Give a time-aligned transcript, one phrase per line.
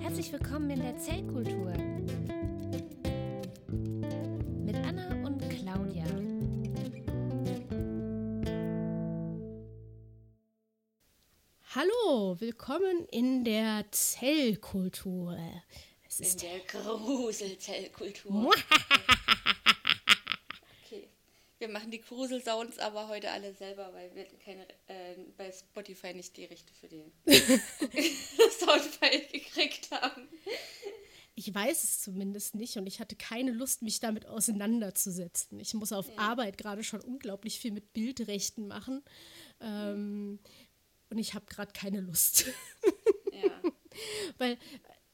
[0.00, 1.72] Herzlich willkommen in der Zellkultur.
[4.64, 6.04] Mit Anna und Claudia.
[11.74, 15.38] Hallo, willkommen in der Zellkultur.
[16.08, 18.54] Es In ist der Gruselzellkultur.
[21.58, 26.36] Wir machen die Gruselsounds aber heute alle selber, weil wir keine, äh, bei Spotify nicht
[26.36, 27.12] die Rechte für den
[28.60, 30.28] Soundfile gekriegt haben.
[31.34, 35.58] Ich weiß es zumindest nicht und ich hatte keine Lust, mich damit auseinanderzusetzen.
[35.60, 39.04] Ich muss auf Arbeit gerade schon unglaublich viel mit Bildrechten machen.
[39.60, 40.38] Ähm,
[41.10, 42.46] und ich habe gerade keine Lust.
[43.32, 43.62] Ja.
[44.38, 44.58] weil,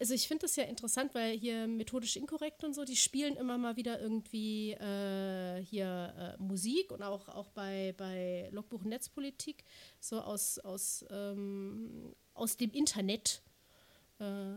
[0.04, 3.56] also ich finde das ja interessant, weil hier methodisch inkorrekt und so, die spielen immer
[3.56, 9.64] mal wieder irgendwie äh, hier äh, Musik und auch, auch bei, bei Logbuch Netzpolitik,
[10.00, 13.40] so aus, aus, ähm, aus dem Internet.
[14.18, 14.56] Äh,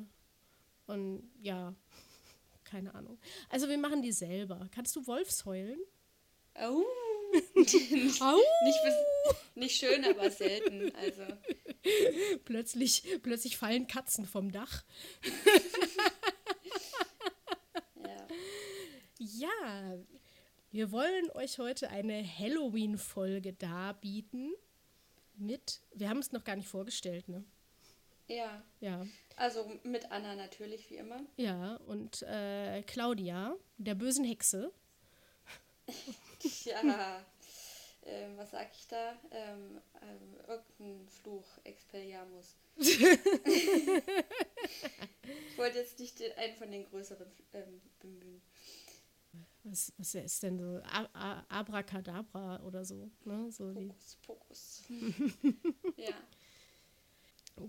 [0.88, 1.74] und ja,
[2.66, 3.18] keine Ahnung.
[3.48, 4.68] Also wir machen die selber.
[4.76, 5.80] Kannst du Wolfsheulen?
[6.56, 6.82] Au.
[6.82, 7.17] Au!
[7.56, 8.82] Nicht,
[9.56, 10.94] nicht schön, aber selten.
[10.96, 11.24] Also,
[12.46, 14.84] Plötzlich, plötzlich fallen Katzen vom Dach.
[18.04, 18.28] ja.
[19.20, 19.98] Ja,
[20.72, 24.54] wir wollen euch heute eine Halloween-Folge darbieten
[25.36, 27.44] mit, wir haben es noch gar nicht vorgestellt, ne?
[28.28, 28.62] Ja.
[28.82, 29.06] Ja,
[29.38, 31.22] Also mit Anna natürlich, wie immer.
[31.38, 34.72] ja, und äh, Claudia, der bösen Hexe.
[36.66, 37.24] Ja.
[38.06, 39.18] Ähm, was sag ich da?
[39.32, 42.56] Ähm, ähm, irgendein Fluch, Expelliarmus.
[42.78, 42.88] ich
[45.58, 48.42] wollte jetzt nicht den, einen von den größeren ähm, bemühen.
[49.64, 50.80] Was, was ist denn so?
[50.86, 53.52] A Abracadabra oder so, ne?
[53.52, 53.88] So die.
[53.88, 54.84] Pokus, Pokus.
[55.98, 56.16] ja.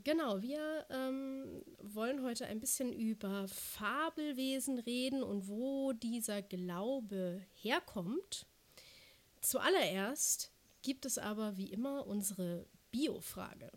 [0.05, 8.47] Genau, wir ähm, wollen heute ein bisschen über Fabelwesen reden und wo dieser Glaube herkommt.
[9.41, 13.71] Zuallererst gibt es aber wie immer unsere Biofrage.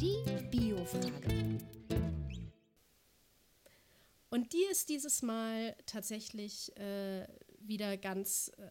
[0.00, 1.58] Die Biofrage.
[4.30, 7.26] Und die ist dieses Mal tatsächlich äh,
[7.58, 8.68] wieder ganz, äh,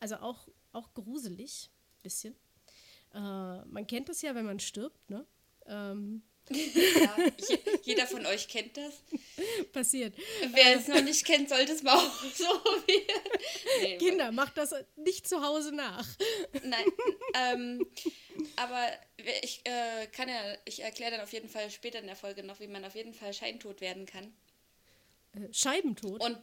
[0.00, 1.70] also auch, auch gruselig,
[2.02, 2.34] bisschen.
[3.14, 3.18] Äh,
[3.64, 5.26] man kennt das ja, wenn man stirbt, ne?
[5.66, 7.16] Ähm, ja.
[7.48, 8.94] Je, jeder von euch kennt das.
[9.72, 10.14] passiert.
[10.52, 12.44] Wer es noch nicht kennt, sollte es mal auch so.
[13.82, 16.06] Nee, Kinder, macht das nicht zu Hause nach.
[16.62, 16.84] Nein.
[17.34, 17.86] Ähm,
[18.56, 18.88] aber
[19.42, 22.60] ich äh, kann ja, ich erkläre dann auf jeden Fall später in der Folge noch,
[22.60, 24.32] wie man auf jeden Fall scheintot werden kann.
[25.34, 26.20] Äh, Scheibentod.
[26.20, 26.38] Und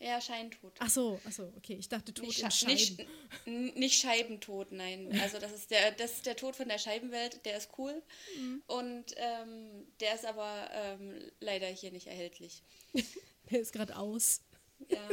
[0.00, 0.72] ja, Scheintod.
[0.78, 1.74] ach so, ach so, okay.
[1.74, 3.08] Ich dachte Tod Nicht, in Scheiben.
[3.46, 5.18] nicht, nicht Scheibentod, nein.
[5.22, 8.02] Also das ist der, das ist der Tod von der Scheibenwelt, der ist cool.
[8.38, 8.62] Mhm.
[8.66, 12.62] Und ähm, der ist aber ähm, leider hier nicht erhältlich.
[13.50, 14.42] Der ist gerade aus.
[14.88, 15.08] Ja.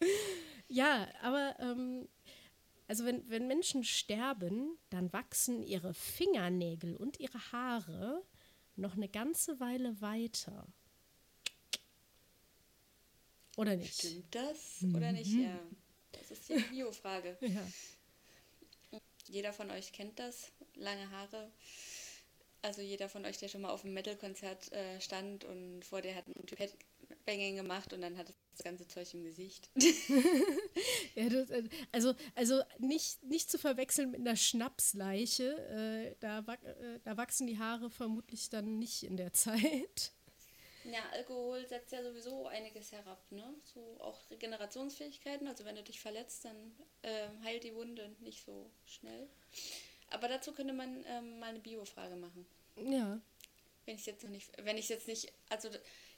[0.68, 2.08] Ja, aber ähm,
[2.88, 8.24] also wenn, wenn Menschen sterben, dann wachsen ihre Fingernägel und ihre Haare
[8.74, 10.66] noch eine ganze Weile weiter.
[13.56, 13.94] Oder nicht?
[13.94, 15.32] Stimmt das oder nicht?
[15.32, 15.58] Ja.
[16.12, 17.36] Das ist die Bio-Frage.
[17.46, 19.00] Ja.
[19.28, 21.50] Jeder von euch kennt das, lange Haare.
[22.62, 26.14] Also jeder von euch, der schon mal auf einem Metal-Konzert äh, stand und vor der
[26.14, 29.70] hat ein Typ Headbanging gemacht und dann hat das ganze Zeug im Gesicht.
[31.14, 31.62] Ja, das, äh,
[31.92, 35.56] also also nicht, nicht zu verwechseln mit einer Schnapsleiche.
[36.12, 40.12] Äh, da, äh, da wachsen die Haare vermutlich dann nicht in der Zeit.
[40.92, 43.42] Ja, Alkohol setzt ja sowieso einiges herab, ne?
[43.74, 45.48] So auch Regenerationsfähigkeiten.
[45.48, 49.28] Also wenn du dich verletzt, dann ähm, heilt die Wunde nicht so schnell.
[50.10, 52.46] Aber dazu könnte man ähm, mal eine Bio-Frage machen.
[52.76, 53.20] Ja.
[53.84, 55.68] Wenn ich jetzt noch nicht, wenn ich jetzt nicht, also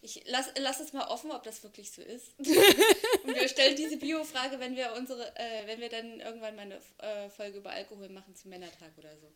[0.00, 2.28] ich lass, lass es mal offen, ob das wirklich so ist.
[2.38, 6.80] Und wir stellen diese Bio-Frage, wenn wir unsere, äh, wenn wir dann irgendwann mal eine
[6.98, 9.26] äh, Folge über Alkohol machen zum Männertag oder so.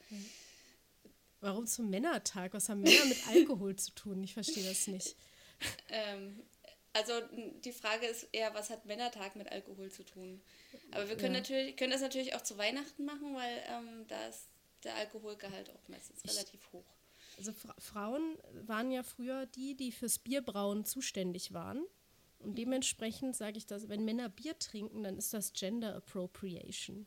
[1.43, 2.55] Warum zum Männertag?
[2.55, 4.23] Was haben Männer mit Alkohol zu tun?
[4.23, 5.17] Ich verstehe das nicht.
[5.91, 6.41] Ähm,
[6.93, 7.13] also
[7.65, 10.41] die Frage ist eher, was hat Männertag mit Alkohol zu tun?
[10.93, 11.41] Aber wir können Ja.
[11.41, 14.47] natürlich, können das natürlich auch zu Weihnachten machen, weil ähm, da ist
[14.85, 16.85] der Alkoholgehalt auch meistens relativ hoch.
[17.39, 21.85] Also Fra Frauen waren ja früher die, die fürs Bierbrauen zuständig waren.
[22.39, 27.07] Und dementsprechend sage ich das, wenn Männer Bier trinken, dann ist das Gender Appropriation.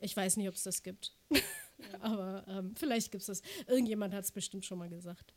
[0.00, 1.16] Ich weiß nicht, ob es das gibt.
[2.00, 3.42] Aber ähm, vielleicht gibt es das.
[3.66, 5.32] Irgendjemand hat es bestimmt schon mal gesagt.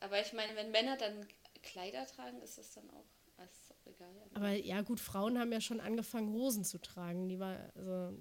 [0.00, 1.26] Aber ich meine, wenn Männer dann
[1.62, 3.04] Kleider tragen, ist das dann auch,
[3.38, 4.10] ah, ist auch egal.
[4.34, 7.28] Aber ja, gut, Frauen haben ja schon angefangen, Hosen zu tragen.
[7.28, 8.16] Die war, also,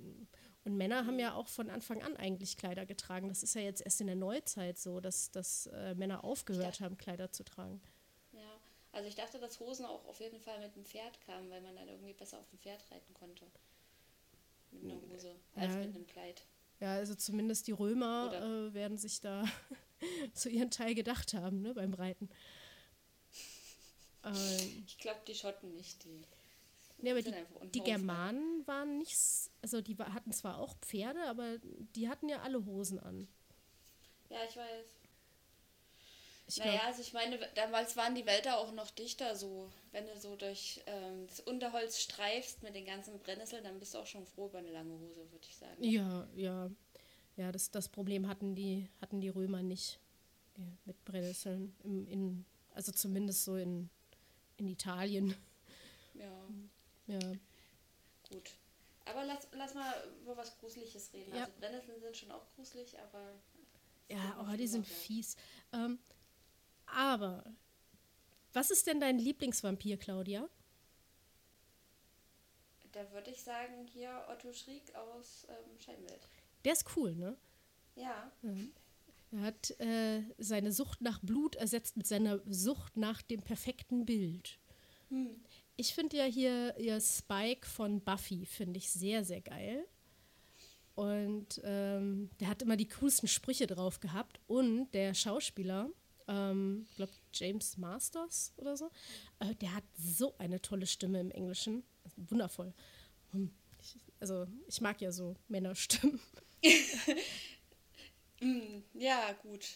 [0.63, 3.27] Und Männer haben ja auch von Anfang an eigentlich Kleider getragen.
[3.27, 6.97] Das ist ja jetzt erst in der Neuzeit so, dass, dass äh, Männer aufgehört haben,
[6.97, 7.81] Kleider zu tragen.
[8.31, 8.59] Ja,
[8.91, 11.75] also ich dachte, dass Hosen auch auf jeden Fall mit dem Pferd kamen, weil man
[11.75, 13.45] dann irgendwie besser auf dem Pferd reiten konnte.
[14.71, 15.79] Mit einer Hose als Ja.
[15.81, 16.41] mit einem Kleid.
[16.85, 19.43] Ja, also zumindest die Römer äh, werden sich da
[20.35, 22.29] zu ihren Teil gedacht haben, ne, beim Reiten.
[24.23, 26.03] Ähm, Ich glaube, die Schotten nicht.
[26.03, 26.21] Die
[26.99, 27.33] nee, aber die,
[27.73, 29.17] die Germanen waren nicht,
[29.63, 31.57] also die hatten zwar auch Pferde, aber
[31.95, 33.27] die hatten ja alle Hosen an.
[34.29, 34.85] Ja, ich weiß.
[36.47, 39.71] Ich naja, glaub, also ich meine, damals waren die Wälder auch noch dichter so.
[39.91, 43.99] Wenn du so durch ähm, das Unterholz streifst mit den ganzen Brennnesseln, dann bist du
[43.99, 45.83] auch schon froh über eine lange Hose, würde ich sagen.
[45.83, 46.69] ja, ja.
[47.37, 49.99] Ja, das, das Problem hatten die, hatten die Römer nicht
[50.57, 51.75] ja, mit Brennnesseln.
[51.83, 53.89] Im, in, also zumindest so in,
[54.57, 55.35] in Italien.
[56.13, 56.47] Ja,
[57.07, 57.19] Ja.
[58.29, 58.51] gut.
[59.05, 61.35] Aber lass, lass mal über was Gruseliges reden.
[61.35, 61.41] Ja.
[61.41, 63.33] Also Brennnesseln sind schon auch gruselig, aber...
[64.09, 65.35] Ja, oh, die sind fies.
[65.73, 65.99] Ähm,
[66.85, 67.43] aber,
[68.53, 70.47] was ist denn dein Lieblingsvampir, Claudia?
[72.91, 76.29] Da würde ich sagen, hier Otto Schrieg aus ähm, Scheibenwelt.
[76.63, 77.37] Der ist cool, ne?
[77.95, 78.31] Ja,
[79.31, 84.59] Er hat äh, seine Sucht nach Blut ersetzt mit seiner Sucht nach dem perfekten Bild.
[85.77, 89.85] Ich finde ja hier ihr Spike von Buffy, finde ich sehr, sehr geil.
[90.95, 94.39] Und ähm, der hat immer die coolsten Sprüche drauf gehabt.
[94.47, 95.89] Und der Schauspieler,
[96.27, 98.89] ähm, ich glaube James Masters oder so,
[99.39, 101.83] äh, der hat so eine tolle Stimme im Englischen.
[102.17, 102.73] Wundervoll.
[103.31, 103.51] Hm,
[103.81, 106.19] Ich, also ich mag ja so Männerstimmen.
[108.41, 109.67] Mm, ja, gut.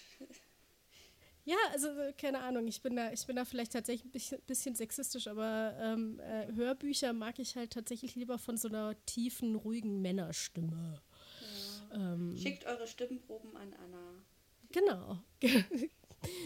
[1.45, 1.87] Ja, also
[2.17, 6.19] keine Ahnung, ich bin da, ich bin da vielleicht tatsächlich ein bisschen, sexistisch, aber ähm,
[6.19, 11.01] äh, Hörbücher mag ich halt tatsächlich lieber von so einer tiefen, ruhigen Männerstimme.
[11.91, 14.13] Ähm, Schickt eure Stimmenproben an Anna.
[14.71, 15.23] genau.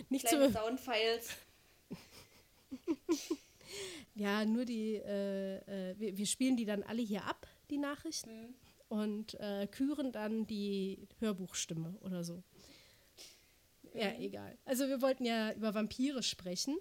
[0.09, 1.29] Nicht Kleine so, Soundfiles.
[4.15, 8.55] ja, nur die, äh, äh, wir, wir spielen die dann alle hier ab, die Nachrichten,
[8.93, 12.43] und äh, küren dann die Hörbuchstimme oder so.
[13.95, 14.55] Ja, egal.
[14.65, 16.77] Also wir wollten ja über Vampire sprechen.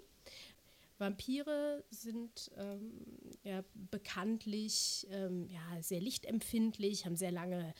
[0.99, 3.03] Vampire sind ähm,
[3.43, 7.73] ja bekanntlich ähm, ja, sehr lichtempfindlich, haben sehr lange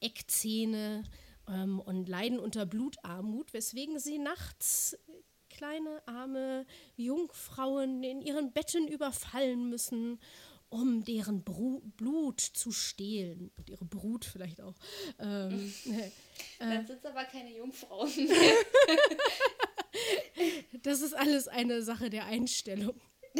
[0.00, 1.02] Eckzähne
[1.48, 4.96] ähm, und leiden unter Blutarmut, weswegen sie nachts
[5.50, 10.20] kleine arme Jungfrauen in ihren Betten überfallen müssen,
[10.68, 14.74] um deren Bru Blut zu stehlen und ihre Brut vielleicht auch.
[15.20, 15.72] Ähm,
[16.58, 18.10] Dann sind es aber keine Jungfrauen.
[20.82, 23.00] Das ist alles eine Sache der Einstellung.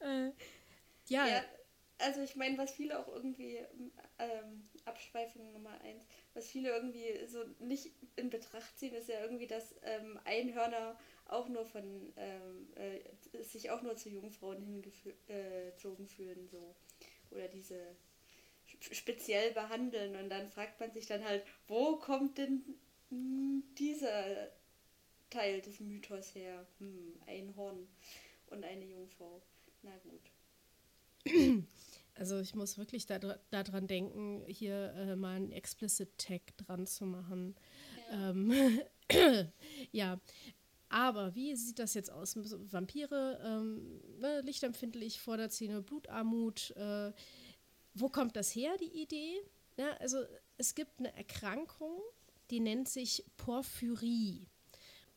[0.00, 0.32] äh,
[1.06, 1.44] ja, Ja,
[1.98, 3.58] also ich meine, was viele auch irgendwie,
[4.18, 6.04] ähm, Abschweifung Nummer eins,
[6.34, 11.48] was viele irgendwie so nicht in Betracht ziehen, ist ja irgendwie, dass ähm, Einhörner auch
[11.48, 16.74] nur von, ähm, äh, sich auch nur zu Jungfrauen hingezogen fühlen, so.
[17.30, 17.76] Oder diese
[18.68, 22.64] sp- speziell behandeln und dann fragt man sich dann halt, wo kommt denn
[23.78, 24.50] dieser
[25.30, 26.66] Teil des Mythos her?
[26.78, 27.88] Hm, ein Horn
[28.48, 29.42] und eine Jungfrau.
[29.82, 30.30] Na gut.
[32.18, 37.06] also ich muss wirklich daran da denken, hier äh, mal einen Explicit Tag dran zu
[37.06, 37.54] machen.
[38.10, 38.30] Ja.
[38.30, 38.80] Ähm,
[39.92, 40.20] ja,
[40.88, 42.36] aber wie sieht das jetzt aus?
[42.36, 46.70] Vampire, ähm, ne, lichtempfindlich, Vorderzähne, Blutarmut.
[46.76, 47.12] Äh,
[47.94, 49.34] wo kommt das her, die Idee?
[49.76, 50.18] Ja, also
[50.56, 52.00] es gibt eine Erkrankung,
[52.50, 54.46] die nennt sich Porphyrie.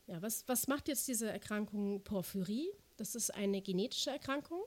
[0.08, 2.70] Ja, was, was macht jetzt diese Erkrankung Porphyrie?
[2.98, 4.62] Das ist eine genetische Erkrankung,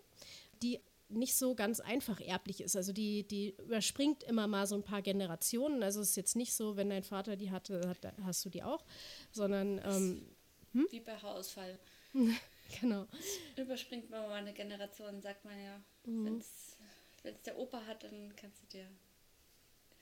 [0.62, 2.77] die nicht so ganz einfach erblich ist.
[2.77, 5.83] Also die, die überspringt immer mal so ein paar Generationen.
[5.83, 8.63] Also es ist jetzt nicht so, wenn dein Vater die hatte, hat, hast du die
[8.63, 8.85] auch,
[9.31, 10.37] sondern ähm,
[10.91, 11.79] Wie bei Haarausfall.
[12.81, 13.07] genau.
[13.57, 15.81] Überspringt man mal eine Generation, sagt man ja.
[16.05, 16.77] Wenn es
[17.47, 18.87] der Opa hat, dann kannst du dir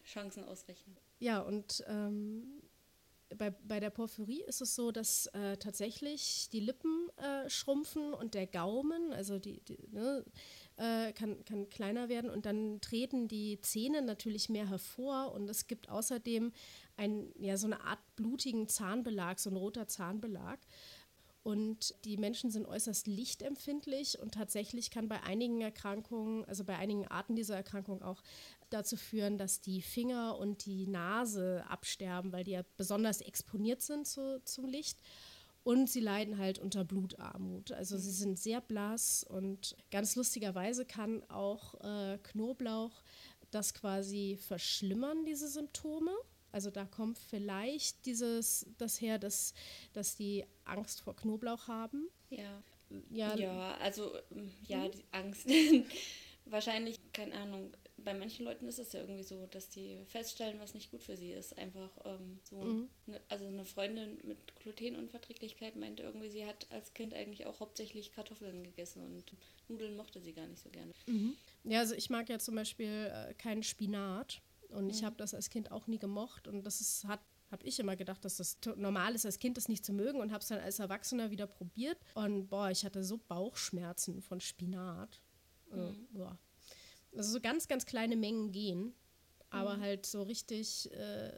[0.05, 0.97] Chancen ausrechnen.
[1.21, 2.63] Ja, und ähm,
[3.37, 8.35] bei, bei der Porphyrie ist es so, dass äh, tatsächlich die Lippen äh, schrumpfen und
[8.35, 10.25] der Gaumen, also die, die ne,
[10.77, 15.67] äh, kann, kann kleiner werden und dann treten die Zähne natürlich mehr hervor und es
[15.67, 16.53] gibt außerdem
[16.97, 20.59] ein, ja, so eine Art blutigen Zahnbelag, so ein roter Zahnbelag.
[21.45, 27.09] Und die Menschen sind äußerst lichtempfindlich und tatsächlich kann bei einigen Erkrankungen, also bei einigen
[27.09, 28.23] Arten dieser Erkrankung auch
[28.71, 34.07] dazu führen, dass die Finger und die Nase absterben, weil die ja besonders exponiert sind
[34.07, 35.01] zu, zum Licht.
[35.65, 37.71] Und sie leiden halt unter Blutarmut.
[37.73, 43.03] Also sie sind sehr blass und ganz lustigerweise kann auch äh, Knoblauch
[43.53, 46.13] das quasi verschlimmern, diese Symptome.
[46.51, 49.55] Also da kommt vielleicht dieses, das her, dass,
[49.93, 52.09] dass die Angst vor Knoblauch haben.
[52.29, 52.63] Ja.
[53.09, 55.49] Ja, Ja, also ähm, ja, die Angst.
[56.45, 57.73] Wahrscheinlich, keine Ahnung.
[58.05, 61.17] Bei manchen Leuten ist es ja irgendwie so, dass die feststellen, was nicht gut für
[61.17, 61.57] sie ist.
[61.59, 62.57] Einfach ähm, so.
[62.57, 62.89] Mhm.
[63.07, 68.13] Ne, also eine Freundin mit Glutenunverträglichkeit meinte irgendwie, sie hat als Kind eigentlich auch hauptsächlich
[68.13, 69.33] Kartoffeln gegessen und
[69.69, 70.93] Nudeln mochte sie gar nicht so gerne.
[71.65, 75.51] Ja, also ich mag ja zum Beispiel äh, keinen Spinat und ich habe das als
[75.51, 77.21] Kind auch nie gemocht und das ist, hat
[77.53, 80.33] habe ich immer gedacht, dass das normal ist, als Kind das nicht zu mögen und
[80.33, 85.21] habe es dann als Erwachsener wieder probiert und boah, ich hatte so Bauchschmerzen von Spinat.
[85.71, 86.39] Äh, boah.
[87.17, 88.95] Also so ganz, ganz kleine Mengen gehen,
[89.51, 91.33] aber halt so richtig äh,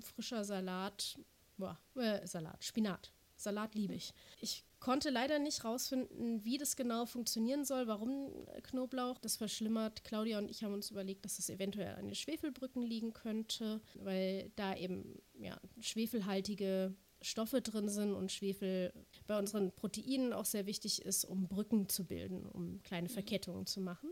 [0.00, 1.18] frischer Salat,
[1.56, 3.12] boah, äh, Salat, Spinat.
[3.36, 4.12] Salat liebe ich.
[4.42, 10.04] Ich konnte leider nicht rausfinden, wie das genau funktionieren soll, warum Knoblauch das verschlimmert.
[10.04, 14.50] Claudia und ich haben uns überlegt, dass es eventuell an den Schwefelbrücken liegen könnte, weil
[14.56, 18.92] da eben ja, schwefelhaltige Stoffe drin sind und Schwefel
[19.26, 23.80] bei unseren Proteinen auch sehr wichtig ist, um Brücken zu bilden, um kleine Verkettungen zu
[23.80, 24.10] machen.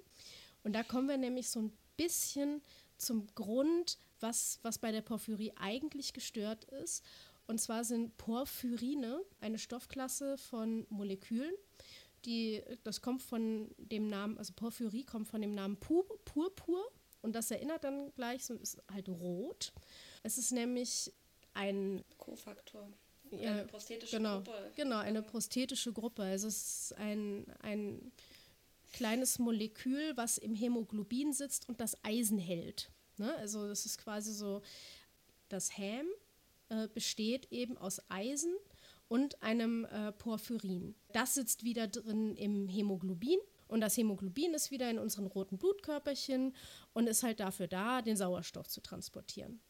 [0.68, 2.60] Und da kommen wir nämlich so ein bisschen
[2.98, 7.02] zum Grund, was, was bei der Porphyrie eigentlich gestört ist.
[7.46, 11.54] Und zwar sind Porphyrine eine Stoffklasse von Molekülen,
[12.26, 16.84] die, das kommt von dem Namen, also Porphyrie kommt von dem Namen Pu Purpur
[17.22, 19.72] und das erinnert dann gleich, so ist halt rot.
[20.22, 21.10] Es ist nämlich
[21.54, 22.92] ein Kofaktor.
[23.30, 24.72] Ja, eine prosthetische genau, Gruppe.
[24.76, 26.24] Genau, eine prosthetische Gruppe.
[26.24, 28.12] Also es ist ein, ein
[28.92, 32.90] kleines Molekül, was im Hämoglobin sitzt und das Eisen hält.
[33.16, 33.34] Ne?
[33.36, 34.62] Also das ist quasi so,
[35.48, 36.06] das Häm
[36.68, 38.54] äh, besteht eben aus Eisen
[39.08, 40.94] und einem äh, Porphyrin.
[41.12, 46.54] Das sitzt wieder drin im Hämoglobin und das Hämoglobin ist wieder in unseren roten Blutkörperchen
[46.92, 49.60] und ist halt dafür da, den Sauerstoff zu transportieren.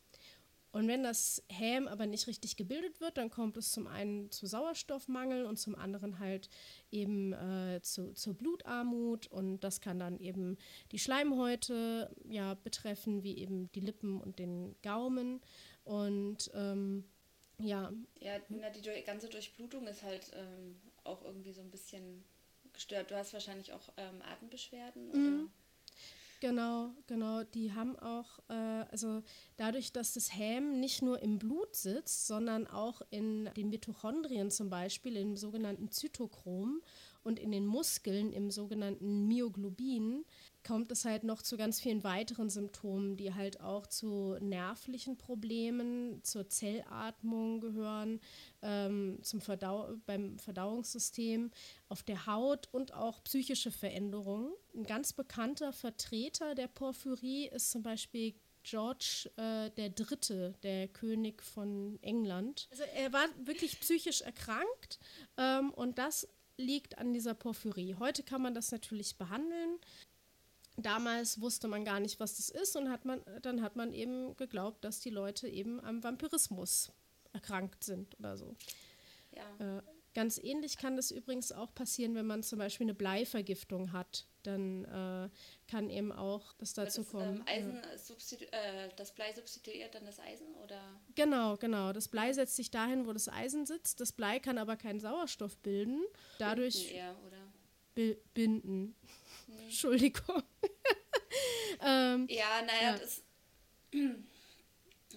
[0.70, 4.46] Und wenn das Häm aber nicht richtig gebildet wird, dann kommt es zum einen zu
[4.46, 6.50] Sauerstoffmangel und zum anderen halt
[6.90, 9.26] eben äh, zu, zur Blutarmut.
[9.28, 10.58] Und das kann dann eben
[10.92, 15.40] die Schleimhäute ja, betreffen, wie eben die Lippen und den Gaumen.
[15.84, 17.04] Und ähm,
[17.60, 22.24] ja, Ja, na, die ganze Durchblutung ist halt ähm, auch irgendwie so ein bisschen
[22.72, 23.10] gestört.
[23.10, 25.48] Du hast wahrscheinlich auch ähm, Atembeschwerden oder?
[26.40, 27.42] Genau, genau.
[27.42, 28.52] Die haben auch, äh,
[28.92, 29.22] also
[29.56, 34.70] dadurch, dass das Häm nicht nur im Blut sitzt, sondern auch in den Mitochondrien zum
[34.70, 36.80] Beispiel, im sogenannten Zytochrom
[37.24, 40.24] und in den Muskeln im sogenannten Myoglobin,
[40.68, 46.22] kommt es halt noch zu ganz vielen weiteren Symptomen, die halt auch zu nervlichen Problemen,
[46.22, 48.20] zur Zellatmung gehören,
[48.60, 51.50] ähm, zum Verdau beim Verdauungssystem,
[51.88, 54.52] auf der Haut und auch psychische Veränderungen.
[54.74, 61.42] Ein ganz bekannter Vertreter der Porphyrie ist zum Beispiel George äh, der Dritte, der König
[61.42, 62.68] von England.
[62.70, 64.98] Also er war wirklich psychisch erkrankt
[65.38, 67.94] ähm, und das liegt an dieser Porphyrie.
[67.98, 69.78] Heute kann man das natürlich behandeln.
[70.80, 74.36] Damals wusste man gar nicht, was das ist und hat man, dann hat man eben
[74.36, 76.92] geglaubt, dass die Leute eben am Vampirismus
[77.32, 78.54] erkrankt sind oder so.
[79.32, 79.78] Ja.
[79.78, 79.82] Äh,
[80.14, 84.26] ganz ähnlich kann das übrigens auch passieren, wenn man zum Beispiel eine Bleivergiftung hat.
[84.44, 85.28] Dann äh,
[85.68, 87.44] kann eben auch das dazu das, kommen.
[87.48, 90.80] ähm, substitu äh, das Blei substituiert dann das Eisen oder?
[91.16, 91.92] Genau, genau.
[91.92, 94.00] Das Blei setzt sich dahin, wo das Eisen sitzt.
[94.00, 96.02] Das Blei kann aber keinen Sauerstoff bilden.
[96.38, 97.52] Dadurch Binden eher, oder?
[97.94, 98.94] bi binden.
[99.48, 100.42] Entschuldigung.
[101.82, 102.98] ähm, Ja, naja, Ja.
[102.98, 103.22] Das,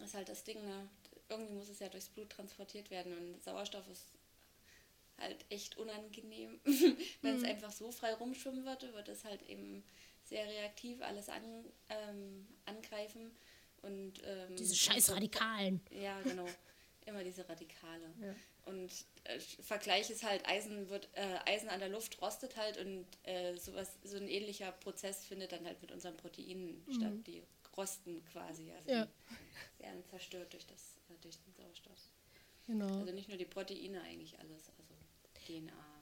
[0.03, 0.89] ist halt das Ding, ne?
[1.29, 4.05] Irgendwie muss es ja durchs Blut transportiert werden und Sauerstoff ist
[5.17, 6.59] halt echt unangenehm.
[7.21, 7.37] Wenn Mhm.
[7.37, 9.83] es einfach so frei rumschwimmen würde, wird es halt eben
[10.23, 13.31] sehr reaktiv alles an, ähm, angreifen
[13.81, 15.81] und ähm, diese scheiß Radikalen.
[15.91, 16.47] Ja, genau.
[17.05, 18.13] Immer diese Radikale.
[18.21, 18.35] Ja.
[18.65, 18.91] Und
[19.23, 23.55] äh, Vergleich ist halt, Eisen wird, äh, Eisen an der Luft rostet halt und äh,
[23.57, 27.13] sowas, so ein ähnlicher Prozess findet dann halt mit unseren Proteinen statt.
[27.27, 27.43] Die
[27.75, 28.71] rosten quasi.
[28.71, 28.95] Also Mhm.
[28.95, 29.07] Ja.
[29.79, 32.09] die werden zerstört durch, das, äh, durch den Sauerstoff.
[32.67, 32.99] Genau.
[32.99, 34.69] Also nicht nur die Proteine, eigentlich alles.
[34.77, 34.93] Also
[35.47, 36.01] DNA,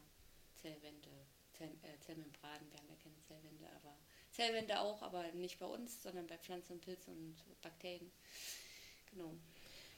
[0.61, 1.09] Zellwände,
[1.57, 3.95] Zell, äh, Zellmembranen, wir haben ja keine Zellwände, aber
[4.31, 8.11] Zellwände auch, aber nicht bei uns, sondern bei Pflanzen und Pilzen und Bakterien.
[9.11, 9.33] Genau.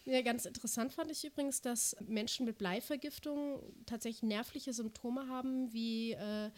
[0.06, 6.14] Ja, ganz interessant fand ich übrigens, dass Menschen mit Bleivergiftung tatsächlich nervliche Symptome haben wie
[6.14, 6.50] äh,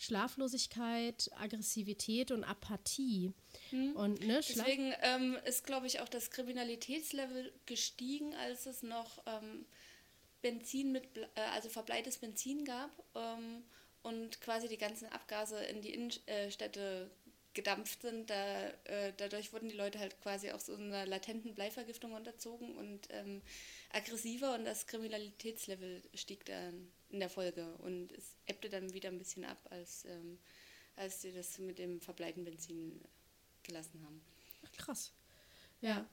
[0.00, 3.32] Schlaflosigkeit, Aggressivität und Apathie.
[3.70, 9.66] Und ne, Deswegen ähm, ist, glaube ich, auch das Kriminalitätslevel gestiegen, als es noch ähm,
[10.40, 13.62] Benzin mit, äh, also verbleites Benzin gab ähm,
[14.02, 17.10] und quasi die ganzen Abgase in die Innenstädte
[17.60, 18.30] gedampft sind.
[18.30, 23.08] Da, äh, dadurch wurden die Leute halt quasi auch so einer latenten Bleivergiftung unterzogen und
[23.10, 23.42] ähm,
[23.92, 29.18] aggressiver und das Kriminalitätslevel stieg dann in der Folge und es ebbte dann wieder ein
[29.18, 30.38] bisschen ab, als, ähm,
[30.96, 32.98] als sie das mit dem verbleiten Benzin
[33.62, 34.22] gelassen haben.
[34.78, 35.12] Krass.
[35.82, 36.08] Ja.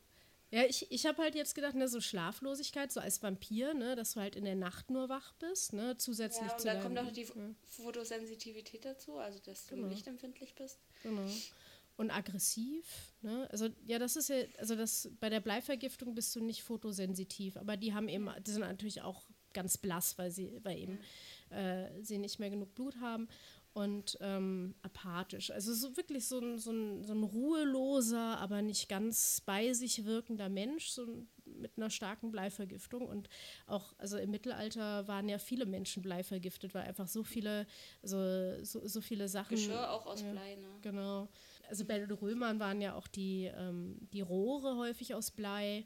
[0.50, 4.14] Ja, ich, ich habe halt jetzt gedacht, ne, so Schlaflosigkeit, so als Vampir, ne, dass
[4.14, 6.96] du halt in der Nacht nur wach bist, ne, zusätzlich Ja, und zu dann kommt
[6.96, 7.34] noch die ja,
[7.66, 9.90] Fotosensitivität dazu, also dass du Genau.
[9.90, 10.80] lichtempfindlich bist.
[11.04, 11.26] genau.
[11.98, 12.86] Und aggressiv,
[13.24, 13.48] ne?
[13.52, 17.76] Also ja, das ist ja, also das bei der Bleivergiftung bist du nicht fotosensitiv, aber
[17.76, 21.00] die haben eben, die sind natürlich auch ganz blass, weil sie, weil eben
[21.50, 23.28] äh, sie nicht mehr genug Blut haben
[23.78, 25.52] und ähm, apathisch.
[25.52, 30.04] Also so wirklich so ein, so, ein, so ein ruheloser, aber nicht ganz bei sich
[30.04, 33.06] wirkender Mensch, so ein, mit einer starken Bleivergiftung.
[33.06, 33.30] Und
[33.68, 37.68] auch, also im Mittelalter waren ja viele Menschen bleivergiftet, weil einfach so viele,
[38.02, 38.18] also
[38.66, 39.56] so, so viele Sachen.
[39.56, 40.32] Geschirr auch aus ja.
[40.32, 40.70] Blei, ne?
[40.82, 41.28] Genau.
[41.70, 45.86] Also bei den Römern waren ja auch die, ähm, die Rohre häufig aus Blei.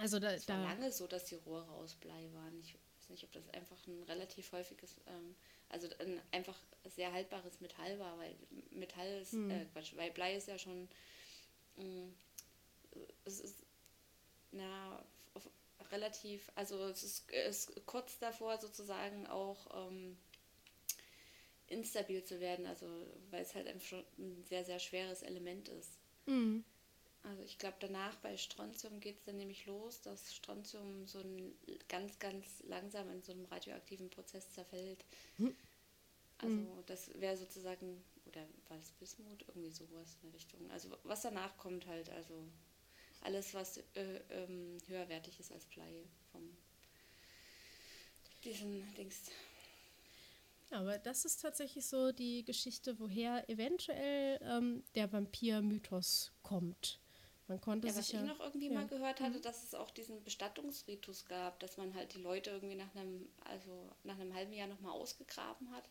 [0.00, 2.58] Also da, Es war da lange so, dass die Rohre aus Blei waren.
[2.60, 5.36] Ich weiß nicht, ob das einfach ein relativ häufiges, ähm,
[5.72, 8.34] also ein einfach sehr haltbares Metall war, weil
[8.70, 9.50] Metall ist, Hm.
[9.50, 10.88] äh, Quatsch, weil Blei ist ja schon,
[11.76, 12.08] mh,
[13.24, 13.56] es ist,
[14.52, 15.04] na,
[15.90, 20.16] relativ, also es ist, es ist kurz davor sozusagen auch ähm,
[21.68, 22.86] instabil zu werden, also
[23.30, 25.98] weil es halt einfach schon ein sehr, sehr schweres Element ist.
[26.26, 26.64] Mhm.
[27.24, 31.54] Also ich glaube, danach bei Strontium geht es dann nämlich los, dass Strontium so ein
[31.88, 35.04] ganz, ganz langsam in so einem radioaktiven Prozess zerfällt.
[36.38, 39.42] Also das wäre sozusagen, oder war das Bismut?
[39.46, 40.70] Irgendwie sowas in der Richtung.
[40.72, 42.34] Also was danach kommt halt, also
[43.20, 46.56] alles, was äh, ähm, höherwertig ist als Blei vom
[48.44, 49.30] diesen Dings.
[50.70, 57.01] Ja, aber das ist tatsächlich so die Geschichte, woher eventuell ähm, der Vampir-Mythos kommt.
[57.48, 58.74] Man konnte Ja, was sich ich noch irgendwie ja.
[58.74, 62.76] mal gehört hatte, dass es auch diesen Bestattungsritus gab, dass man halt die Leute irgendwie
[62.76, 65.88] nach einem, also nach einem halben Jahr nochmal ausgegraben hat.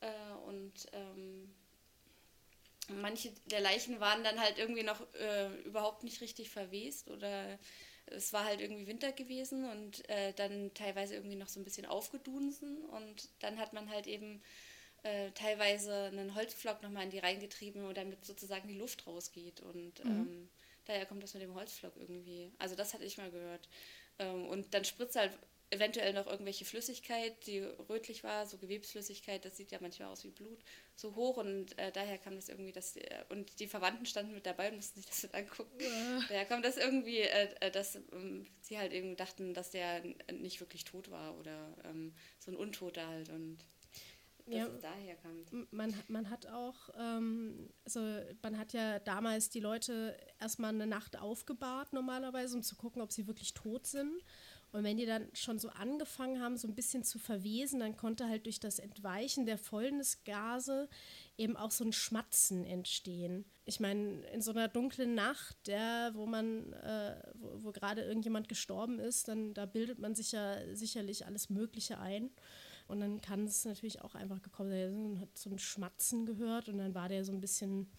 [0.00, 1.54] Äh, und ähm,
[2.88, 7.58] manche der Leichen waren dann halt irgendwie noch äh, überhaupt nicht richtig verwest oder
[8.06, 11.86] es war halt irgendwie Winter gewesen und äh, dann teilweise irgendwie noch so ein bisschen
[11.86, 14.42] aufgedunsen und dann hat man halt eben
[15.02, 20.48] äh, teilweise einen Holzpflock nochmal in die reingetrieben damit sozusagen die Luft rausgeht und ähm,
[20.84, 22.52] daher kommt das mit dem Holzpflock irgendwie.
[22.58, 23.68] Also das hatte ich mal gehört.
[24.18, 25.36] Ähm, und dann spritzt halt
[25.72, 30.30] eventuell noch irgendwelche Flüssigkeit, die rötlich war, so Gewebsflüssigkeit, das sieht ja manchmal aus wie
[30.30, 30.62] Blut,
[30.96, 34.44] so hoch und äh, daher kam das irgendwie, dass die, und die Verwandten standen mit
[34.44, 35.78] dabei und mussten sich das mit angucken.
[36.28, 40.60] Daher kommt das irgendwie, äh, äh, dass ähm, sie halt eben dachten, dass der nicht
[40.60, 43.58] wirklich tot war oder ähm, so ein Untoter halt und
[44.46, 44.66] dass Ja.
[44.66, 45.72] es daher kommt.
[45.72, 48.00] Man, man hat auch, ähm, also
[48.42, 53.12] man hat ja damals die Leute erstmal eine Nacht aufgebahrt normalerweise, um zu gucken, ob
[53.12, 54.12] sie wirklich tot sind.
[54.72, 58.26] Und wenn die dann schon so angefangen haben, so ein bisschen zu verwesen, dann konnte
[58.26, 60.88] halt durch das Entweichen der Fäulnisgase
[61.36, 63.44] eben auch so ein Schmatzen entstehen.
[63.66, 68.48] Ich meine, in so einer dunklen Nacht, ja, wo man, äh, wo, wo gerade irgendjemand
[68.48, 72.30] gestorben ist, dann da bildet man sich ja sicherlich alles Mögliche ein.
[72.88, 76.68] Und dann kann es natürlich auch einfach gekommen sein, er hat so ein Schmatzen gehört
[76.68, 77.90] und dann war der so ein bisschen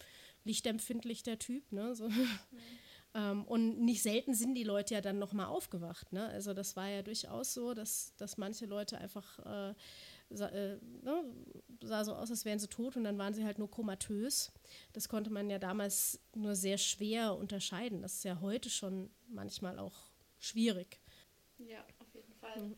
[0.43, 1.72] lichtempfindlich, der Typ.
[1.72, 1.96] Ne?
[1.96, 2.10] So.
[3.15, 6.12] ähm, und nicht selten sind die Leute ja dann nochmal aufgewacht.
[6.12, 6.28] Ne?
[6.28, 9.74] Also das war ja durchaus so, dass, dass manche Leute einfach, äh,
[10.30, 11.24] sah, äh, ne,
[11.82, 14.52] sah so aus, als wären sie tot und dann waren sie halt nur komatös.
[14.93, 18.02] Das konnte man ja damals nur sehr schwer unterscheiden.
[18.02, 21.00] Das ist ja heute schon manchmal auch schwierig.
[21.58, 22.76] Ja, auf jeden Fall.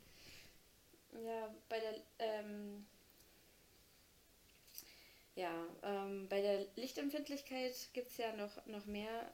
[1.24, 2.86] Ja, bei der ähm,
[5.36, 9.34] ja, ähm, bei der Lichtempfindlichkeit gibt es ja noch, noch mehr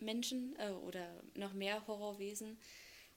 [0.00, 2.58] Menschen äh, oder noch mehr Horrorwesen.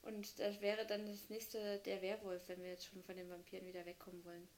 [0.02, 3.66] Und das wäre dann das nächste der Werwolf, wenn wir jetzt schon von den Vampiren
[3.66, 4.48] wieder wegkommen wollen.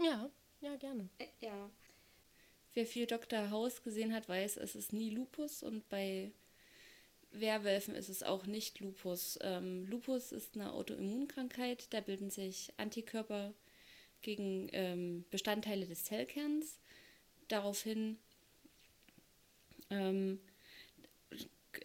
[0.00, 1.08] Ja, ja, gerne.
[1.18, 1.70] Äh, ja.
[2.74, 3.50] Wer viel Dr.
[3.50, 6.30] House gesehen hat, weiß, es ist nie Lupus und bei
[7.32, 9.38] Werwölfen ist es auch nicht Lupus.
[9.42, 13.54] Ähm, Lupus ist eine Autoimmunkrankheit, da bilden sich Antikörper
[14.20, 16.78] gegen ähm, Bestandteile des Zellkerns.
[17.48, 18.18] Daraufhin,
[19.90, 20.40] ähm,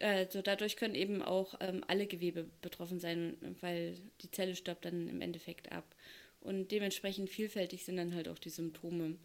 [0.00, 5.08] also dadurch können eben auch ähm, alle Gewebe betroffen sein, weil die Zelle stirbt dann
[5.08, 5.96] im Endeffekt ab.
[6.40, 9.18] Und dementsprechend vielfältig sind dann halt auch die Symptome.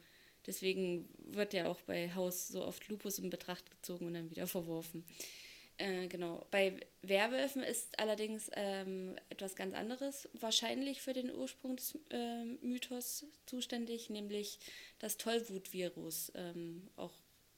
[0.45, 4.47] Deswegen wird ja auch bei Haus so oft Lupus in Betracht gezogen und dann wieder
[4.47, 5.05] verworfen.
[5.83, 6.47] Äh, genau.
[6.49, 12.79] Bei Werwölfen ist allerdings ähm, etwas ganz anderes wahrscheinlich für den Ursprung des äh,
[13.45, 14.59] zuständig, nämlich
[14.99, 17.11] das Tollwutvirus, ähm, auch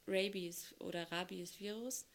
[0.08, 2.08] Rabies oder Rabies-Virus.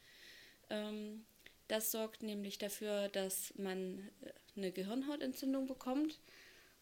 [0.68, 1.25] Ähm,
[1.68, 6.18] das sorgt nämlich dafür, dass man äh, eine Gehirnhautentzündung bekommt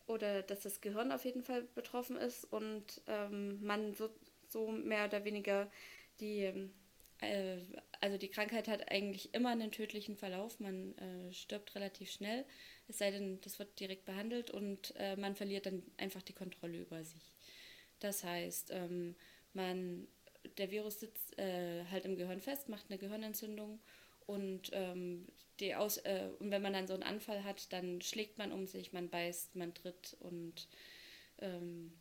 [0.07, 4.09] oder dass das Gehirn auf jeden Fall betroffen ist und ähm, man so,
[4.49, 5.71] so mehr oder weniger
[6.19, 6.71] die,
[7.21, 7.59] äh,
[8.01, 10.61] also die Krankheit hat eigentlich immer einen tödlichen Verlauf.
[10.61, 12.45] Man äh, stirbt relativ schnell,
[12.87, 16.79] es sei denn, das wird direkt behandelt und äh, man verliert dann einfach die Kontrolle
[16.79, 17.33] über sich.
[18.01, 19.17] Das heißt, ähm,
[19.53, 20.07] man,
[20.57, 23.81] der Virus sitzt äh, halt im Gehirn fest, macht eine Gehirnentzündung
[24.27, 25.27] und, ähm,
[25.61, 28.67] die Aus äh, und wenn man dann so einen Anfall hat, dann schlägt man um
[28.67, 30.69] sich, man beißt, man tritt und
[31.41, 31.93] ähm,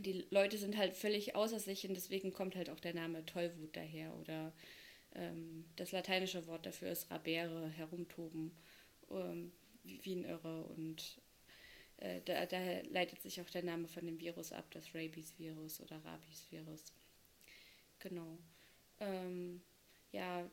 [0.00, 3.76] die Leute sind halt völlig außer sich und deswegen kommt halt auch der Name Tollwut
[3.76, 4.52] daher oder
[5.14, 8.52] ähm, das lateinische Wort dafür ist rabere, herumtoben,
[9.10, 9.52] ähm,
[9.82, 11.20] wie, ein Irre und
[11.98, 12.58] äh, da, da
[12.90, 16.92] leitet sich auch der Name von dem Virus ab, das Rabies-Virus oder Rabies-Virus.
[18.00, 18.38] Genau.
[19.00, 19.62] Ähm,
[20.12, 20.48] ja,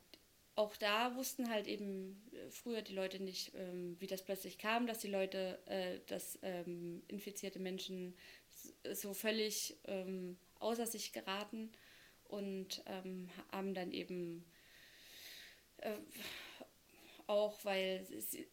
[0.55, 4.99] auch da wussten halt eben früher die Leute nicht, ähm, wie das plötzlich kam, dass
[4.99, 8.13] die Leute, äh, dass ähm, infizierte Menschen
[8.93, 11.71] so völlig ähm, außer sich geraten
[12.25, 14.45] und ähm, haben dann eben
[15.77, 15.97] äh,
[17.27, 18.47] auch, weil sie,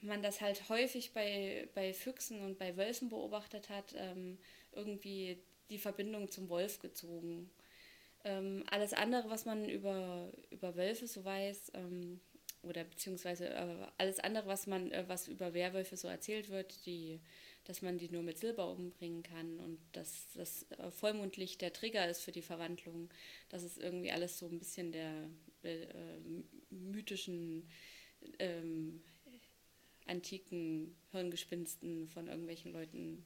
[0.00, 4.38] man das halt häufig bei, bei Füchsen und bei Wölfen beobachtet hat, ähm,
[4.72, 5.38] irgendwie
[5.70, 7.50] die Verbindung zum Wolf gezogen.
[8.24, 12.20] Ähm, alles andere, was man über, über Wölfe so weiß, ähm,
[12.62, 17.20] oder beziehungsweise äh, alles andere, was man, äh, was über Werwölfe so erzählt wird, die,
[17.64, 22.08] dass man die nur mit Silber umbringen kann und dass das äh, Vollmondlicht der Trigger
[22.08, 23.10] ist für die Verwandlung,
[23.48, 25.28] das ist irgendwie alles so ein bisschen der
[25.62, 25.86] äh,
[26.70, 27.68] mythischen
[28.38, 29.02] ähm,
[30.06, 33.24] antiken Hirngespinsten von irgendwelchen Leuten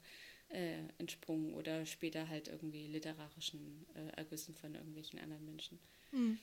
[0.49, 5.79] äh, entsprungen oder später halt irgendwie literarischen äh, Ergüssen von irgendwelchen anderen Menschen.
[6.13, 6.39] Mhm.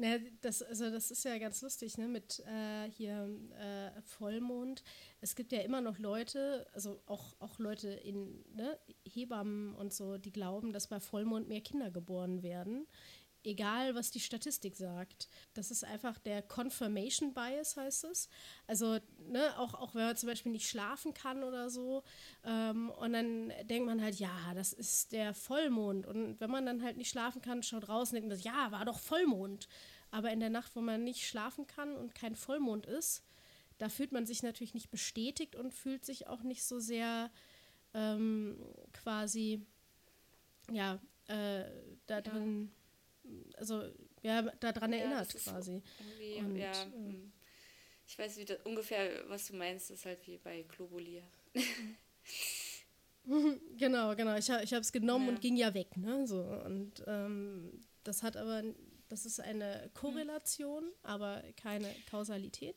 [0.00, 4.84] Na, das, also das ist ja ganz lustig, ne, mit äh, hier äh, Vollmond.
[5.20, 10.16] Es gibt ja immer noch Leute, also auch, auch Leute in ne, Hebammen und so,
[10.16, 12.86] die glauben, dass bei Vollmond mehr Kinder geboren werden
[13.44, 15.28] egal was die Statistik sagt.
[15.54, 18.28] Das ist einfach der Confirmation Bias, heißt es.
[18.66, 18.98] Also,
[19.28, 22.02] ne, auch, auch wenn man zum Beispiel nicht schlafen kann oder so.
[22.44, 26.06] Ähm, und dann denkt man halt, ja, das ist der Vollmond.
[26.06, 28.84] Und wenn man dann halt nicht schlafen kann, schaut raus und denkt, man, ja, war
[28.84, 29.68] doch Vollmond.
[30.10, 33.22] Aber in der Nacht, wo man nicht schlafen kann und kein Vollmond ist,
[33.78, 37.30] da fühlt man sich natürlich nicht bestätigt und fühlt sich auch nicht so sehr
[37.94, 38.58] ähm,
[38.92, 39.64] quasi,
[40.70, 41.64] ja, äh,
[42.06, 42.72] da drin
[43.56, 43.82] also
[44.22, 45.82] ja, daran ja, erinnert quasi.
[46.38, 47.32] Und, ja, ähm,
[48.06, 51.22] ich weiß wie das, ungefähr, was du meinst, ist halt wie bei Globulier.
[53.76, 54.36] genau, genau.
[54.36, 55.32] Ich, ich habe es genommen ja.
[55.32, 55.96] und ging ja weg.
[55.96, 56.26] Ne?
[56.26, 58.62] So, und ähm, das hat aber,
[59.08, 60.92] das ist eine Korrelation, mhm.
[61.02, 62.76] aber keine Kausalität.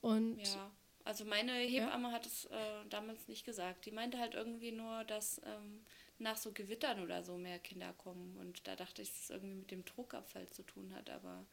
[0.00, 0.70] Und ja,
[1.04, 2.14] also meine Hebamme ja?
[2.14, 3.86] hat es äh, damals nicht gesagt.
[3.86, 5.84] Die meinte halt irgendwie nur, dass ähm,
[6.20, 8.36] nach so Gewittern oder so mehr Kinder kommen.
[8.36, 11.44] Und da dachte ich, dass es irgendwie mit dem Druckabfall zu tun hat, aber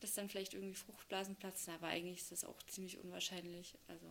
[0.00, 3.74] dass dann vielleicht irgendwie Fruchtblasen platzen, aber eigentlich ist das auch ziemlich unwahrscheinlich.
[3.88, 4.06] Also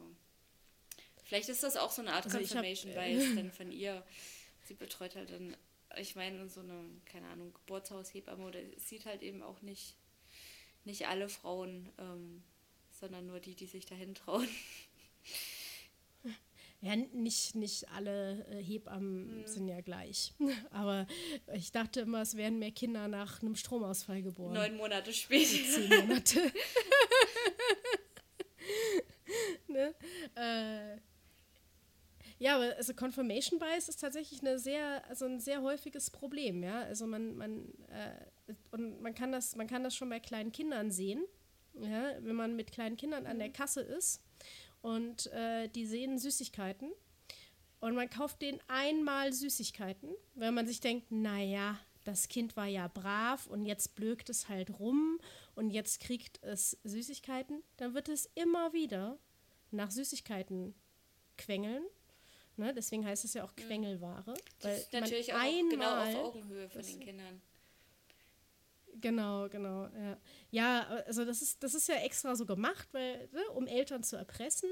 [1.23, 4.03] vielleicht ist das auch so eine Art also Confirmation Bias dann von ihr.
[4.63, 5.55] Sie betreut halt dann,
[5.97, 9.95] ich meine, so eine, keine Ahnung, Geburtshaushebamme oder sieht halt eben auch nicht,
[10.85, 12.43] nicht alle Frauen, ähm,
[12.91, 14.47] sondern nur die, die sich dahin trauen.
[16.85, 19.47] Ja, nicht, nicht alle äh, Hebammen mhm.
[19.47, 20.35] sind ja gleich.
[20.69, 21.07] Aber
[21.55, 24.53] ich dachte immer, es wären mehr Kinder nach einem Stromausfall geboren.
[24.53, 25.45] Neun Monate später.
[25.47, 26.39] Zehn Monate.
[29.67, 29.95] ne?
[30.35, 30.99] äh,
[32.37, 36.81] ja, aber also Confirmation Bias ist tatsächlich eine sehr, also ein sehr häufiges Problem, ja.
[36.81, 40.91] Also man, man, äh, und man kann das, man kann das schon bei kleinen Kindern
[40.91, 41.23] sehen.
[41.73, 43.53] Ja, wenn man mit kleinen Kindern an der mhm.
[43.53, 44.21] Kasse ist
[44.85, 46.91] und äh, die sehen Süßigkeiten
[47.79, 52.87] und man kauft denen einmal Süßigkeiten, wenn man sich denkt, naja, das Kind war ja
[52.87, 55.19] brav und jetzt blökt es halt rum
[55.55, 59.17] und jetzt kriegt es Süßigkeiten, dann wird es immer wieder
[59.71, 60.75] nach Süßigkeiten
[61.35, 61.83] quengeln.
[62.55, 62.71] Ne?
[62.71, 63.55] Deswegen heißt es ja auch.
[63.55, 64.35] Quengelware.
[64.59, 67.41] Das ist natürlich auch genau auf Augenhöhe von den Kindern.
[69.01, 70.17] Genau, genau, ja.
[70.51, 74.15] Ja, also das ist, das ist ja extra so gemacht, weil, ne, um Eltern zu
[74.15, 74.69] erpressen.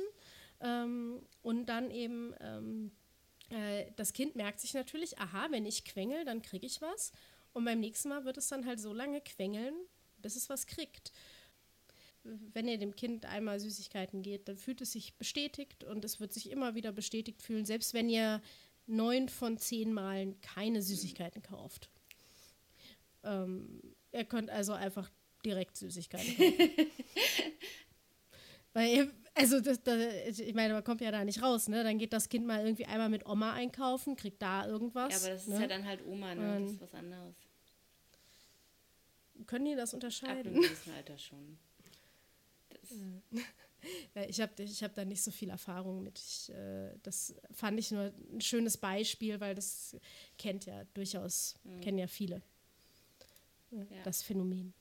[0.62, 2.92] Ähm, und dann eben, ähm,
[3.50, 7.12] äh, das Kind merkt sich natürlich, aha, wenn ich quengel, dann kriege ich was.
[7.54, 9.76] Und beim nächsten Mal wird es dann halt so lange quengeln,
[10.18, 11.12] bis es was kriegt.
[12.24, 16.32] Wenn ihr dem Kind einmal Süßigkeiten geht, dann fühlt es sich bestätigt und es wird
[16.34, 18.42] sich immer wieder bestätigt fühlen, selbst wenn ihr
[18.88, 21.90] neun von zehn Malen keine Süßigkeiten kauft.
[23.24, 25.10] Ähm, ihr könnt also einfach
[25.46, 26.70] direkt Süßigkeiten kaufen.
[28.74, 31.84] Weil ihr, also das, das, ich meine, man kommt ja da nicht raus, ne?
[31.84, 35.12] Dann geht das Kind mal irgendwie einmal mit Oma einkaufen, kriegt da irgendwas.
[35.12, 35.62] Ja, aber das ist ne?
[35.62, 36.62] ja dann halt Oma, ne?
[36.62, 37.36] Das ist was anderes.
[39.46, 40.54] Können die das Ab unterscheiden?
[40.54, 41.58] einem gewissen Alter schon.
[44.16, 46.18] Ja, ich habe ich hab da nicht so viel Erfahrung mit.
[46.18, 49.96] Ich, äh, das fand ich nur ein schönes Beispiel, weil das
[50.38, 52.42] kennt ja durchaus, kennen ja viele.
[53.90, 54.04] Ja.
[54.04, 54.74] Das Phänomen.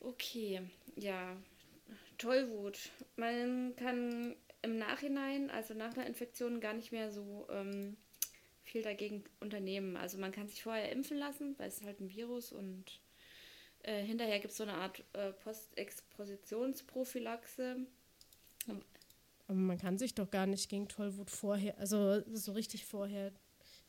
[0.00, 0.62] Okay,
[0.96, 1.36] ja.
[2.18, 2.90] Tollwut.
[3.16, 7.96] Man kann im Nachhinein, also nach einer Infektion, gar nicht mehr so ähm,
[8.62, 9.96] viel dagegen unternehmen.
[9.96, 13.00] Also man kann sich vorher impfen lassen, weil es ist halt ein Virus und
[13.82, 17.86] äh, hinterher gibt es so eine Art äh, Postexpositionsprophylaxe.
[19.48, 23.32] Aber man kann sich doch gar nicht gegen Tollwut vorher, also so richtig vorher.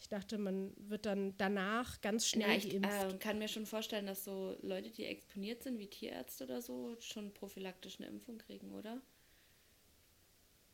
[0.03, 3.13] Ich dachte, man wird dann danach ganz schnell Ja, ich geimpft.
[3.13, 6.97] äh, kann mir schon vorstellen, dass so Leute, die exponiert sind, wie Tierärzte oder so,
[6.99, 9.01] schon prophylaktisch eine Impfung kriegen, oder?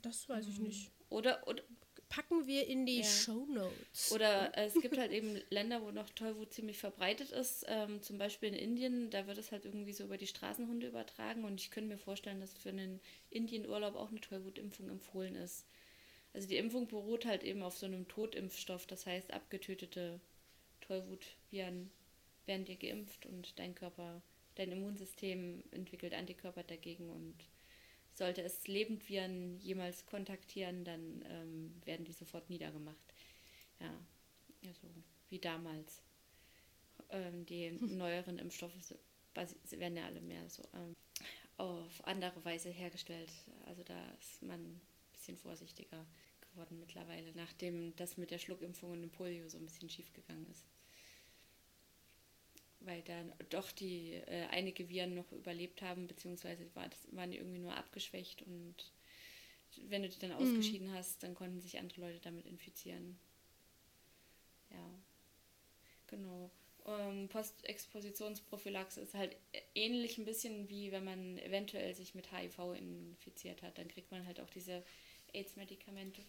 [0.01, 0.91] das weiß ich nicht.
[1.09, 1.61] Oder, oder,
[2.07, 3.03] Packen wir in die Ja.
[3.03, 4.11] Show Notes.
[4.11, 7.65] Oder äh, es gibt halt eben Länder, wo noch Tollwut ziemlich verbreitet ist.
[7.67, 11.43] Ähm, zum Beispiel in Indien, da wird es halt irgendwie so über die Straßenhunde übertragen.
[11.45, 15.67] Und ich könnte mir vorstellen, dass für einen Indienurlaub auch eine Tollwutimpfung empfohlen ist.
[16.33, 18.85] Also die Impfung beruht halt eben auf so einem Totimpfstoff.
[18.85, 20.19] Das heißt, abgetötete
[20.81, 21.91] Tollwutviren
[22.45, 24.21] werden dir geimpft und dein Körper,
[24.55, 27.35] dein Immunsystem entwickelt Antikörper dagegen und
[28.13, 33.13] sollte es Lebendviren jemals kontaktieren, dann ähm, werden die sofort niedergemacht.
[33.79, 33.93] Ja,
[34.67, 34.87] also
[35.29, 36.01] wie damals.
[37.11, 38.73] Ähm, die neueren Impfstoffe
[39.33, 40.95] werden ja alle mehr so ähm,
[41.57, 43.31] auf andere Weise hergestellt.
[43.65, 44.81] Also da ist man
[45.19, 46.05] bisschen vorsichtiger
[46.41, 50.47] geworden mittlerweile, nachdem das mit der Schluckimpfung und dem Polio so ein bisschen schief gegangen
[50.49, 50.65] ist.
[52.79, 57.37] Weil dann doch die äh, einige Viren noch überlebt haben, beziehungsweise war das, waren die
[57.37, 58.75] irgendwie nur abgeschwächt und
[59.89, 63.19] wenn du die dann ausgeschieden hast, dann konnten sich andere Leute damit infizieren.
[64.71, 64.99] Ja,
[66.07, 66.49] genau.
[66.85, 69.35] Ähm, Postexpositionsprophylaxe ist halt
[69.75, 73.77] ähnlich ein bisschen wie wenn man eventuell sich mit HIV infiziert hat.
[73.77, 74.83] Dann kriegt man halt auch diese
[75.33, 76.21] AIDS-Medikamente,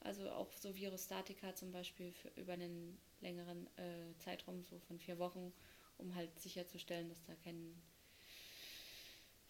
[0.00, 5.18] also auch so Virostatika zum Beispiel für, über einen längeren äh, Zeitraum, so von vier
[5.18, 5.52] Wochen,
[5.98, 7.74] um halt sicherzustellen, dass da kein,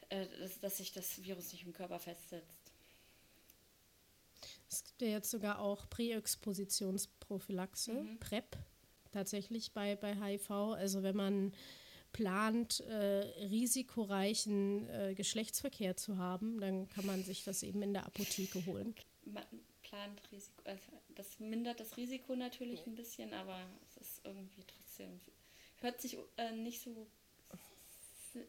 [0.08, 2.72] äh, dass, dass sich das Virus nicht im Körper festsetzt.
[4.70, 8.18] Es gibt ja jetzt sogar auch Präexpositionsprophylaxe, Mhm.
[8.18, 8.56] PrEP,
[9.12, 10.50] tatsächlich bei, bei HIV.
[10.50, 11.52] Also wenn man
[12.16, 18.06] plant, äh, risikoreichen äh, Geschlechtsverkehr zu haben, dann kann man sich das eben in der
[18.06, 18.94] Apotheke holen.
[19.26, 19.44] Man
[19.82, 25.20] plant Risiko, also das mindert das Risiko natürlich ein bisschen, aber es ist irgendwie trotzdem,
[25.80, 27.06] hört sich äh, nicht so,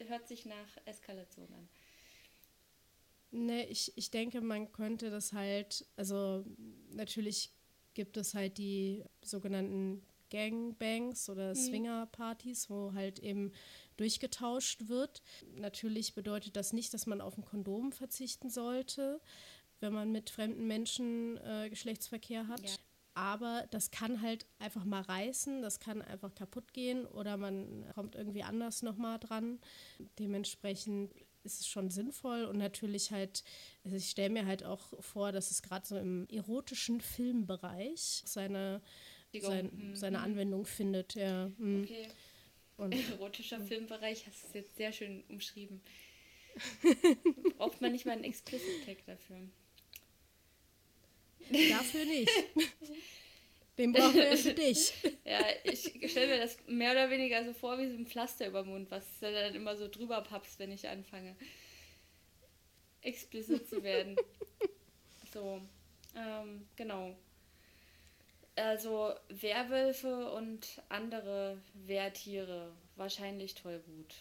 [0.07, 1.67] hört sich nach Eskalation an.
[3.31, 6.45] Ne, ich, ich denke, man könnte das halt, also
[6.91, 7.51] natürlich
[7.93, 13.51] gibt es halt die sogenannten Gangbangs oder Swingerpartys, wo halt eben
[13.97, 15.21] durchgetauscht wird.
[15.55, 19.21] Natürlich bedeutet das nicht, dass man auf ein Kondom verzichten sollte,
[19.79, 22.61] wenn man mit fremden Menschen äh, Geschlechtsverkehr hat.
[22.61, 22.75] Ja.
[23.13, 28.13] Aber das kann halt einfach mal reißen, das kann einfach kaputt gehen oder man kommt
[28.13, 29.59] irgendwie anders nochmal dran.
[30.19, 31.11] Dementsprechend
[31.47, 33.43] ist es schon sinnvoll und natürlich halt,
[33.83, 38.81] also ich stelle mir halt auch vor, dass es gerade so im erotischen Filmbereich seine,
[39.39, 39.95] sein, Mhm.
[39.95, 41.15] seine Anwendung findet.
[41.15, 41.47] Ja.
[41.57, 41.83] mm.
[41.83, 42.07] Okay,
[42.77, 45.81] Und erotischer Filmbereich hast du es jetzt sehr schön umschrieben.
[47.57, 49.37] Braucht man nicht mal einen Explicit-Tag dafür.
[51.49, 52.31] dafür nicht.
[53.77, 54.91] Den brauchen wir für dich.
[55.23, 58.63] Ja, ich stelle mir das mehr oder weniger so vor wie so ein Pflaster über
[58.63, 61.35] den Mund, was du dann immer so drüber pappst, wenn ich anfange,
[63.01, 64.15] explizit zu werden.
[65.31, 65.61] So,
[66.15, 67.15] ähm, genau.
[68.67, 74.13] Also Werwölfe und andere Wehrtiere, wahrscheinlich Tollwut,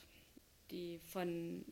[0.70, 1.64] die von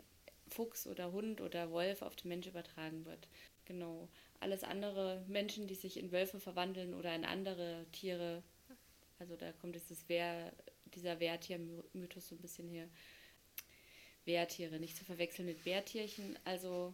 [0.48, 3.28] Fuchs oder Hund oder Wolf auf den Mensch übertragen wird.
[3.64, 4.08] Genau.
[4.40, 8.42] Alles andere, Menschen, die sich in Wölfe verwandeln oder in andere Tiere,
[9.20, 10.52] also da kommt dieses Wehr,
[10.96, 12.88] dieser Wehrtier-Mythos so ein bisschen her.
[14.24, 16.36] Wehrtiere, nicht zu verwechseln mit Wehrtierchen.
[16.44, 16.92] Also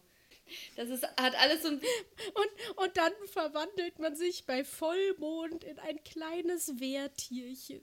[0.75, 5.79] das ist, hat alles so ein Und, und dann verwandelt man sich bei Vollmond in
[5.79, 7.81] ein kleines Wehrtierchen.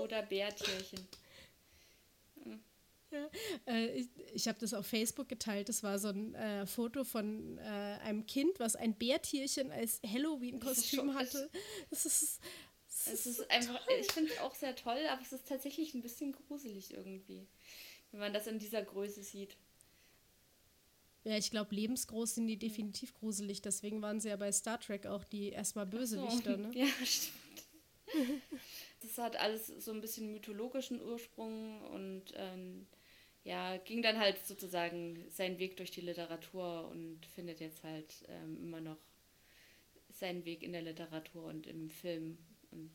[0.00, 1.08] oder Bärtierchen.
[3.12, 3.30] Ja,
[3.66, 5.68] äh, ich ich habe das auf Facebook geteilt.
[5.68, 11.14] Das war so ein äh, Foto von äh, einem Kind, was ein Bärtierchen als Halloween-Kostüm
[11.14, 11.50] hatte.
[11.90, 12.40] Das ist,
[12.86, 15.92] das Es ist ist einfach, ich finde es auch sehr toll, aber es ist tatsächlich
[15.94, 17.46] ein bisschen gruselig irgendwie,
[18.12, 19.56] wenn man das in dieser Größe sieht.
[21.24, 23.62] Ja, ich glaube, lebensgroß sind die definitiv gruselig.
[23.62, 26.56] Deswegen waren sie ja bei Star Trek auch die erstmal Bösewichter.
[26.56, 26.70] Ne?
[26.74, 27.38] Ja, stimmt.
[29.00, 32.86] Das hat alles so ein bisschen mythologischen Ursprung und ähm,
[33.44, 38.58] ja, ging dann halt sozusagen seinen Weg durch die Literatur und findet jetzt halt ähm,
[38.62, 38.98] immer noch
[40.10, 42.36] seinen Weg in der Literatur und im Film
[42.70, 42.92] und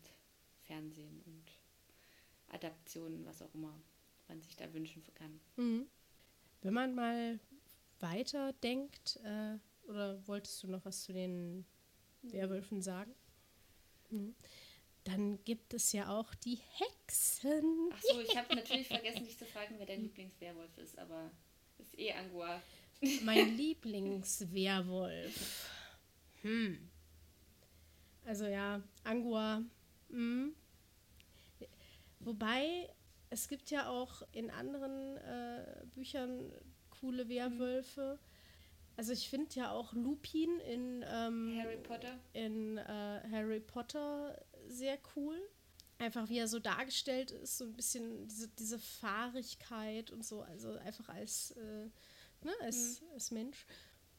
[0.66, 3.74] Fernsehen und Adaptionen, was auch immer
[4.28, 5.40] man sich da wünschen kann.
[5.56, 5.88] Mhm.
[6.62, 7.40] Wenn man mal
[8.00, 9.58] weiter denkt, äh,
[9.90, 11.66] oder wolltest du noch was zu den
[12.22, 13.14] Werwölfen sagen?
[14.10, 14.36] Mhm.
[15.04, 17.90] Dann gibt es ja auch die Hexen.
[17.94, 21.32] Ach so, ich habe natürlich vergessen, dich zu fragen, wer dein Lieblingswerwolf ist, aber
[21.78, 22.62] ist eh Angua.
[23.24, 25.70] Mein Lieblingswerwolf.
[26.42, 26.90] Hm.
[28.26, 29.64] Also ja, Angua.
[30.10, 30.54] Hm.
[32.20, 32.90] Wobei,
[33.30, 36.52] es gibt ja auch in anderen äh, Büchern
[37.00, 38.20] coole Werwölfe.
[38.96, 42.20] Also ich finde ja auch Lupin in, ähm, Harry Potter.
[42.34, 45.38] in äh, Harry Potter sehr cool.
[46.00, 50.72] Einfach wie er so dargestellt ist, so ein bisschen diese, diese Fahrigkeit und so, also
[50.78, 51.90] einfach als, äh,
[52.44, 53.66] ne, als, als Mensch.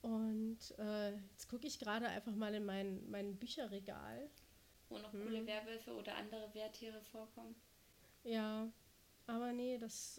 [0.02, 4.28] Und äh, jetzt gucke ich gerade einfach mal in mein, mein Bücherregal.
[4.88, 5.22] Wo noch Mhm.
[5.24, 7.54] coole Werwölfe oder andere Wehrtiere vorkommen.
[8.24, 8.68] Ja,
[9.26, 10.18] aber nee, das.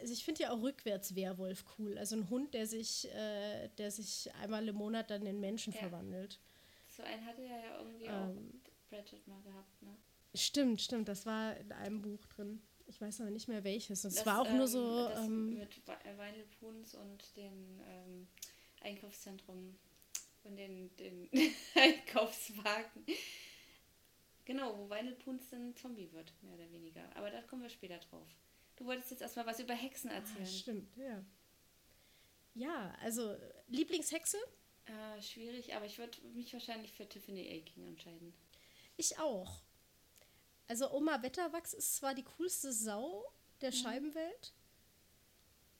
[0.00, 1.96] Also ich finde ja auch rückwärts Werwolf cool.
[1.96, 5.78] Also ein Hund, der sich, äh, der sich einmal im Monat dann in Menschen Ja.
[5.80, 6.40] verwandelt.
[6.88, 8.60] So einen hatte er ja irgendwie Ähm.
[8.64, 9.96] auch Bridget mal gehabt, ne?
[10.34, 12.60] Stimmt, stimmt, das war in einem Buch drin.
[12.86, 14.04] Ich weiß aber nicht mehr welches.
[14.04, 15.08] Und es Das, war auch nur ähm, so.
[15.08, 18.26] Das Ähm, mit äh, Vinyl Poons und dem ähm,
[18.82, 19.78] Einkaufszentrum
[20.42, 21.30] und den, den
[21.74, 23.06] Einkaufswagen.
[24.44, 27.04] Genau, wo Vinyl Poons ein Zombie wird, mehr oder weniger.
[27.16, 28.26] Aber da kommen wir später drauf.
[28.76, 30.46] Du wolltest jetzt erstmal was über Hexen ah, erzählen.
[30.46, 31.24] stimmt, ja.
[32.54, 33.36] Ja, also
[33.68, 34.36] Lieblingshexe?
[34.86, 38.34] Äh, schwierig, aber ich würde mich wahrscheinlich für Tiffany Aching entscheiden.
[38.96, 39.62] Ich auch.
[40.68, 43.24] Also Oma Wetterwachs ist zwar die coolste Sau
[43.60, 43.74] der Mhm.
[43.76, 44.52] Scheibenwelt,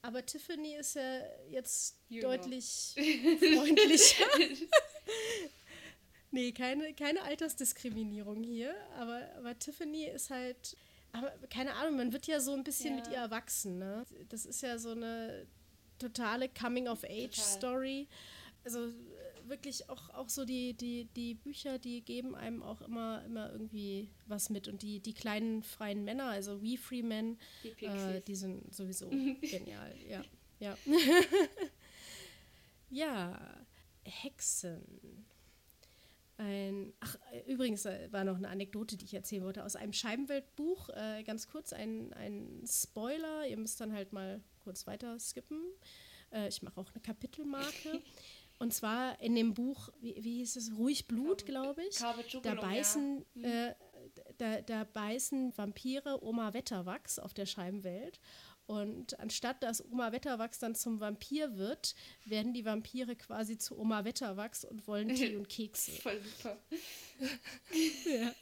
[0.03, 2.37] aber Tiffany ist ja jetzt Jünger.
[2.39, 2.95] deutlich
[3.55, 4.25] freundlicher.
[6.31, 10.77] nee, keine, keine Altersdiskriminierung hier, aber, aber Tiffany ist halt,
[11.13, 13.03] aber keine Ahnung, man wird ja so ein bisschen Ja.
[13.03, 14.05] mit ihr erwachsen, ne?
[14.29, 15.47] Das ist ja so eine
[15.99, 18.09] totale Coming-of-Age-Story.
[18.65, 23.25] Also äh, wirklich auch, auch so die, die, die Bücher, die geben einem auch immer,
[23.25, 24.69] immer irgendwie was mit.
[24.69, 29.09] Und die, die kleinen freien Männer, also We Free Men, Die äh, die sind sowieso
[29.11, 29.95] genial.
[30.09, 30.25] Ja,
[30.61, 30.77] ja.
[32.91, 33.39] ja,
[34.05, 35.27] Hexen.
[36.39, 37.17] Ein, ach,
[37.47, 41.47] übrigens äh, war noch eine Anekdote, die ich erzählen wollte, aus einem Scheibenweltbuch, äh, ganz
[41.47, 45.61] kurz, ein, ein Spoiler, ihr müsst dann halt mal kurz weiter skippen.
[46.33, 48.01] Äh, ich mache auch eine Kapitelmarke.
[48.59, 52.01] Und zwar in dem Buch, wie, wie hieß es, Ruhig Blut, glaube ich.
[52.43, 53.75] Da beißen, äh,
[54.39, 58.21] da, da beißen Vampire Oma Wetterwachs auf der Scheibenwelt.
[58.73, 64.05] Und anstatt dass Oma Wetterwachs dann zum Vampir wird, werden die Vampire quasi zu Oma
[64.07, 65.93] Wetterwachs und wollen Tee und Kekse.
[65.93, 66.57] Voll super.
[68.07, 68.33] Ja.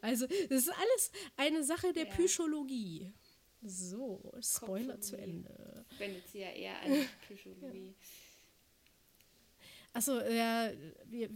[0.00, 2.10] Also, das ist alles eine Sache der Ja.
[2.14, 3.12] Psychologie.
[3.62, 5.16] So, Spoiler zu.
[5.16, 5.84] Ende.
[5.98, 7.94] Wendet sie ja eher an Psychologie.
[9.92, 10.70] Achso, ja,
[11.06, 11.30] wir,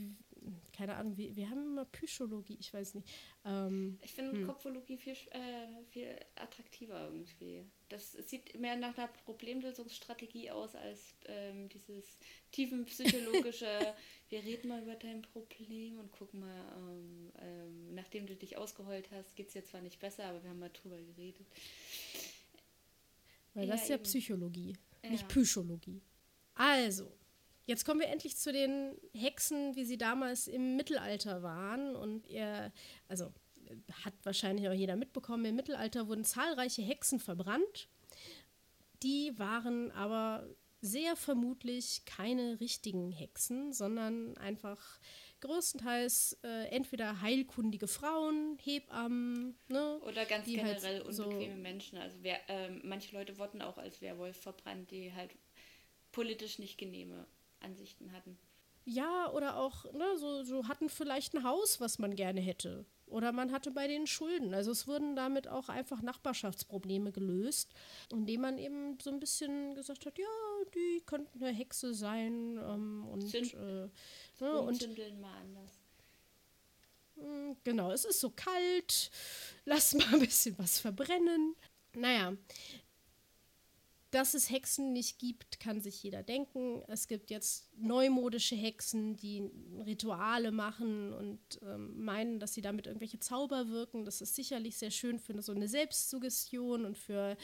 [0.73, 3.09] keine Ahnung, wir, wir haben immer Psychologie, ich weiß nicht.
[3.45, 7.65] Ähm, Ich finde Kopfologie viel, äh, viel attraktiver irgendwie.
[7.89, 12.17] Das sieht mehr nach einer Problemlösungsstrategie aus als ähm, dieses
[12.53, 13.95] tiefenpsychologische,
[14.31, 19.11] wir reden mal über dein Problem und gucken mal, ähm, ähm, nachdem du dich ausgeheult
[19.11, 21.47] hast, geht es dir zwar nicht besser, aber wir haben mal drüber geredet.
[23.55, 24.05] Weil Ja, das ist ja eben.
[24.05, 25.11] Psychologie, Ja.
[25.11, 26.01] nicht Psychologie.
[26.55, 27.11] Also,
[27.67, 31.95] jetzt kommen wir endlich zu den Hexen, wie sie damals im Mittelalter waren.
[31.97, 32.73] Und ihr,
[33.09, 33.27] also
[33.67, 37.89] äh, hat wahrscheinlich auch jeder mitbekommen, im Mittelalter wurden zahlreiche Hexen verbrannt.
[39.03, 40.47] Die waren aber
[40.81, 44.99] sehr vermutlich keine richtigen Hexen, sondern einfach
[45.41, 49.99] größtenteils äh, entweder heilkundige Frauen, Hebammen, ne?
[50.01, 51.99] Oder ganz halt generell so- unbequeme Menschen.
[51.99, 55.31] Also wer, ähm, manche Leute wurden auch als Werwolf verbrannt, die halt
[56.13, 57.27] politisch nicht genehme
[57.63, 58.39] Ansichten hatten.
[58.85, 62.85] Ja, oder auch, ne, so, so hatten vielleicht ein Haus, was man gerne hätte.
[63.07, 64.55] oder man hatte bei denen Schulden.
[64.55, 67.73] Also es wurden damit auch einfach Nachbarschaftsprobleme gelöst,
[68.11, 70.25] indem man eben so ein bisschen gesagt hat, ja,
[70.75, 73.89] die könnten eine Hexe sein ähm, und, Sind- äh,
[74.41, 75.71] ne, und Zündeln mal anders.
[77.17, 79.11] Mm, Genau, es ist so kalt,
[79.65, 81.55] lass mal ein bisschen was verbrennen.
[81.95, 82.33] Naja,
[84.13, 86.83] dass es Hexen nicht gibt, kann sich jeder denken.
[86.87, 89.51] Es gibt jetzt neumodische Hexen, die
[89.85, 94.05] Rituale machen und ähm, meinen, dass sie damit irgendwelche Zauber wirken.
[94.05, 97.39] Das ist sicherlich sehr schön für so eine Selbstsuggestion und für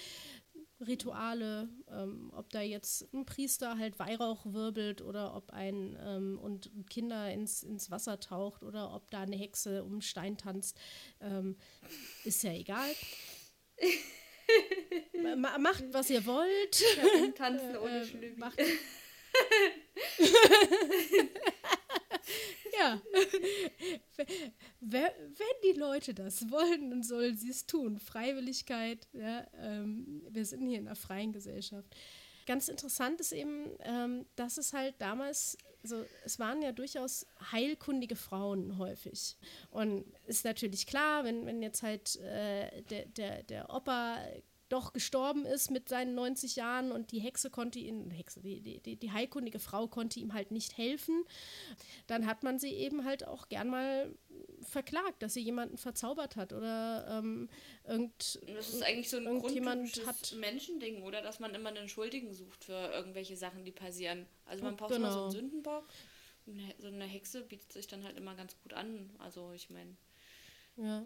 [0.87, 6.71] Rituale, ähm, ob da jetzt ein Priester halt Weihrauch wirbelt oder ob ein ähm, und
[6.91, 10.79] Kinder ins, ins Wasser taucht oder ob da eine Hexe um einen Stein tanzt,
[11.21, 11.57] ähm,
[12.25, 12.91] ist ja egal.
[15.43, 16.85] Ma macht, was ihr wollt.
[17.37, 18.59] Tanzen ohne Äh, macht-
[22.79, 23.01] ja.
[24.81, 25.11] Wenn
[25.65, 27.99] die Leute das wollen, dann sollen sie es tun.
[27.99, 31.89] Freiwilligkeit, ja, ähm, wir sind hier in einer freien Gesellschaft.
[32.47, 38.17] Ganz interessant ist eben, ähm, dass es halt damals, also es waren ja durchaus heilkundige
[38.17, 39.37] Frauen häufig.
[39.71, 44.19] Und ist natürlich klar, wenn, wenn jetzt halt äh, der, der, der Opa
[44.69, 48.97] doch gestorben ist mit seinen 90 Jahren und die Hexe konnte ihn, Hexe, die, die,
[48.97, 51.25] die, heilkundige Frau konnte ihm halt nicht helfen,
[52.07, 54.15] dann hat man sie eben halt auch gern mal
[54.63, 57.49] verklagt, dass sie jemanden verzaubert hat oder ähm,
[57.87, 61.23] irgend, Das ist eigentlich so ein grundtypisches hat- Menschending, oder?
[61.23, 64.27] Dass man immer einen Schuldigen sucht für irgendwelche Sachen, die passieren.
[64.47, 65.07] Also man braucht Genau.
[65.07, 65.85] immer so einen Sündenbock.
[66.47, 69.11] Und eine- So eine Hexe bietet sich dann halt immer ganz gut an.
[69.19, 69.97] Also ich meine,
[70.77, 71.05] Ja.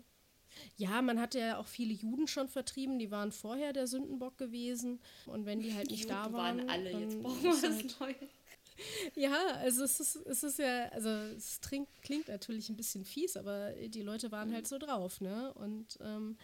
[0.77, 5.01] Ja, man hatte ja auch viele Juden schon vertrieben, die waren vorher der Sündenbock gewesen.
[5.27, 6.59] Und wenn die halt nicht Juden da waren.
[6.59, 8.31] waren alle, jetzt brauchen wir was halt, Neues.
[9.15, 13.37] Ja, also es ist, es ist ja, also es klingt, klingt natürlich ein bisschen fies,
[13.37, 15.53] aber die Leute waren halt so drauf, ne?
[15.55, 16.37] Und ähm,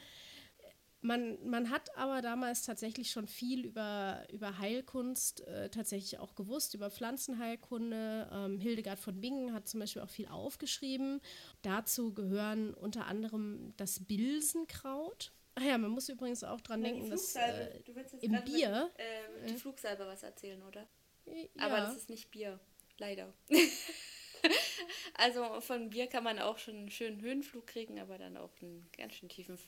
[1.00, 6.74] man, man hat aber damals tatsächlich schon viel über, über Heilkunst äh, tatsächlich auch gewusst,
[6.74, 8.28] über Pflanzenheilkunde.
[8.32, 11.20] Ähm, Hildegard von Bingen hat zum Beispiel auch viel aufgeschrieben.
[11.62, 15.32] Dazu gehören unter anderem das Bilsenkraut.
[15.54, 18.90] Ach ja, man muss übrigens auch dran denken, dass äh, du willst jetzt im Bier-
[18.96, 20.86] Mit, ähm, die Flugsalbe was erzählen, oder?
[21.26, 22.60] ja, Aber das ist nicht Bier,
[22.98, 23.32] leider.
[25.14, 28.88] also von Bier kann man auch schon einen schönen Höhenflug kriegen, aber dann auch einen
[28.96, 29.58] ganz schön tiefen.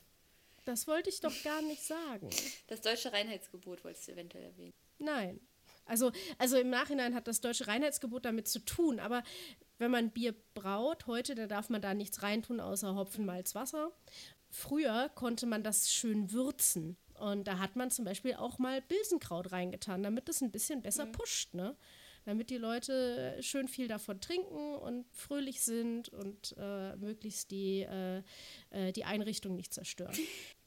[0.70, 2.30] Das wollte ich doch gar nicht sagen.
[2.68, 4.72] Das deutsche Reinheitsgebot wolltest du eventuell erwähnen.
[5.00, 5.40] Nein.
[5.84, 9.24] Also, also im Nachhinein hat das deutsche Reinheitsgebot damit zu tun, aber
[9.78, 13.90] wenn man Bier braut, heute, da darf man da nichts reintun außer Hopfen, Malz, Wasser.
[14.48, 16.96] Früher konnte man das schön würzen.
[17.18, 21.06] Und da hat man zum Beispiel auch mal Bilsenkraut reingetan, damit es ein bisschen besser
[21.06, 21.76] pusht, ne?
[22.26, 28.22] Damit die Leute schön viel davon trinken und fröhlich sind und äh, möglichst die, äh,
[28.70, 30.16] äh, die Einrichtung nicht zerstören.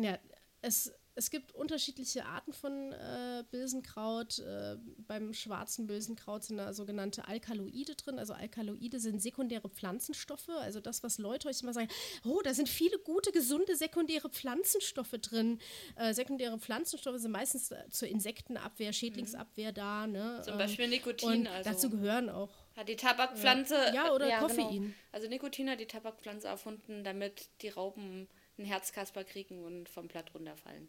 [0.00, 0.18] Ja,
[0.60, 4.38] es, es gibt unterschiedliche Arten von äh, Bilsenkraut.
[4.38, 8.18] Äh, beim schwarzen Bilsenkraut sind da sogenannte Alkaloide drin.
[8.18, 10.48] Also Alkaloide sind sekundäre Pflanzenstoffe.
[10.48, 11.88] Also das, was Leute euch immer sagen,
[12.24, 15.58] oh, da sind viele gute, gesunde sekundäre Pflanzenstoffe drin.
[15.96, 20.06] Äh, sekundäre Pflanzenstoffe sind meistens äh, zur Insektenabwehr, Schädlingsabwehr da.
[20.06, 20.42] Ne?
[20.44, 21.28] Zum Ähm, Beispiel Nikotin.
[21.28, 23.74] Und also dazu gehören auch hat die Tabakpflanze.
[23.92, 24.40] Ja, oder genau.
[24.42, 24.94] Koffein.
[25.10, 28.28] Also Nikotin hat die Tabakpflanze erfunden, damit die Raupen
[28.58, 30.88] ein Herzkasper kriegen und vom Blatt runterfallen.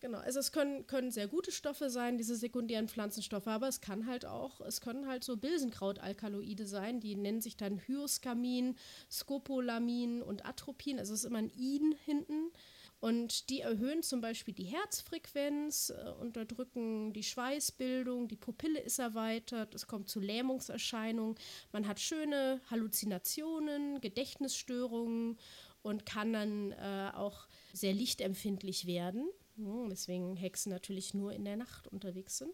[0.00, 4.06] Genau, also es können, können sehr gute Stoffe sein, diese sekundären Pflanzenstoffe, aber es kann
[4.06, 8.76] halt auch, es können halt so Bilsenkrautalkaloide sein, die nennen sich dann Hyoscamin,
[9.10, 12.52] Scopolamin und Atropin, also es ist immer ein In hinten.
[13.00, 19.72] Und die erhöhen zum Beispiel die Herzfrequenz, äh, unterdrücken die Schweißbildung, die Pupille ist erweitert,
[19.74, 21.36] es kommt zu Lähmungserscheinungen,
[21.70, 25.38] man hat schöne Halluzinationen, Gedächtnisstörungen
[25.82, 31.56] und kann dann äh, auch sehr lichtempfindlich werden, hm, weswegen Hexen natürlich nur in der
[31.56, 32.52] Nacht unterwegs sind.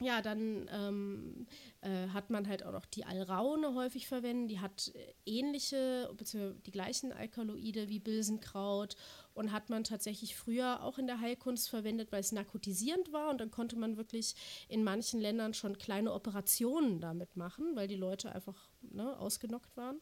[0.00, 1.46] Ja, dann ähm,
[1.80, 4.52] äh, hat man halt auch noch die Alraune häufig verwendet.
[4.52, 8.94] Die hat äh, ähnliche, beziehungsweise die gleichen Alkaloide wie Bilsenkraut
[9.34, 13.40] und hat man tatsächlich früher auch in der Heilkunst verwendet, weil es narkotisierend war und
[13.40, 14.36] dann konnte man wirklich
[14.68, 20.00] in manchen Ländern schon kleine Operationen damit machen, weil die Leute einfach ne, ausgenockt waren.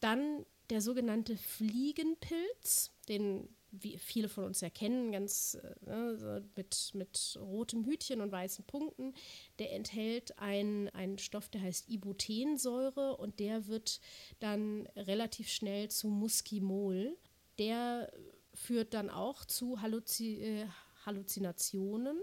[0.00, 3.48] Dann der sogenannte Fliegenpilz, den
[3.82, 9.14] wie viele von uns erkennen, ganz äh, ne, mit, mit rotem Hütchen und weißen Punkten.
[9.58, 14.00] Der enthält einen, einen Stoff, der heißt Ibutensäure und der wird
[14.40, 17.16] dann relativ schnell zu Muskimol.
[17.58, 18.12] Der
[18.52, 20.66] führt dann auch zu Halluzi äh,
[21.04, 22.18] Halluzinationen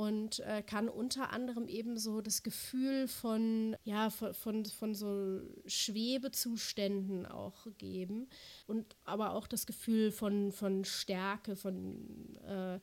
[0.00, 5.42] und äh, kann unter anderem eben so das Gefühl von, ja, von, von, von so
[5.66, 8.30] Schwebezuständen auch geben
[8.66, 12.76] und aber auch das Gefühl von, von Stärke, von äh,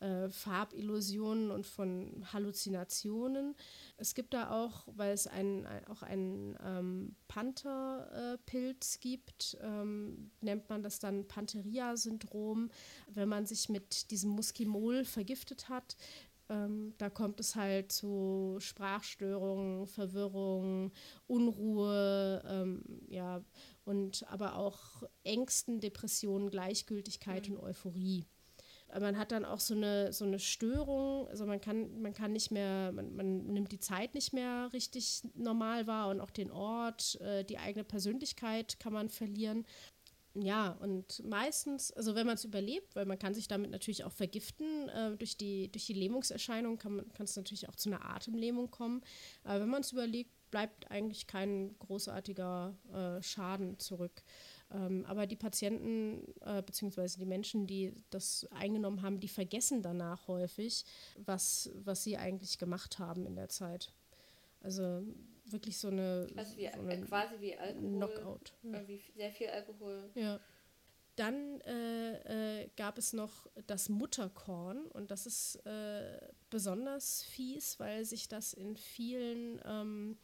[0.00, 3.54] äh, Farbillusionen und von Halluzinationen.
[3.98, 10.70] Es gibt da auch, weil es ein, ein auch einen ähm, Pantherpilz gibt, ähm, nennt
[10.70, 12.70] man das dann Pantheria-Syndrom.
[13.08, 15.96] Wenn man sich mit diesem Muskimol vergiftet hat,
[16.48, 20.92] ähm, da kommt es halt zu Sprachstörungen, Verwirrung,
[21.26, 23.44] Unruhe, ähm, ja,
[23.84, 27.56] und aber auch Ängsten, Depressionen, Gleichgültigkeit mhm.
[27.56, 28.26] und Euphorie.
[29.00, 32.50] Man hat dann auch so eine, so eine Störung, also man kann, man kann nicht
[32.50, 37.18] mehr, man, man nimmt die Zeit nicht mehr richtig normal wahr und auch den Ort,
[37.22, 39.64] äh, die eigene Persönlichkeit kann man verlieren.
[40.34, 44.12] Ja, und meistens, also wenn man es überlebt, weil man kann sich damit natürlich auch
[44.12, 49.02] vergiften, äh, durch, die, durch die Lähmungserscheinung kann es natürlich auch zu einer Atemlähmung kommen.
[49.44, 54.22] Aber wenn man es überlegt, bleibt eigentlich kein großartiger äh, Schaden zurück.
[54.70, 57.18] Ähm, aber die Patienten äh, bzw.
[57.18, 60.84] die Menschen, die das eingenommen haben, die vergessen danach häufig,
[61.16, 63.92] was, was sie eigentlich gemacht haben in der Zeit.
[64.60, 65.02] Also
[65.44, 68.52] wirklich so eine, also wie, so eine quasi wie Alkohol, Knockout.
[68.62, 68.88] Ja.
[68.88, 70.10] Wie sehr viel Alkohol.
[70.14, 70.40] Ja.
[71.16, 76.18] Dann äh, äh, gab es noch das Mutterkorn und das ist äh,
[76.48, 80.16] besonders fies, weil sich das in vielen ähm,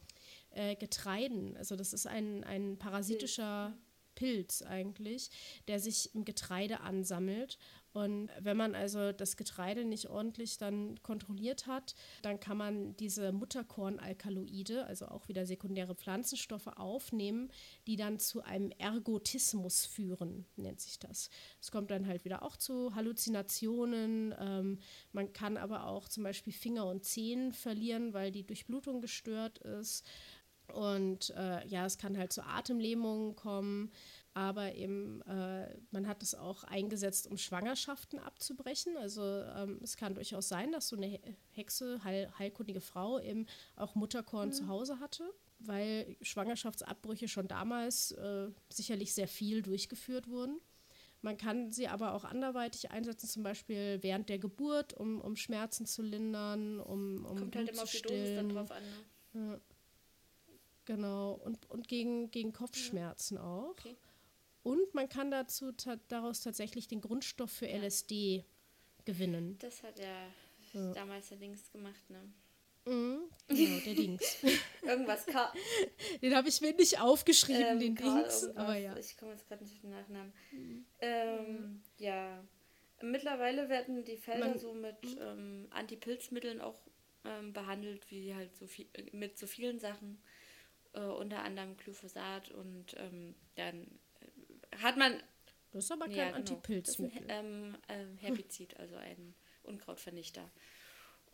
[0.51, 3.77] äh, Getreiden, also das ist ein, ein parasitischer
[4.15, 5.31] Pilz eigentlich,
[5.69, 7.59] der sich im Getreide ansammelt
[7.99, 13.33] und wenn man also das Getreide nicht ordentlich dann kontrolliert hat, dann kann man diese
[13.33, 17.51] Mutterkornalkaloide, also auch wieder sekundäre Pflanzenstoffe, aufnehmen,
[17.89, 21.29] die dann zu einem Ergotismus führen, nennt sich das.
[21.61, 24.33] Es kommt dann halt wieder auch zu Halluzinationen.
[24.39, 24.79] Ähm,
[25.13, 30.07] man kann aber auch zum Beispiel Finger und Zehen verlieren, weil die Durchblutung gestört ist.
[30.73, 33.91] Und äh, ja, es kann halt zu Atemlähmungen kommen
[34.39, 38.97] aber eben äh, man hat es auch eingesetzt, um Schwangerschaften abzubrechen.
[38.97, 41.19] Also ähm, es kann durchaus sein, dass so eine
[41.51, 44.53] Hexe, heil, heilkundige Frau eben auch Mutterkorn mhm.
[44.53, 45.29] zu Hause hatte,
[45.59, 50.61] weil Schwangerschaftsabbrüche schon damals äh, sicherlich sehr viel durchgeführt wurden.
[51.21, 55.85] Man kann sie aber auch anderweitig einsetzen, zum Beispiel während der Geburt, um, um Schmerzen
[55.85, 58.83] zu lindern, um, um Kommt halt Blut halt immer auf die Dosis dann drauf an.
[59.33, 59.51] Ne?
[59.51, 59.61] Ja.
[60.85, 63.43] Genau, und, und gegen, gegen Kopfschmerzen ja.
[63.43, 63.71] auch.
[63.71, 63.97] Okay.
[64.69, 67.79] Und man kann dazu ta daraus tatsächlich den Grundstoff für ja.
[67.79, 68.45] LSD
[69.07, 69.57] gewinnen.
[69.61, 70.27] Das hat ja,
[70.75, 70.93] ja.
[70.93, 72.21] damals der Dings gemacht, ne?
[72.85, 74.37] Mhm, genau, der Dings.
[74.83, 75.25] irgendwas.
[75.25, 75.55] Ka
[76.21, 78.43] den habe ich mir nicht aufgeschrieben, ähm, den Karl Dings.
[78.43, 78.63] Irgendwas.
[78.63, 78.95] Aber ja.
[78.99, 80.33] Ich komme jetzt gerade nicht auf den Nachnamen.
[80.53, 80.87] Mhm.
[81.01, 82.45] Ähm, ja.
[83.01, 85.19] Mittlerweile werden die Felder Man, so mit mhm.
[85.23, 86.79] ähm, Antipilzmitteln auch
[87.25, 90.21] ähm, behandelt, wie halt so viel, mit so vielen Sachen.
[90.93, 93.87] Äh, unter anderem Glyphosat und ähm, dann
[94.77, 95.23] hat man.
[95.73, 96.37] Das ist aber kein ja, genau.
[96.39, 97.27] Antipilzmittel.
[97.29, 100.51] Ähm, ähm, Herbizid, also ein Unkrautvernichter.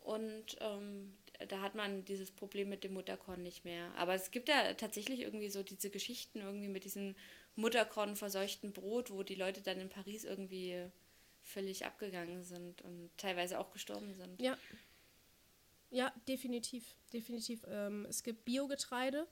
[0.01, 1.17] Und ähm,
[1.47, 3.91] da hat man dieses Problem mit dem Mutterkorn nicht mehr.
[3.95, 7.15] Aber es gibt ja tatsächlich irgendwie so diese Geschichten irgendwie mit diesem
[7.55, 10.85] Mutterkorn verseuchten Brot, wo die Leute dann in Paris irgendwie
[11.41, 14.41] völlig abgegangen sind und teilweise auch gestorben sind.
[14.41, 14.57] Ja,
[15.89, 16.95] ja, definitiv.
[17.13, 17.63] Definitiv.
[17.67, 19.27] Ähm, es gibt Biogetreide,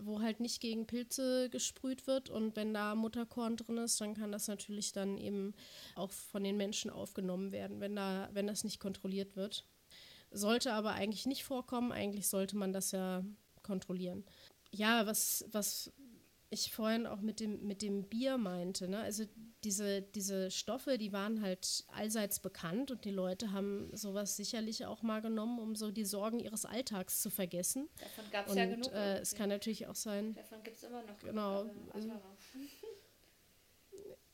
[0.00, 2.28] wo halt nicht gegen Pilze gesprüht wird.
[2.28, 5.54] Und wenn da Mutterkorn drin ist, dann kann das natürlich dann eben
[5.94, 9.64] auch von den Menschen aufgenommen werden, wenn, da, wenn das nicht kontrolliert wird.
[10.30, 11.92] Sollte aber eigentlich nicht vorkommen.
[11.92, 13.24] Eigentlich sollte man das ja
[13.62, 14.24] kontrollieren.
[14.70, 15.92] Ja, was, was
[16.52, 18.88] ich vorhin auch mit dem, mit dem Bier meinte.
[18.88, 19.00] Ne?
[19.00, 19.24] Also
[19.64, 25.02] diese, diese Stoffe, die waren halt allseits bekannt und die Leute haben sowas sicherlich auch
[25.02, 27.88] mal genommen, um so die Sorgen ihres Alltags zu vergessen.
[27.98, 28.92] Davon gab es ja genug.
[28.92, 30.34] Äh, es kann natürlich auch sein.
[30.34, 31.18] Davon gibt es immer noch.
[31.20, 31.66] Genau.
[31.92, 32.10] Also,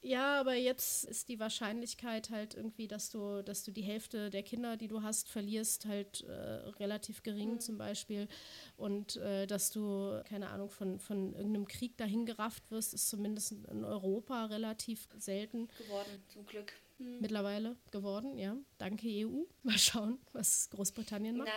[0.01, 4.42] ja, aber jetzt ist die Wahrscheinlichkeit halt irgendwie, dass du, dass du die Hälfte der
[4.44, 7.61] Kinder, die du hast, verlierst, halt äh, relativ gering mhm.
[7.61, 8.28] zum Beispiel.
[8.76, 13.53] Und äh, dass du, keine Ahnung, von, von irgendeinem Krieg dahin gerafft wirst, ist zumindest
[13.53, 15.68] in Europa relativ selten.
[15.78, 16.72] Geworden, zum Glück.
[16.99, 17.18] Mhm.
[17.20, 18.57] Mittlerweile geworden, ja.
[18.78, 19.44] Danke EU.
[19.64, 21.51] Mal schauen, was Großbritannien macht.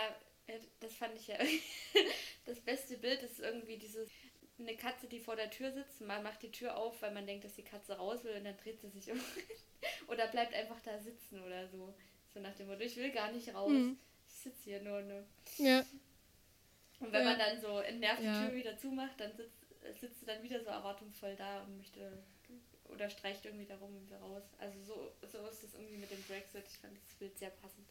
[0.47, 1.37] Na, äh, das fand ich ja.
[2.45, 4.09] das beste Bild ist irgendwie dieses
[4.61, 6.01] eine Katze, die vor der Tür sitzt.
[6.01, 8.57] Man macht die Tür auf, weil man denkt, dass die Katze raus will und dann
[8.57, 9.19] dreht sie sich um.
[10.07, 11.93] oder bleibt einfach da sitzen oder so.
[12.33, 13.71] So nach dem Motto, ich will gar nicht raus.
[13.71, 13.97] Mhm.
[14.27, 15.01] Ich sitze hier nur.
[15.01, 15.25] Ne?
[15.57, 15.83] Ja.
[16.99, 17.29] Und wenn ja.
[17.29, 18.47] man dann so entnervt die ja.
[18.47, 19.57] Tür wieder zumacht, dann sitzt,
[19.99, 22.23] sitzt sie dann wieder so erwartungsvoll da und möchte
[22.91, 24.43] oder streicht irgendwie darum wieder raus.
[24.59, 26.63] Also so, so ist es irgendwie mit dem Brexit.
[26.69, 27.87] Ich fand das Bild sehr passend.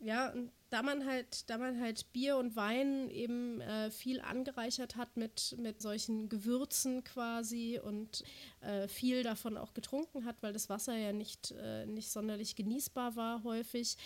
[0.00, 4.96] Ja, und da man halt, da man halt Bier und Wein eben äh, viel angereichert
[4.96, 8.24] hat mit, mit solchen Gewürzen quasi und
[8.60, 13.14] äh, viel davon auch getrunken hat, weil das Wasser ja nicht, äh, nicht sonderlich genießbar
[13.14, 13.96] war häufig,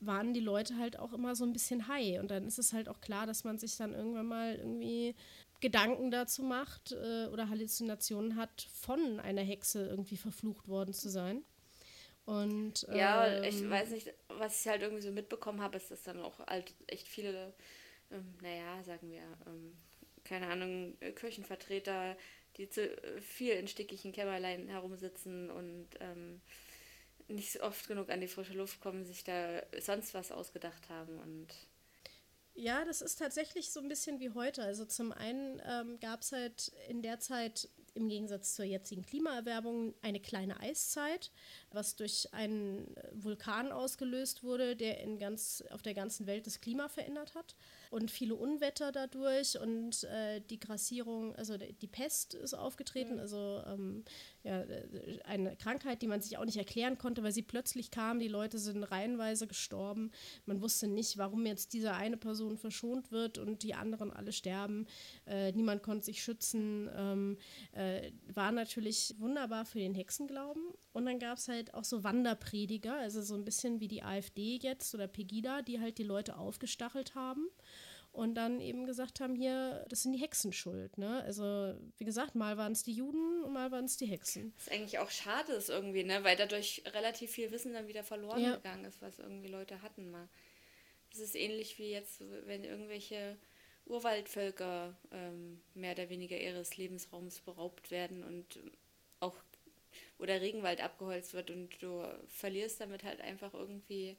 [0.00, 2.20] waren die Leute halt auch immer so ein bisschen high.
[2.20, 5.14] Und dann ist es halt auch klar, dass man sich dann irgendwann mal irgendwie
[5.60, 11.42] Gedanken dazu macht äh, oder Halluzinationen hat, von einer Hexe irgendwie verflucht worden zu sein.
[12.28, 16.02] Und, ja, ähm, ich weiß nicht, was ich halt irgendwie so mitbekommen habe, ist, dass
[16.02, 17.54] dann auch halt echt viele,
[18.10, 19.76] ähm, naja, sagen wir, ähm,
[20.24, 22.16] keine Ahnung, Kirchenvertreter,
[22.56, 22.88] die zu
[23.22, 26.42] viel in stickigen Kämmerlein herumsitzen und ähm,
[27.28, 31.18] nicht so oft genug an die frische Luft kommen, sich da sonst was ausgedacht haben
[31.20, 31.48] und
[32.54, 34.62] Ja, das ist tatsächlich so ein bisschen wie heute.
[34.62, 39.94] Also zum einen ähm, gab es halt in der Zeit im Gegensatz zur jetzigen Klimaerwärmung
[40.02, 41.30] eine kleine Eiszeit,
[41.70, 46.88] was durch einen Vulkan ausgelöst wurde, der in ganz, auf der ganzen Welt das Klima
[46.88, 47.54] verändert hat.
[47.90, 54.04] Und viele Unwetter dadurch und äh, die Grassierung, also die Pest ist aufgetreten, also ähm,
[54.42, 54.64] ja,
[55.24, 58.18] eine Krankheit, die man sich auch nicht erklären konnte, weil sie plötzlich kam.
[58.18, 60.10] Die Leute sind reihenweise gestorben.
[60.46, 64.86] Man wusste nicht, warum jetzt diese eine Person verschont wird und die anderen alle sterben.
[65.26, 66.88] Äh, niemand konnte sich schützen.
[66.94, 67.38] Ähm,
[67.72, 70.62] äh, war natürlich wunderbar für den Hexenglauben.
[70.92, 74.58] Und dann gab es halt auch so Wanderprediger, also so ein bisschen wie die AfD
[74.60, 77.48] jetzt oder Pegida, die halt die Leute aufgestachelt haben
[78.12, 80.98] und dann eben gesagt haben, hier, das sind die Hexen schuld.
[80.98, 81.22] Ne?
[81.22, 84.52] Also, wie gesagt, mal waren es die Juden und mal waren es die Hexen.
[84.56, 86.24] Was eigentlich auch schade ist irgendwie, ne?
[86.24, 88.56] weil dadurch relativ viel Wissen dann wieder verloren Ja.
[88.56, 90.28] gegangen ist, was irgendwie Leute hatten mal.
[91.10, 93.36] Das ist ähnlich wie jetzt, wenn irgendwelche
[93.86, 98.58] Urwaldvölker ähm, mehr oder weniger ihres Lebensraums beraubt werden und
[99.20, 99.36] auch
[100.18, 104.16] oder Regenwald abgeholzt wird und du verlierst damit halt einfach irgendwie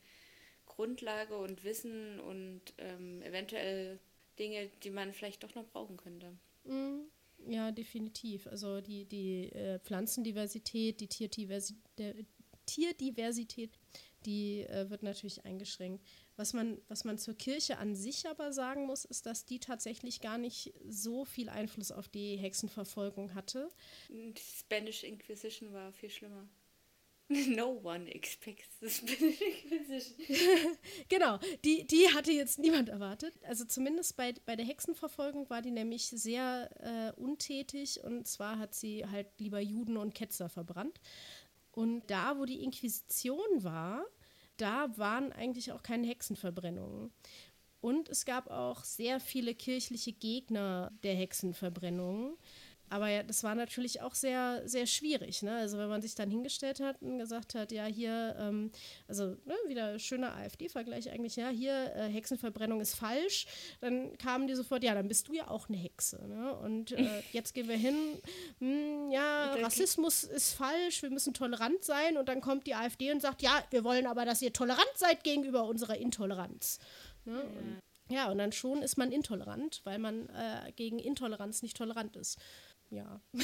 [0.70, 4.00] Grundlage und Wissen und ähm, eventuell
[4.40, 6.38] Dinge, die man vielleicht doch noch brauchen könnte.
[6.64, 7.10] Mhm.
[7.48, 8.48] Ja, definitiv.
[8.48, 12.16] Also die, die äh, Pflanzendiversität, die Tierdiversi der,
[12.66, 13.72] Tierdiversität,
[14.26, 16.06] die äh, wird natürlich eingeschränkt.
[16.36, 20.22] Was man, was man zur Kirche an sich aber sagen muss, ist, dass die tatsächlich
[20.22, 23.70] gar nicht so viel Einfluss auf die Hexenverfolgung hatte.
[24.10, 26.48] Die Spanish Inquisition war viel schlimmer.
[27.48, 29.40] No one expects Spanish
[29.72, 30.78] Inquisition.
[31.10, 33.34] Genau, die, die hatte jetzt niemand erwartet.
[33.44, 38.74] Also zumindest bei, bei der Hexenverfolgung war die nämlich sehr äh, untätig und zwar hat
[38.74, 41.00] sie halt lieber Juden und Ketzer verbrannt.
[41.72, 44.06] Und da, wo die Inquisition war,
[44.58, 47.12] da waren eigentlich auch keine Hexenverbrennungen.
[47.82, 52.38] Und es gab auch sehr viele kirchliche Gegner der Hexenverbrennungen.
[52.90, 55.44] Aber ja, das war natürlich auch sehr, sehr schwierig.
[55.44, 55.56] Ne?
[55.56, 58.72] Also wenn man sich dann hingestellt hat und gesagt hat, ja, hier, ähm,
[59.08, 63.48] also ne, wieder schöner AfD-Vergleich eigentlich, ja, hier, äh, Hexenverbrennung ist falsch,
[63.82, 66.26] dann kamen die sofort, ja, dann bist du ja auch eine Hexe.
[66.28, 66.56] Ne?
[66.56, 67.96] Und äh, jetzt gehen wir hin,
[68.60, 72.18] hm, ja, Rassismus ist falsch, wir müssen tolerant sein.
[72.18, 75.24] Und dann kommt die AfD und sagt, ja, wir wollen aber, dass ihr tolerant seid
[75.24, 76.80] gegenüber unserer Intoleranz.
[77.26, 77.42] Ne?
[77.42, 77.82] Und,
[78.12, 82.40] ja, und dann schon ist man intolerant, weil man äh, gegen Intoleranz nicht tolerant ist.
[82.92, 83.22] Ja.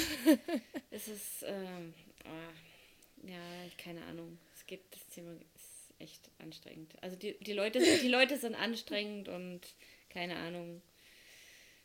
[0.91, 1.93] Es ist, ähm,
[2.24, 4.38] ah, ja, keine Ahnung.
[4.56, 6.93] Es gibt, das Thema ist echt anstrengend.
[7.04, 9.62] Also die, die, Leute, die Leute sind anstrengend und
[10.10, 10.82] keine Ahnung.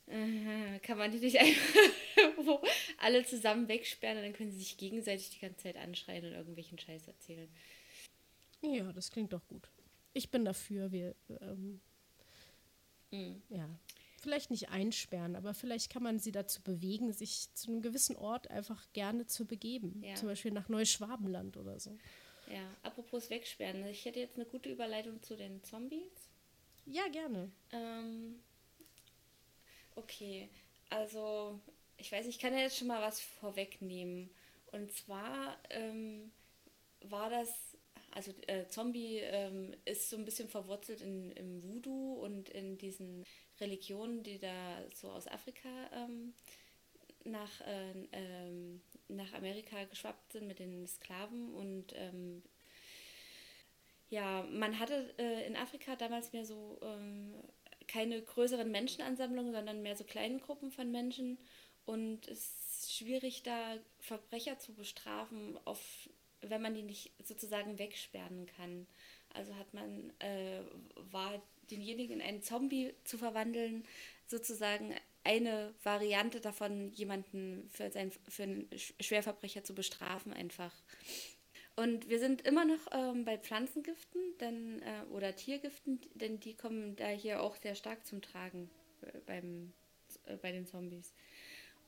[0.06, 1.74] Äh, kann man die nicht einfach
[2.16, 2.62] irgendwo
[2.98, 6.78] alle zusammen wegsperren und dann können sie sich gegenseitig die ganze Zeit anschreien und irgendwelchen
[6.78, 7.48] Scheiß erzählen.
[8.62, 9.68] Ja, das klingt doch gut.
[10.12, 11.80] Ich bin dafür, wir, ähm,
[13.12, 13.42] Mhm.
[13.48, 13.68] ja,
[14.20, 18.50] vielleicht nicht einsperren, aber vielleicht kann man sie dazu bewegen, sich zu einem gewissen Ort
[18.50, 20.02] einfach gerne zu begeben.
[20.04, 20.14] Ja.
[20.14, 21.96] Zum Beispiel nach Neuschwabenland oder so.
[22.48, 23.86] Ja, apropos wegsperren.
[23.86, 26.30] Ich hätte jetzt eine gute Überleitung zu den Zombies.
[26.84, 27.50] Ja, gerne.
[27.72, 28.40] Ähm,
[29.94, 30.48] okay,
[30.88, 31.60] also
[31.96, 34.30] ich weiß, ich kann ja jetzt schon mal was vorwegnehmen.
[34.72, 36.30] Und zwar ähm,
[37.02, 37.76] war das,
[38.12, 43.24] also äh, Zombie ähm, ist so ein bisschen verwurzelt in, im Voodoo und in diesen
[43.61, 46.34] Religionen, die da so aus Afrika ähm,
[47.24, 52.42] nach, äh, ähm, nach Amerika geschwappt sind mit den Sklaven und ähm,
[54.11, 57.32] ja, man hatte äh, in Afrika damals mehr so ähm,
[57.86, 61.38] keine größeren Menschenansammlungen, sondern mehr so kleine Gruppen von Menschen.
[61.86, 65.80] Und es ist schwierig, da Verbrecher zu bestrafen, auf,
[66.40, 68.86] wenn man die nicht sozusagen wegsperren kann.
[69.32, 70.61] Also hat man, äh,
[70.94, 71.40] war
[71.70, 73.84] denjenigen in einen Zombie zu verwandeln,
[74.26, 74.94] sozusagen
[75.24, 80.74] eine Variante davon, jemanden für, sein, für einen Sch- Schwerverbrecher zu bestrafen einfach.
[81.76, 86.96] Und wir sind immer noch ähm, bei Pflanzengiften denn, äh, oder Tiergiften, denn die kommen
[86.96, 88.70] da hier auch sehr stark zum Tragen
[89.02, 89.72] äh, beim,
[90.26, 91.14] äh, bei den Zombies.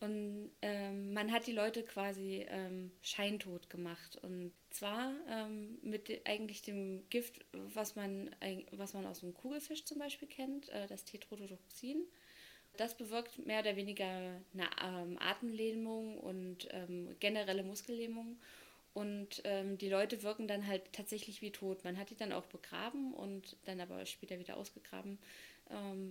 [0.03, 4.19] Und ähm, man hat die Leute quasi ähm, scheintot gemacht.
[4.23, 8.35] Und zwar ähm, mit de eigentlich dem Gift, was man,
[8.73, 12.03] was man aus dem Kugelfisch zum Beispiel kennt, äh, das Tetrodotoxin.
[12.77, 18.41] Das bewirkt mehr oder weniger eine ähm, Atemlähmung und ähm, generelle Muskellähmung.
[18.95, 21.85] Und ähm, die Leute wirken dann halt tatsächlich wie tot.
[21.85, 25.19] Man hat die dann auch begraben und dann aber später wieder ausgegraben.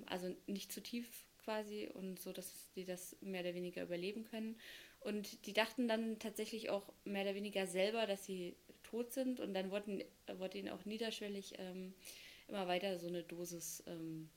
[0.08, 1.08] Also nicht zu tief
[1.44, 4.60] quasi und so, dass die das mehr oder weniger überleben können.
[5.00, 9.40] Und die dachten dann tatsächlich auch mehr oder weniger selber, dass sie tot sind.
[9.40, 11.94] Und dann wurden, wurde ihnen auch niederschwellig ähm,
[12.48, 14.30] immer weiter so eine Dosis ähm,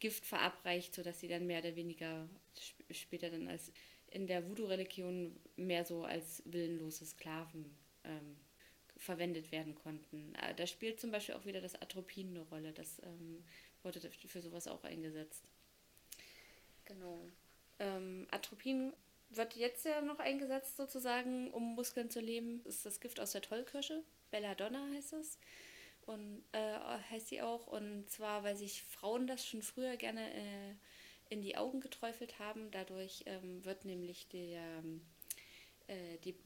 [0.00, 3.72] Gift verabreicht, sodass sie dann mehr oder weniger sp später dann als
[4.10, 8.36] in der Voodoo-Religion mehr so als willenlose Sklaven ähm,
[8.96, 10.34] verwendet werden konnten.
[10.36, 12.72] Äh, da spielt zum Beispiel auch wieder das Atropin eine Rolle.
[12.72, 13.44] Das ähm,
[13.82, 15.44] wurde für sowas auch eingesetzt.
[16.84, 17.20] Genau.
[17.78, 18.92] Ähm, Atropin
[19.30, 22.62] wird jetzt ja noch eingesetzt sozusagen, um Muskeln zu leben.
[22.64, 24.02] Das ist das Gift aus der Tollkirsche.
[24.30, 25.38] Belladonna heißt es.
[26.06, 26.78] Und äh,
[27.10, 27.66] heißt sie auch.
[27.66, 30.74] Und zwar, weil sich Frauen das schon früher gerne äh,
[31.30, 32.70] in die Augen geträufelt haben.
[32.70, 34.82] Dadurch ähm, wird nämlich der,
[35.86, 36.36] äh, die,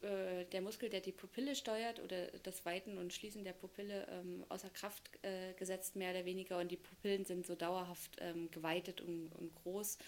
[0.00, 4.44] äh, der Muskel, der die Pupille steuert oder das Weiten und Schließen der Pupille ähm,
[4.48, 6.58] außer Kraft äh, gesetzt, mehr oder weniger.
[6.58, 9.98] Und die Pupillen sind so dauerhaft ähm, geweitet und, und groß.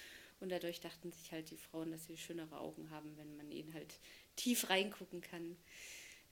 [0.41, 3.75] Und dadurch dachten sich halt die Frauen, dass sie schönere Augen haben, wenn man ihnen
[3.75, 3.99] halt
[4.37, 5.57] tief reingucken kann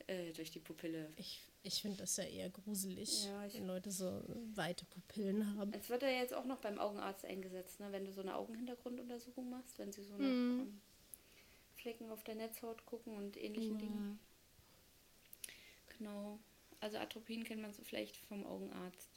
[0.06, 1.10] äh, durch die Pupille.
[1.16, 4.22] Ich, ich finde das ja eher gruselig, ja, wenn Leute so
[4.54, 5.72] weite Pupillen haben.
[5.74, 7.92] Es wird ja jetzt auch noch beim Augenarzt eingesetzt, ne?
[7.92, 10.80] wenn du so eine Augenhintergrunduntersuchung machst, wenn sie so mm.
[11.88, 13.78] Flecken auf der Netzhaut gucken und ähnlichen ja.
[13.78, 14.20] Dingen.
[15.96, 16.38] Genau.
[16.80, 19.08] Also Atropin kennt man so vielleicht vom Augenarzt.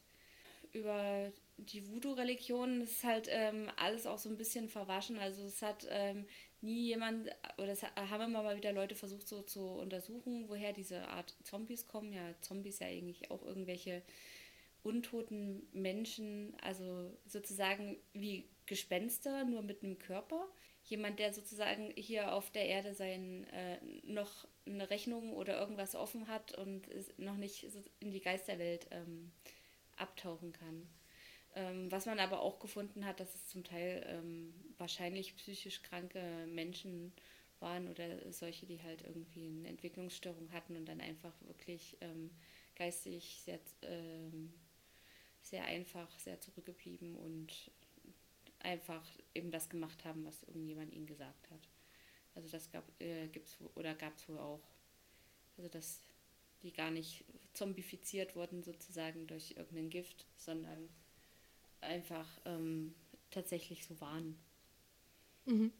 [0.71, 5.19] Über die Voodoo-Religion ist halt ähm, alles auch so ein bisschen verwaschen.
[5.19, 6.25] Also es hat ähm,
[6.61, 11.05] nie jemand, oder es haben immer mal wieder Leute versucht so zu untersuchen, woher diese
[11.09, 12.13] Art Zombies kommen.
[12.13, 14.01] Ja, Zombies ja eigentlich auch irgendwelche
[14.81, 20.47] untoten Menschen, also sozusagen wie Gespenster, nur mit einem Körper.
[20.83, 26.27] Jemand, der sozusagen hier auf der Erde sein, äh, noch eine Rechnung oder irgendwas offen
[26.27, 27.65] hat und noch nicht
[27.99, 29.31] in die Geisterwelt ähm,
[29.95, 30.87] abtauchen kann.
[31.55, 36.45] Ähm, was man aber auch gefunden hat, dass es zum Teil ähm, wahrscheinlich psychisch kranke
[36.47, 37.13] Menschen
[37.59, 42.31] waren oder solche, die halt irgendwie eine Entwicklungsstörung hatten und dann einfach wirklich ähm,
[42.75, 44.53] geistig sehr, ähm,
[45.41, 47.71] sehr einfach, sehr zurückgeblieben und
[48.63, 49.03] einfach
[49.33, 51.67] eben das gemacht haben, was irgendjemand ihnen gesagt hat.
[52.35, 54.63] Also das gab äh, gibt's oder gab es wohl auch.
[55.57, 56.01] Also dass
[56.63, 60.89] die gar nicht zombifiziert wurden sozusagen durch irgendein Gift, sondern
[61.81, 62.93] einfach ähm,
[63.31, 64.37] tatsächlich so waren.
[65.45, 65.71] Mhm.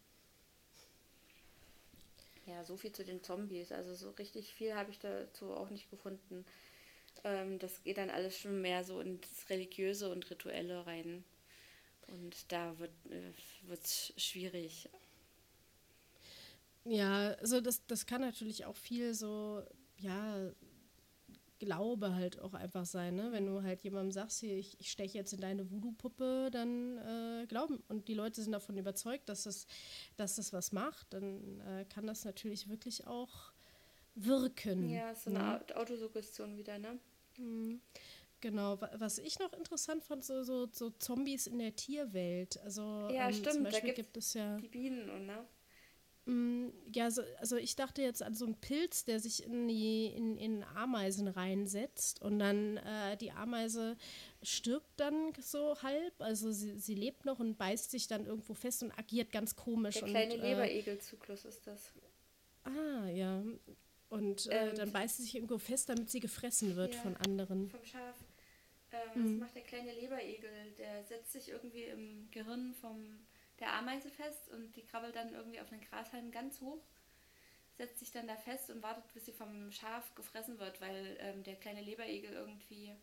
[2.47, 3.71] Ja, so viel zu den Zombies.
[3.71, 6.45] Also so richtig viel habe ich dazu auch nicht gefunden.
[7.23, 11.23] Ähm, das geht dann alles schon mehr so ins Religiöse und Rituelle rein.
[12.12, 12.91] Und da wird
[13.84, 14.89] es äh, schwierig.
[16.86, 19.64] Ja, also das, das kann natürlich auch viel so,
[19.97, 20.51] ja,
[21.62, 23.32] Glaube halt auch einfach sein, ne?
[23.32, 27.45] Wenn du halt jemandem sagst, hier, ich, ich steche jetzt in deine Voodoo-Puppe, dann äh,
[27.45, 27.84] glauben.
[27.88, 29.68] Und die Leute sind davon überzeugt, dass das,
[30.18, 33.51] dass das was macht, dann äh, kann das natürlich wirklich auch
[34.16, 34.89] wirken.
[34.89, 35.76] Ja, so eine ne?
[35.76, 36.97] Autosuggestion wieder, ne?
[37.38, 37.80] Mhm.
[38.42, 42.60] Genau, was ich noch interessant fand, so, so, so Zombies in der Tierwelt.
[42.64, 42.82] Also
[43.14, 45.46] ja, ähm, stimmt, zum Beispiel da gibt es ja die Bienen und ne?
[46.26, 50.08] Mm, ja, so, also ich dachte jetzt an so einen Pilz, der sich in, die,
[50.08, 53.98] in, in Ameisen reinsetzt und dann äh, die Ameise
[54.44, 58.84] stirbt dann so halb, also sie, sie lebt noch und beißt sich dann irgendwo fest
[58.84, 59.96] und agiert ganz komisch.
[59.96, 61.92] Der kleine und, äh, Leberegelzyklus ist das.
[62.64, 63.44] Ah, ja.
[64.10, 67.16] Und äh, ähm, dann beißt sie sich irgendwo fest, damit sie gefressen wird ja, von
[67.18, 67.70] anderen.
[67.70, 68.16] Vom Schaf.
[68.92, 69.39] Ähm, mhm.
[69.39, 70.72] Das macht der kleine Leberegel.
[70.78, 73.20] Der setzt sich irgendwie im Gehirn vom
[73.62, 76.84] der Ameise fest und die krabbelt dann irgendwie auf den Grashalm ganz hoch,
[77.78, 81.44] setzt sich dann da fest und wartet, bis sie vom Schaf gefressen wird, weil ähm,
[81.44, 82.94] der kleine Leberegel irgendwie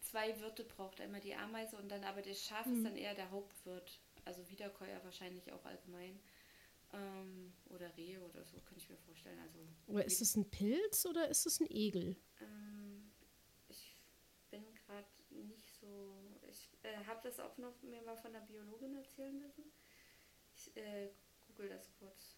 [0.00, 1.00] zwei Wirte braucht.
[1.00, 2.76] Einmal die Ameise und dann aber das Schaf mhm.
[2.76, 4.00] ist dann eher der Hauptwirt.
[4.24, 6.20] Also Wiederkäuer wahrscheinlich auch allgemein.
[6.92, 9.38] Ähm, oder Rehe oder so, könnte ich mir vorstellen.
[9.40, 12.16] Also, oder ist es ein Pilz oder ist es ein Egel?
[12.40, 13.10] Ähm,
[13.68, 13.94] ich
[14.50, 15.06] bin gerade
[15.88, 16.18] so
[16.82, 19.64] äh, habe das auch noch mir mal von der Biologin erzählen lassen.
[20.56, 21.08] Ich äh,
[21.48, 22.36] google das kurz.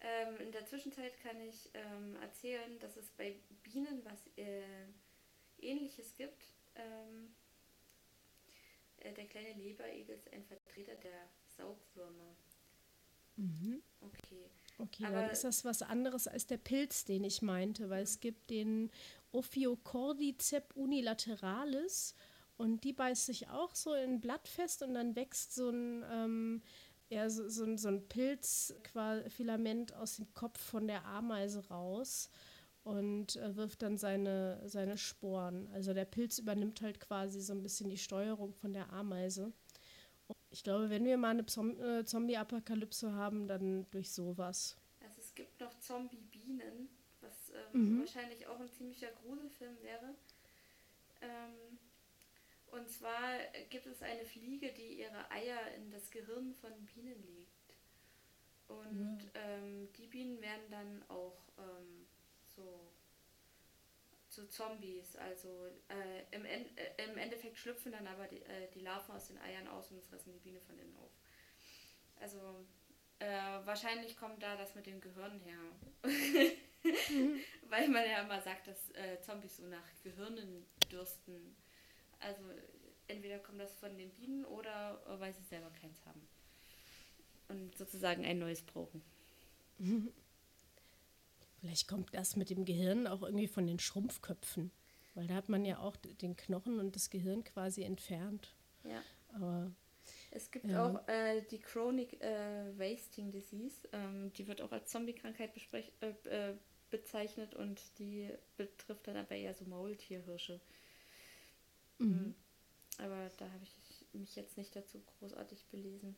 [0.00, 4.62] Ähm, in der Zwischenzeit kann ich ähm, erzählen, dass es bei Bienen was äh,
[5.60, 6.44] ähnliches gibt.
[6.74, 7.34] Ähm,
[8.98, 12.34] äh, der kleine Leberegel ist ein Vertreter der Saugwürmer.
[13.36, 13.82] Mhm.
[14.00, 14.48] Okay.
[14.78, 18.20] Okay, Aber- dann ist das was anderes als der Pilz, den ich meinte, weil es
[18.20, 18.90] gibt den
[19.32, 22.14] Ophiocordycep unilateralis
[22.56, 26.04] und die beißt sich auch so in ein Blatt fest und dann wächst so ein,
[26.12, 26.62] ähm,
[27.08, 32.30] ja, so, so, so ein Pilzfilament aus dem Kopf von der Ameise raus
[32.84, 35.68] und äh, wirft dann seine, seine Sporen.
[35.72, 39.52] Also der Pilz übernimmt halt quasi so ein bisschen die Steuerung von der Ameise.
[40.26, 44.76] Und ich glaube, wenn wir mal eine Zom äh, Zombie-Apokalypse haben, dann durch sowas.
[45.00, 46.88] Also es gibt noch Zombie-Bienen,
[47.74, 48.00] ähm, Mhm.
[48.00, 50.14] wahrscheinlich auch ein ziemlicher Gruselfilm wäre.
[51.20, 51.78] Ähm,
[52.68, 53.38] und zwar
[53.68, 57.50] gibt es eine Fliege, die ihre Eier in das Gehirn von Bienen legt.
[58.68, 62.06] Und ähm, die Bienen werden dann auch ähm,
[62.46, 62.92] so
[64.28, 65.16] zu Zombies.
[65.16, 69.26] Also äh, im, en äh, im Endeffekt schlüpfen dann aber die, äh, die Larven aus
[69.26, 71.10] den Eiern aus und fressen die Biene von innen auf.
[72.20, 72.64] Also
[73.18, 73.26] äh,
[73.64, 75.58] wahrscheinlich kommt da das mit dem Gehirn her.
[77.68, 81.56] Weil man ja immer sagt, dass äh, Zombies so nach Gehirnen dürsten.
[82.20, 82.42] Also
[83.06, 86.26] entweder kommt das von den Bienen oder äh, weil sie selber keins haben.
[87.48, 89.02] Und sozusagen ein neues brauchen.
[91.60, 94.70] Vielleicht kommt das mit dem Gehirn auch irgendwie von den Schrumpfköpfen.
[95.14, 98.54] Weil da hat man ja auch den Knochen und das Gehirn quasi entfernt.
[98.84, 99.02] Ja.
[99.34, 99.70] Aber
[100.30, 100.86] Es gibt Ja.
[100.86, 103.88] auch äh, die Chronic äh, Wasting Disease.
[103.92, 105.50] Ähm, die wird auch als Zombie-Krankheit
[106.00, 106.54] äh, äh,
[106.90, 110.60] bezeichnet und die betrifft dann aber eher so Maultierhirsche.
[111.98, 112.34] Mhm.
[112.98, 113.70] Aber da habe ich
[114.12, 116.16] mich jetzt nicht dazu großartig belesen.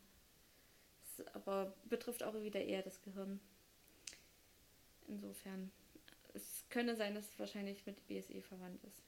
[1.03, 3.41] Es aber betrifft auch wieder eher das Gehirn.
[5.09, 5.71] Insofern.
[6.35, 9.03] Es könnte sein, dass es wahrscheinlich mit BSE verwandt ist.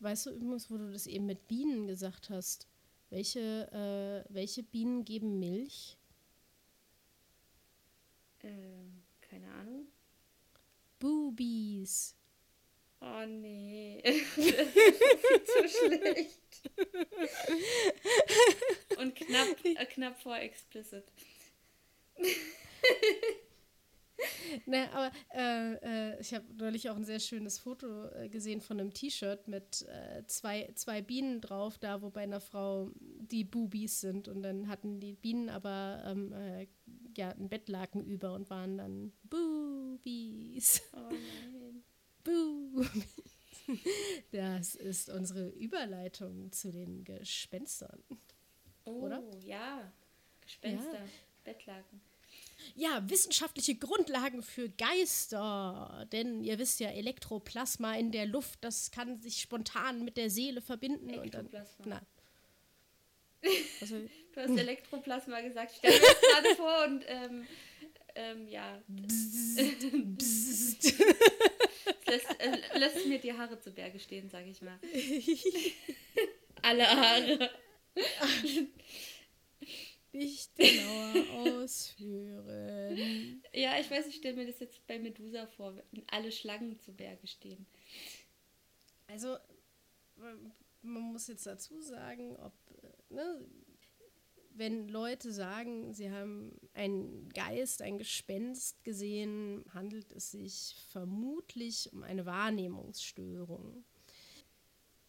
[0.00, 2.66] weißt du übrigens, wo du das eben mit Bienen gesagt hast?
[3.10, 5.96] Welche, äh, welche Bienen geben Milch?
[8.42, 9.86] Ähm, keine Ahnung.
[10.98, 12.16] Boobies.
[13.00, 14.02] Oh nee.
[14.36, 16.38] Das ist zu schlecht.
[18.98, 21.04] Und knapp, äh, knapp vor explicit.
[24.66, 25.74] Ne, aber äh,
[26.14, 29.86] äh, ich habe neulich auch ein sehr schönes Foto äh, gesehen von einem T-Shirt mit
[29.88, 34.26] äh, zwei, zwei Bienen drauf, da wo bei einer Frau die Boobies sind.
[34.26, 36.66] Und dann hatten die Bienen aber ähm, äh,
[37.18, 40.82] ja, ein Bettlaken über und waren dann Boobies.
[40.92, 41.84] Oh nein.
[42.24, 43.04] Boobies.
[44.32, 48.02] Das ist unsere Überleitung zu den Gespenstern.
[48.84, 49.22] Oh, Oder?
[49.44, 49.92] ja.
[50.40, 51.00] Gespenster,
[51.44, 52.00] Bettlaken.
[52.74, 56.06] Ja, wissenschaftliche Grundlagen für Geister.
[56.12, 60.60] Denn ihr wisst ja, Elektroplasma in der Luft, das kann sich spontan mit der Seele
[60.60, 61.18] verbinden.
[61.18, 61.48] Und dann,
[61.84, 62.00] na.
[63.80, 63.96] Also,
[64.34, 65.72] Du hast Elektroplasma gesagt.
[65.76, 67.46] Stell dir das gerade vor und ähm,
[68.14, 68.82] ähm, ja.
[72.06, 74.78] lässt, äh, lässt mir die Haare zu Berge stehen, sag ich mal.
[76.62, 77.50] Alle Haare.
[80.12, 83.42] nicht genauer ausführen.
[83.52, 86.92] Ja, ich weiß, ich stelle mir das jetzt bei Medusa vor, wenn alle Schlangen zu
[86.92, 87.66] Berge stehen.
[89.06, 89.36] Also,
[90.82, 92.52] man muss jetzt dazu sagen, ob,
[92.82, 93.44] äh, ne,
[94.58, 102.02] wenn Leute sagen, sie haben einen Geist, ein Gespenst gesehen, handelt es sich vermutlich um
[102.02, 103.84] eine Wahrnehmungsstörung.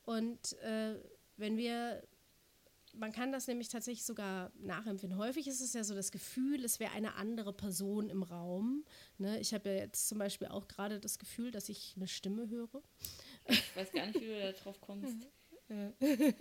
[0.03, 0.95] Und äh,
[1.37, 2.03] wenn wir,
[2.93, 5.19] man kann das nämlich tatsächlich sogar nachempfinden.
[5.19, 8.85] Häufig ist es ja so das Gefühl, es wäre eine andere Person im Raum.
[9.17, 9.39] Ne?
[9.39, 12.81] Ich habe ja jetzt zum Beispiel auch gerade das Gefühl, dass ich eine Stimme höre.
[13.47, 15.27] Ich weiß gar nicht, wie du da drauf kommst.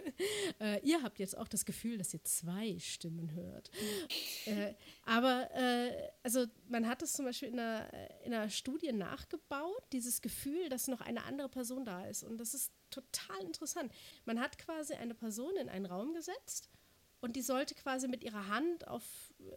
[0.61, 3.71] Äh, ihr habt jetzt auch das Gefühl, dass ihr zwei Stimmen hört.
[4.47, 4.75] äh,
[5.05, 7.89] aber äh, also man hat es zum Beispiel in einer,
[8.25, 12.25] in einer Studie nachgebaut, dieses Gefühl, dass noch eine andere Person da ist.
[12.25, 13.93] Und das ist total interessant.
[14.25, 16.71] Man hat quasi eine Person in einen Raum gesetzt
[17.21, 19.05] und die sollte quasi mit ihrer Hand auf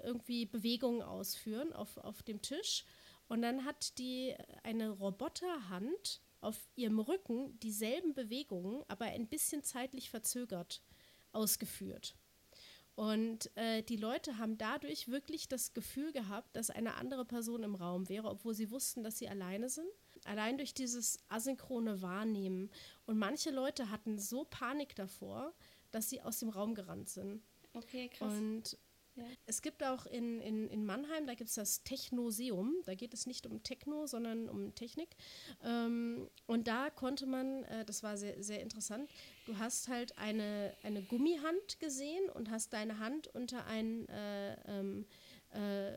[0.04, 2.86] irgendwie Bewegungen ausführen auf, auf dem Tisch.
[3.28, 10.10] Und dann hat die eine Roboterhand auf ihrem Rücken dieselben Bewegungen, aber ein bisschen zeitlich
[10.10, 10.82] verzögert
[11.32, 12.16] ausgeführt.
[12.96, 17.76] Und äh, die Leute haben dadurch wirklich das Gefühl gehabt, dass eine andere Person im
[17.76, 19.88] Raum wäre, obwohl sie wussten, dass sie alleine sind.
[20.26, 22.70] Allein durch dieses asynchrone Wahrnehmen.
[23.06, 25.54] Und manche Leute hatten so Panik davor,
[25.92, 27.42] dass sie aus dem Raum gerannt sind.
[27.74, 28.34] Okay, krass.
[28.34, 28.78] Und
[29.46, 32.76] Es gibt auch in, in, in Mannheim, da gibt es das Technoseum.
[32.86, 35.16] Da geht es nicht um Techno, sondern um Technik.
[35.64, 39.10] Ähm, und da konnte man, äh, das war sehr, sehr interessant,
[39.46, 45.06] du hast halt eine, eine Gummihand gesehen und hast deine Hand unter ein, äh, ähm,
[45.50, 45.92] äh,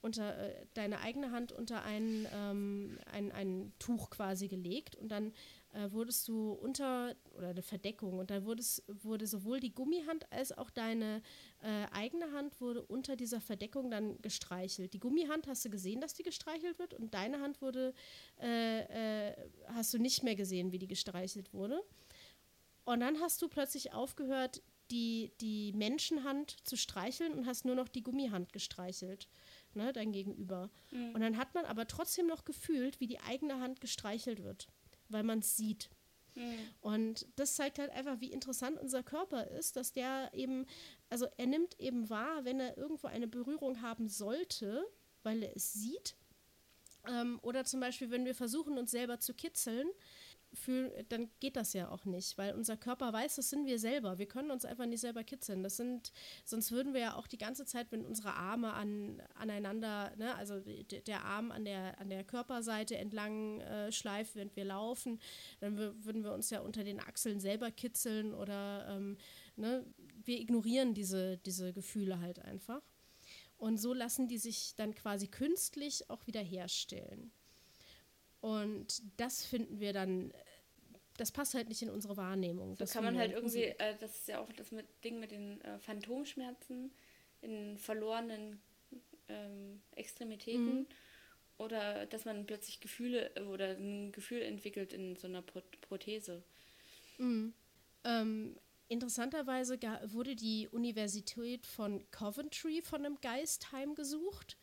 [0.00, 5.32] unter äh, deine eigene Hand unter ein, ähm, ein, ein Tuch quasi gelegt und dann
[5.72, 10.56] äh, wurdest du unter, oder eine Verdeckung, und dann wurdest, wurde sowohl die Gummihand als
[10.56, 11.22] auch deine
[11.60, 14.94] äh, eigene Hand wurde unter dieser Verdeckung dann gestreichelt.
[14.94, 17.94] Die Gummihand hast du gesehen, dass die gestreichelt wird, und deine Hand wurde,
[18.40, 21.82] äh, äh, hast du nicht mehr gesehen, wie die gestreichelt wurde.
[22.84, 27.88] Und dann hast du plötzlich aufgehört, die, die Menschenhand zu streicheln und hast nur noch
[27.88, 29.28] die Gummihand gestreichelt,
[29.74, 30.70] ne, dein Gegenüber.
[30.90, 31.14] Mhm.
[31.14, 34.68] Und dann hat man aber trotzdem noch gefühlt, wie die eigene Hand gestreichelt wird
[35.08, 35.90] weil man es sieht.
[36.34, 36.58] Mhm.
[36.80, 40.66] Und das zeigt halt einfach, wie interessant unser Körper ist, dass der eben,
[41.10, 44.86] also er nimmt eben wahr, wenn er irgendwo eine Berührung haben sollte,
[45.22, 46.16] weil er es sieht.
[47.08, 49.88] Ähm, oder zum Beispiel, wenn wir versuchen, uns selber zu kitzeln,
[50.52, 54.18] fühlen, dann geht das ja auch nicht, weil unser Körper weiß, das sind wir selber.
[54.18, 55.62] Wir können uns einfach nicht selber kitzeln.
[55.62, 56.12] Das sind,
[56.44, 60.60] sonst würden wir ja auch die ganze Zeit, wenn unsere Arme an, aneinander, ne, also
[60.60, 65.20] de, der Arm an der, an der Körperseite entlang äh, schleift, während wir laufen,
[65.60, 69.16] dann würden wir uns ja unter den Achseln selber kitzeln oder ähm,
[69.56, 69.84] ne,
[70.24, 72.82] wir ignorieren diese, diese Gefühle halt einfach.
[73.56, 77.32] Und so lassen die sich dann quasi künstlich auch wieder herstellen.
[78.40, 80.32] Und das finden wir dann,
[81.16, 82.76] das passt halt nicht in unsere Wahrnehmung.
[82.76, 85.32] So das kann man halt irgendwie, äh, das ist ja auch das mit Ding mit
[85.32, 86.92] den äh, Phantomschmerzen
[87.40, 88.60] in verlorenen
[89.28, 90.80] ähm, Extremitäten.
[90.80, 90.86] Mhm.
[91.58, 96.44] Oder dass man plötzlich Gefühle äh, oder ein Gefühl entwickelt in so einer Pro Prothese.
[97.18, 97.52] Mhm.
[98.04, 99.78] Ähm, interessanterweise
[100.12, 104.56] wurde die Universität von Coventry von einem Geist heimgesucht.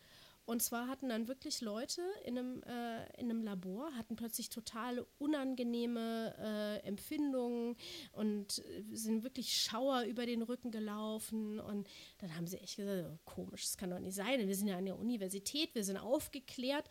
[0.45, 5.05] Und zwar hatten dann wirklich Leute in einem, äh, in einem Labor, hatten plötzlich totale
[5.17, 7.75] unangenehme äh, Empfindungen
[8.11, 11.59] und sind wirklich Schauer über den Rücken gelaufen.
[11.59, 11.87] Und
[12.19, 14.47] dann haben sie echt gesagt, oh, komisch, das kann doch nicht sein.
[14.47, 16.89] Wir sind ja an der Universität, wir sind aufgeklärt.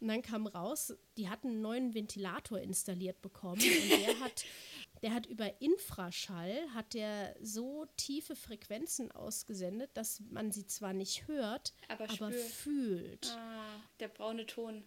[0.00, 4.44] Und dann kam raus, die hatten einen neuen Ventilator installiert bekommen und der hat,
[5.02, 11.26] der hat über Infraschall hat der so tiefe Frequenzen ausgesendet, dass man sie zwar nicht
[11.26, 13.26] hört, Aber aber, fühlt.
[13.36, 14.84] Ah, der braune Ton.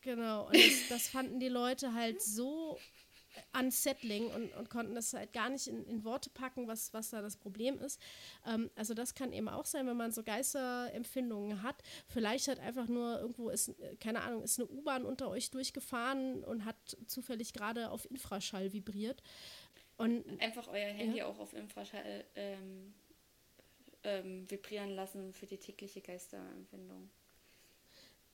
[0.00, 0.46] Genau.
[0.46, 2.78] Und das, das fanden die Leute halt so
[3.58, 7.22] unsettling und, und konnten das halt gar nicht in, in Worte packen, was, was da
[7.22, 8.00] das Problem ist.
[8.46, 11.82] Ähm, also das kann eben auch sein, wenn man so Geisterempfindungen hat.
[12.08, 16.44] Vielleicht hat einfach nur irgendwo ist, äh, keine Ahnung, ist eine U-Bahn unter euch durchgefahren
[16.44, 16.76] und hat
[17.06, 19.22] zufällig gerade auf Infraschall vibriert.
[19.96, 22.94] Und Einfach euer Handy auch auf Infraschall ähm,
[24.02, 27.10] ähm, vibrieren lassen für die tägliche Geisterempfindung.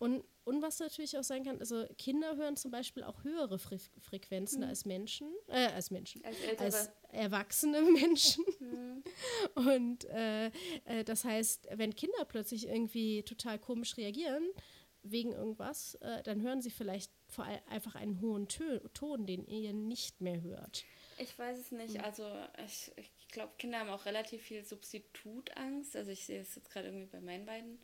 [0.01, 3.79] Und, und was natürlich auch sein kann, also Kinder hören zum Beispiel auch höhere Fre
[3.99, 8.43] Frequenzen als Menschen, äh, als Menschen, Als als erwachsene Menschen.
[8.61, 9.05] Mhm.
[9.55, 10.47] Und äh,
[10.87, 14.49] äh, das heißt, wenn Kinder plötzlich irgendwie total komisch reagieren,
[15.03, 19.47] wegen irgendwas, äh, dann hören sie vielleicht vor allem einfach einen hohen Tö Ton, den
[19.47, 20.85] ihr nicht mehr hört.
[21.19, 22.03] Ich weiß es nicht.
[22.03, 22.25] Also
[22.67, 25.95] ich, ich glaube, Kinder haben auch relativ viel Substitutangst.
[25.95, 27.79] Also ich sehe es jetzt gerade irgendwie bei meinen beiden,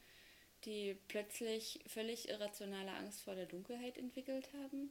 [0.67, 4.91] die plötzlich völlig irrationale Angst vor der Dunkelheit entwickelt haben.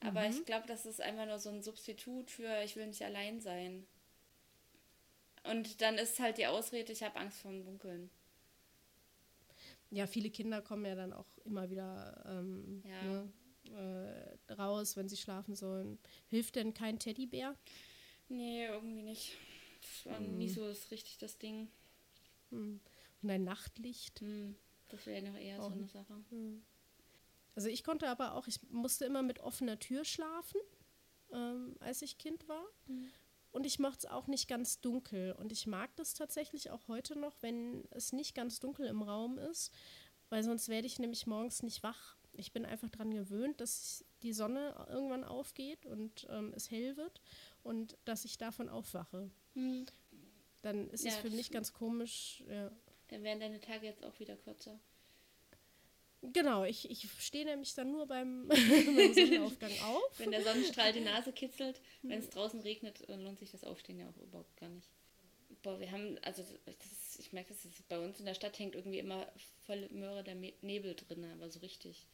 [0.00, 3.40] Aber ich glaube, das ist einfach nur so ein Substitut für ich will nicht allein
[3.40, 3.84] sein.
[5.42, 8.10] Und dann ist halt die Ausrede, ich habe Angst vor dem Dunkeln.
[9.90, 13.02] Ja, viele Kinder kommen ja dann auch immer wieder ähm, Ja.
[13.02, 13.32] ne,
[14.48, 15.98] äh, raus, wenn sie schlafen sollen.
[16.28, 17.56] Hilft denn kein Teddybär?
[18.28, 19.32] Nee, irgendwie nicht.
[19.80, 21.68] Das war nie so das richtig das Ding.
[22.50, 22.80] Hm.
[23.22, 24.20] Und ein Nachtlicht?
[24.20, 24.54] Hm,
[24.88, 26.14] das wäre noch eher so Auch eine Sache.
[27.54, 30.60] Also ich konnte aber auch, ich musste immer mit offener Tür schlafen,
[31.32, 32.64] ähm, als ich Kind war.
[33.50, 35.32] Und ich mochte es auch nicht ganz dunkel.
[35.32, 39.38] Und ich mag das tatsächlich auch heute noch, wenn es nicht ganz dunkel im Raum
[39.38, 39.72] ist,
[40.28, 42.16] weil sonst werde ich nämlich morgens nicht wach.
[42.32, 47.20] Ich bin einfach daran gewöhnt, dass die Sonne irgendwann aufgeht und ähm, es hell wird
[47.62, 49.30] und dass ich davon aufwache.
[49.54, 49.86] Hm.
[50.62, 52.44] Dann ist Ja, es für mich ganz komisch.
[52.48, 52.70] Ja.
[53.08, 54.78] Dann wären deine Tage jetzt auch wieder kürzer.
[56.20, 60.18] Genau, ich, ich stehe nämlich dann nur beim, beim Sonnenaufgang auf.
[60.18, 64.00] Wenn der Sonnenstrahl die Nase kitzelt, wenn es draußen regnet, dann lohnt sich das Aufstehen
[64.00, 64.88] ja auch überhaupt gar nicht.
[65.62, 68.58] Boah, wir haben, also das ist, ich merke, das ist, bei uns in der Stadt
[68.58, 69.30] hängt irgendwie immer
[69.64, 72.06] voll Möhre der Nebel drin, aber so richtig.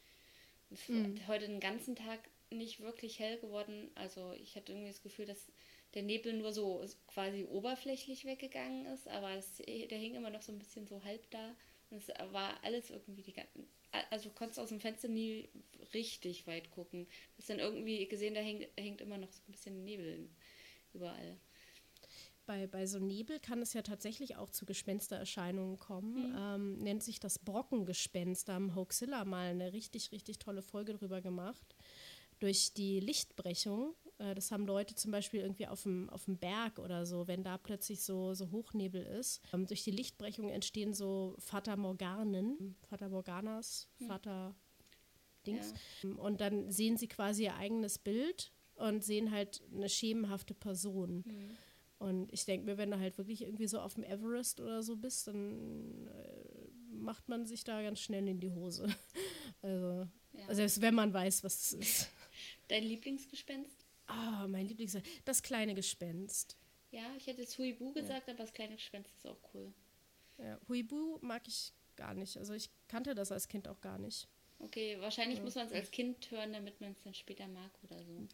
[0.71, 2.19] Es war heute den ganzen Tag
[2.49, 3.89] nicht wirklich hell geworden.
[3.95, 5.47] Also ich hatte irgendwie das Gefühl, dass
[5.95, 10.51] der Nebel nur so quasi oberflächlich weggegangen ist, aber es, der hing immer noch so
[10.51, 11.55] ein bisschen so halb da.
[11.89, 13.67] Und es war alles irgendwie die ganzen.
[14.09, 15.47] Also du konntest aus dem Fenster nie
[15.93, 17.05] richtig weit gucken.
[17.05, 20.29] Du hast dann irgendwie gesehen, da hängt, hängt immer noch so ein bisschen Nebel
[20.93, 21.37] überall.
[22.45, 26.31] Bei, bei so Nebel kann es ja tatsächlich auch zu Gespenstererscheinungen kommen.
[26.31, 26.37] Mhm.
[26.37, 28.49] Ähm, nennt sich das Brockengespenst.
[28.49, 31.75] Da haben Hoaxilla mal eine richtig, richtig tolle Folge drüber gemacht.
[32.39, 37.05] Durch die Lichtbrechung, das haben Leute zum Beispiel irgendwie auf dem, auf dem Berg oder
[37.05, 39.41] so, wenn da plötzlich so, so Hochnebel ist.
[39.53, 44.05] Ähm, durch die Lichtbrechung entstehen so Fata Morganen, Fata Morganas, mhm.
[44.07, 44.55] Fata
[45.45, 45.73] Dings.
[46.01, 46.09] Ja.
[46.11, 51.23] Und dann sehen sie quasi ihr eigenes Bild und sehen halt eine schemenhafte Person.
[51.25, 51.57] Mhm.
[51.97, 54.95] Und ich denke mir, wenn du halt wirklich irgendwie so auf dem Everest oder so
[54.97, 58.87] bist, dann äh, macht man sich da ganz schnell in die Hose.
[59.61, 60.53] also, ja.
[60.53, 62.09] selbst wenn man weiß, was es ist.
[62.67, 63.84] Dein Lieblingsgespenst?
[64.07, 65.21] Ah, oh, mein Lieblingsgespenst.
[65.25, 66.57] Das kleine Gespenst.
[66.91, 68.33] Ja, ich hätte jetzt Huibu gesagt, ja.
[68.33, 69.73] aber das kleine Gespenst ist auch cool.
[70.37, 72.37] Ja, Huibu mag ich gar nicht.
[72.37, 74.27] Also ich kannte das als Kind auch gar nicht.
[74.59, 75.43] Okay, wahrscheinlich ja.
[75.43, 78.27] muss man es als Kind hören, damit man es dann später mag oder so.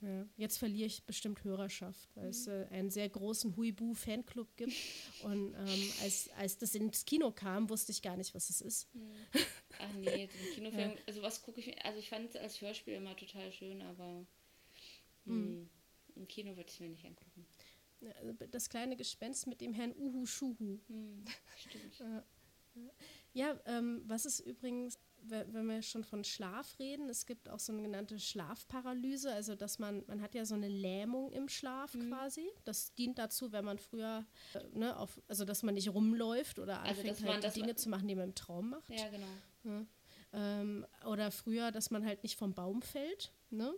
[0.00, 2.30] Ja, jetzt verliere ich bestimmt Hörerschaft, weil mhm.
[2.30, 4.72] es äh, einen sehr großen Huibu-Fanclub gibt.
[5.22, 8.92] Und ähm, als, als das ins Kino kam, wusste ich gar nicht, was es ist.
[8.94, 9.12] Mhm.
[9.78, 10.96] Ach nee, den Kinofilm, ja.
[11.06, 14.26] also was gucke ich mir, also ich fand es als Hörspiel immer total schön, aber
[15.24, 15.68] mhm.
[16.14, 17.46] im Kino würde ich mir nicht angucken.
[18.16, 20.80] Also das kleine Gespenst mit dem Herrn Uhu Schuhu.
[20.88, 21.24] Mhm,
[21.56, 22.02] stimmt.
[23.32, 27.72] ja, ähm, was ist übrigens wenn wir schon von Schlaf reden, es gibt auch so
[27.72, 32.08] eine genannte Schlafparalyse, also dass man, man hat ja so eine Lähmung im Schlaf mhm.
[32.08, 32.50] quasi.
[32.64, 36.80] Das dient dazu, wenn man früher, äh, ne, auf, also dass man nicht rumläuft oder
[36.80, 38.90] also, anfängt also, halt die Dinge zu machen, die man im Traum macht.
[38.90, 39.26] Ja, genau.
[39.64, 39.86] Ja.
[40.32, 43.32] Ähm, oder früher, dass man halt nicht vom Baum fällt.
[43.52, 43.74] Ne?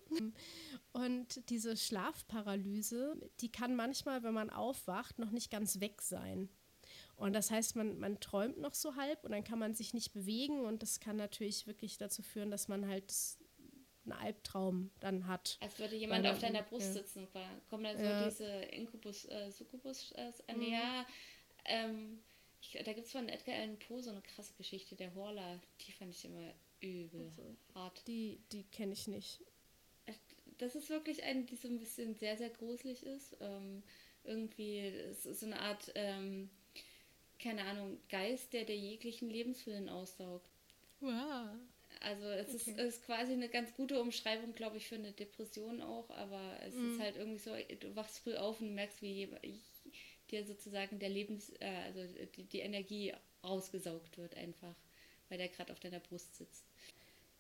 [0.93, 6.49] Und diese Schlafparalyse, die kann manchmal, wenn man aufwacht, noch nicht ganz weg sein.
[7.17, 10.13] Und das heißt, man, man träumt noch so halb und dann kann man sich nicht
[10.13, 13.13] bewegen und das kann natürlich wirklich dazu führen, dass man halt
[14.05, 15.59] einen Albtraum dann hat.
[15.61, 16.93] Als würde jemand auf deiner Brust ja.
[16.93, 17.29] sitzen.
[17.71, 18.25] Kommen dann so ja.
[18.29, 20.63] diese Inkubus, äh, Succubus äh, mhm.
[20.63, 21.07] Ja,
[21.65, 22.23] ähm,
[22.61, 25.61] ich, da gibt es von Edgar Allan Poe so eine krasse Geschichte, der Horla.
[25.83, 28.07] Die fand ich immer übel also, hart.
[28.07, 29.41] Die, die kenne ich nicht.
[30.59, 33.37] Das ist wirklich eine, die so ein bisschen sehr, sehr gruselig ist.
[33.41, 33.83] Ähm,
[34.25, 35.93] irgendwie, es ist so eine Art...
[35.95, 36.51] Ähm,
[37.45, 40.49] keine Ahnung, Geist, der der jeglichen Lebenswillen aussaugt.
[41.01, 41.49] Wow.
[42.01, 42.71] Also es okay.
[42.71, 46.75] ist, ist, quasi eine ganz gute Umschreibung, glaube ich, für eine Depression auch, aber es
[46.75, 46.91] mm.
[46.91, 47.51] ist halt irgendwie so,
[47.81, 49.29] du wachst früh auf und merkst, wie
[50.31, 52.01] dir sozusagen der Lebens, äh, also
[52.37, 54.75] die, die Energie rausgesaugt wird einfach,
[55.29, 56.65] weil der gerade auf deiner Brust sitzt.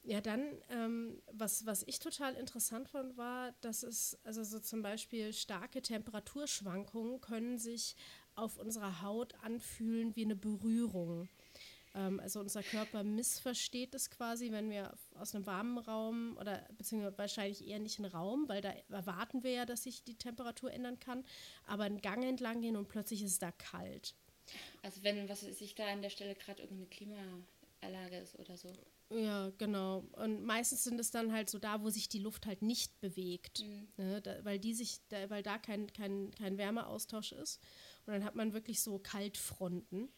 [0.07, 4.82] Ja, dann, ähm, was, was ich total interessant fand, war, dass es, also so zum
[4.82, 7.96] Beispiel starke Temperaturschwankungen können sich
[8.34, 11.30] auf unserer Haut anfühlen wie eine Berührung.
[11.94, 17.16] Ähm, also unser Körper missversteht es quasi, wenn wir aus einem warmen Raum oder beziehungsweise
[17.16, 21.00] wahrscheinlich eher nicht einen Raum, weil da erwarten wir ja, dass sich die Temperatur ändern
[21.00, 21.24] kann,
[21.66, 24.14] aber einen Gang entlang gehen und plötzlich ist es da kalt.
[24.82, 28.70] Also wenn, was sich da an der Stelle gerade irgendeine Klimaanlage ist oder so.
[29.11, 30.05] Ja, genau.
[30.12, 33.61] Und meistens sind es dann halt so da, wo sich die Luft halt nicht bewegt,
[33.61, 33.88] mhm.
[33.96, 37.61] ne, da, weil die sich, da, weil da kein, kein, kein Wärmeaustausch ist.
[38.07, 40.09] Und dann hat man wirklich so Kaltfronten.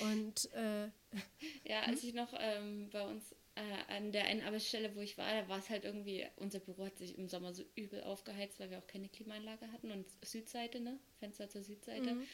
[0.00, 0.86] Und äh,
[1.68, 2.08] ja, als hm?
[2.08, 5.58] ich noch ähm, bei uns äh, an der einen Arbeitsstelle, wo ich war, da war
[5.58, 8.86] es halt irgendwie, unser Büro hat sich im Sommer so übel aufgeheizt, weil wir auch
[8.86, 10.98] keine Klimaanlage hatten und Südseite, ne?
[11.18, 12.14] Fenster zur Südseite.
[12.14, 12.26] Mhm.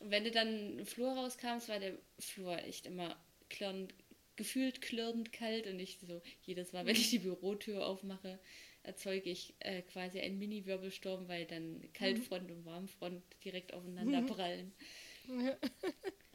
[0.00, 3.16] Und wenn du dann im Flur rauskam, war der Flur echt immer
[3.48, 3.94] klirrend,
[4.38, 8.38] gefühlt klirrend kalt und ich so, jedes Mal, wenn ich die Bürotür aufmache,
[8.84, 12.56] erzeuge ich äh, quasi einen Mini-Wirbelsturm, weil dann Kaltfront mhm.
[12.56, 14.26] und Warmfront direkt aufeinander mhm.
[14.26, 14.72] prallen.
[15.28, 15.56] Ja.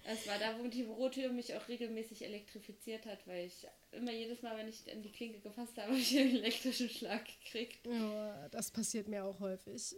[0.03, 4.41] Das war da, wo die Bürotür mich auch regelmäßig elektrifiziert hat, weil ich immer jedes
[4.41, 7.87] Mal, wenn ich an die Klinke gefasst habe, habe ich einen elektrischen Schlag gekriegt.
[7.87, 9.95] Ja, das passiert mir auch häufig.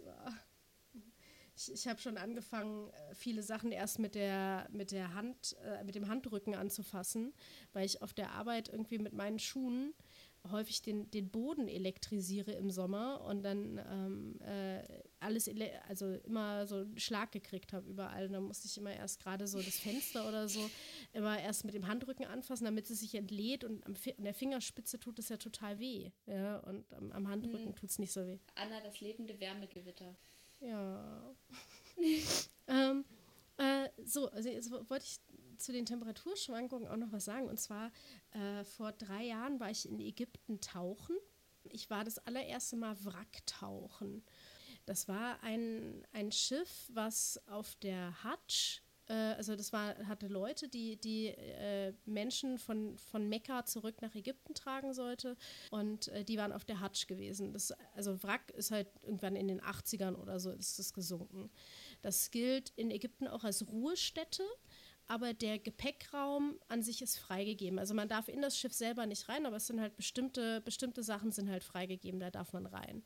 [1.56, 5.84] Ich, ich habe schon angefangen, äh, viele Sachen erst mit der, mit der Hand, äh,
[5.84, 7.34] mit dem Handrücken anzufassen,
[7.74, 9.94] weil ich auf der Arbeit irgendwie mit meinen Schuhen
[10.52, 14.84] häufig den, den Boden elektrisiere im Sommer und dann ähm, äh,
[15.20, 15.50] alles,
[15.88, 18.28] also immer so einen Schlag gekriegt habe überall.
[18.28, 20.70] Und dann musste ich immer erst gerade so das Fenster oder so
[21.14, 25.00] immer erst mit dem Handrücken anfassen, damit es sich entlädt und am, an der Fingerspitze
[25.00, 26.12] tut es ja total weh.
[26.28, 27.76] Ja, und am, am Handrücken mhm.
[27.76, 28.40] tut es nicht so weh.
[28.56, 30.16] Anna, das lebende Wärmegewitter.
[30.60, 31.36] Ja.
[32.68, 33.06] ähm,
[33.58, 35.20] äh, so, also jetzt wollte ich
[35.58, 37.48] zu den Temperaturschwankungen auch noch was sagen.
[37.48, 37.92] Und zwar
[38.32, 41.16] äh, vor drei Jahren war ich in Ägypten tauchen.
[41.64, 44.24] Ich war das allererste Mal Wracktauchen.
[44.86, 48.82] Das war ein, ein Schiff, was auf der Hatsch
[49.14, 54.54] also das war, hatte Leute, die, die äh, Menschen von, von Mekka zurück nach Ägypten
[54.54, 55.38] tragen sollte
[55.72, 57.54] und äh, die waren auf der Hatsch gewesen.
[57.54, 61.52] Das, also Wrack ist halt irgendwann in den 80ern oder so ist das gesunken.
[62.02, 64.44] Das gilt in Ägypten auch als Ruhestätte,
[65.08, 67.78] aber der Gepäckraum an sich ist freigegeben.
[67.78, 71.04] Also man darf in das Schiff selber nicht rein, aber es sind halt bestimmte, bestimmte
[71.04, 73.04] Sachen sind halt freigegeben, da darf man rein.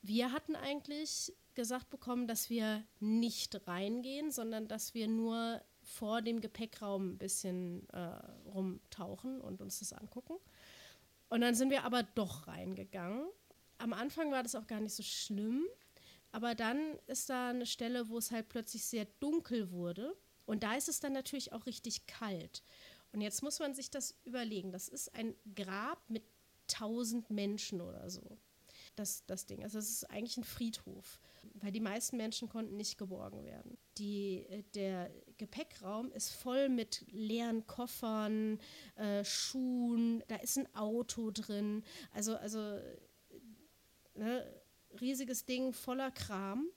[0.00, 6.40] Wir hatten eigentlich gesagt bekommen, dass wir nicht reingehen, sondern dass wir nur vor dem
[6.40, 7.98] Gepäckraum ein bisschen äh,
[8.46, 10.36] rumtauchen und uns das angucken.
[11.28, 13.26] Und dann sind wir aber doch reingegangen.
[13.78, 15.64] Am Anfang war das auch gar nicht so schlimm,
[16.30, 16.78] aber dann
[17.08, 20.16] ist da eine Stelle, wo es halt plötzlich sehr dunkel wurde.
[20.46, 22.62] Und da ist es dann natürlich auch richtig kalt.
[23.10, 24.70] Und jetzt muss man sich das überlegen.
[24.70, 26.22] Das ist ein Grab mit
[26.68, 28.38] tausend Menschen oder so.
[28.94, 29.64] Das, das Ding.
[29.64, 31.18] Also es ist eigentlich ein Friedhof
[31.62, 33.78] weil die meisten Menschen konnten nicht geborgen werden.
[33.98, 38.58] Die, äh, der Gepäckraum ist voll mit leeren Koffern,
[38.96, 42.78] äh, Schuhen, da ist ein Auto drin, also, also
[44.14, 44.44] ne,
[45.00, 46.68] riesiges Ding voller Kram.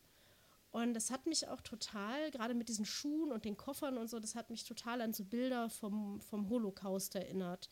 [0.71, 4.19] Und das hat mich auch total, gerade mit diesen Schuhen und den Koffern und so,
[4.19, 7.67] das hat mich total an so Bilder vom, vom Holocaust erinnert.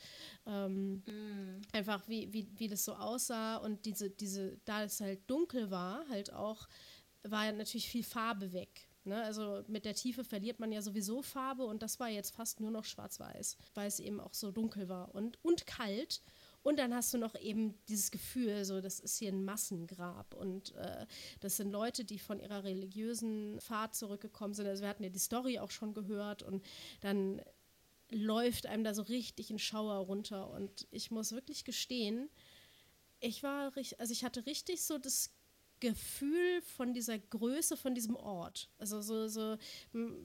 [0.45, 1.61] Ähm, mm.
[1.71, 6.09] Einfach wie, wie, wie das so aussah und diese, diese, da es halt dunkel war,
[6.09, 6.67] halt auch
[7.23, 8.89] war natürlich viel Farbe weg.
[9.03, 9.23] Ne?
[9.23, 12.71] Also mit der Tiefe verliert man ja sowieso Farbe und das war jetzt fast nur
[12.71, 16.21] noch schwarz-weiß, weil es eben auch so dunkel war und, und kalt.
[16.61, 20.75] Und dann hast du noch eben dieses Gefühl, so das ist hier ein Massengrab und
[20.75, 21.05] äh,
[21.39, 24.67] das sind Leute, die von ihrer religiösen Fahrt zurückgekommen sind.
[24.67, 26.63] Also wir hatten ja die Story auch schon gehört und
[26.99, 27.41] dann
[28.11, 32.29] läuft einem da so richtig ein Schauer runter und ich muss wirklich gestehen,
[33.21, 35.31] ich war, also ich hatte richtig so das
[35.79, 38.69] Gefühl von dieser Größe von diesem Ort.
[38.77, 39.57] Also so, so,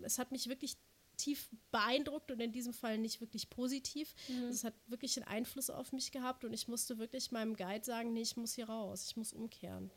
[0.02, 0.76] es hat mich wirklich
[1.16, 4.14] tief beeindruckt und in diesem Fall nicht wirklich positiv.
[4.28, 4.48] Mhm.
[4.48, 8.12] Es hat wirklich einen Einfluss auf mich gehabt und ich musste wirklich meinem Guide sagen,
[8.12, 9.90] nee, ich muss hier raus, ich muss umkehren.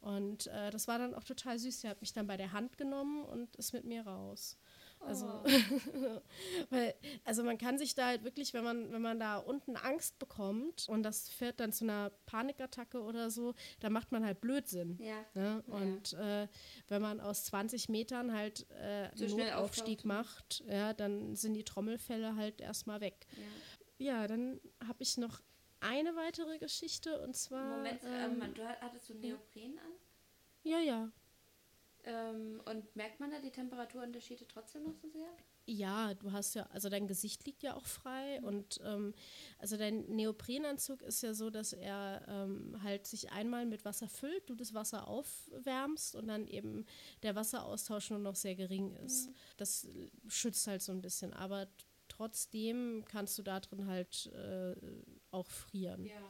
[0.00, 1.84] Und äh, das war dann auch total süß.
[1.84, 4.56] Er hat mich dann bei der Hand genommen und ist mit mir raus.
[5.04, 5.44] Also, oh.
[6.70, 10.18] weil, also man kann sich da halt wirklich, wenn man, wenn man da unten Angst
[10.18, 14.98] bekommt und das führt dann zu einer Panikattacke oder so, da macht man halt Blödsinn.
[15.00, 15.24] Ja.
[15.34, 15.62] Ne?
[15.66, 16.44] Und ja.
[16.44, 16.48] Äh,
[16.88, 22.36] wenn man aus 20 Metern halt äh, einen Notaufstieg macht, ja, dann sind die Trommelfälle
[22.36, 23.26] halt erstmal weg.
[23.98, 25.40] Ja, ja dann habe ich noch
[25.80, 27.78] eine weitere Geschichte und zwar.
[27.78, 29.92] Moment, ähm, ähm, du hattest du Neopren an?
[30.62, 31.10] Ja, ja.
[32.04, 35.28] Ähm, und merkt man da die Temperaturunterschiede trotzdem noch so sehr?
[35.66, 38.46] Ja, du hast ja, also dein Gesicht liegt ja auch frei mhm.
[38.46, 39.14] und ähm,
[39.58, 44.50] also dein Neoprenanzug ist ja so, dass er ähm, halt sich einmal mit Wasser füllt,
[44.50, 46.84] du das Wasser aufwärmst und dann eben
[47.22, 49.28] der Wasseraustausch nur noch sehr gering ist.
[49.28, 49.34] Mhm.
[49.56, 49.88] Das
[50.26, 51.68] schützt halt so ein bisschen, aber
[52.08, 54.74] trotzdem kannst du da drin halt äh,
[55.30, 56.04] auch frieren.
[56.04, 56.20] Ja,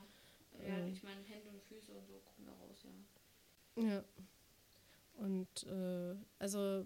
[0.61, 3.83] ja äh, ich meine Hände und Füße und so kommen da raus, ja.
[3.83, 4.05] Ja.
[5.23, 6.85] Und äh, also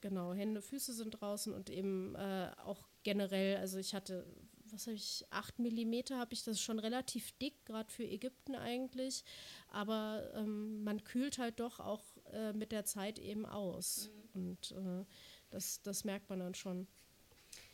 [0.00, 4.24] genau, Hände, Füße sind draußen und eben äh, auch generell, also ich hatte,
[4.70, 9.24] was habe ich, 8 mm habe ich das schon relativ dick, gerade für Ägypten eigentlich.
[9.68, 14.10] Aber ähm, man kühlt halt doch auch äh, mit der Zeit eben aus.
[14.34, 14.40] Mhm.
[14.40, 15.04] Und äh,
[15.50, 16.86] das, das merkt man dann schon.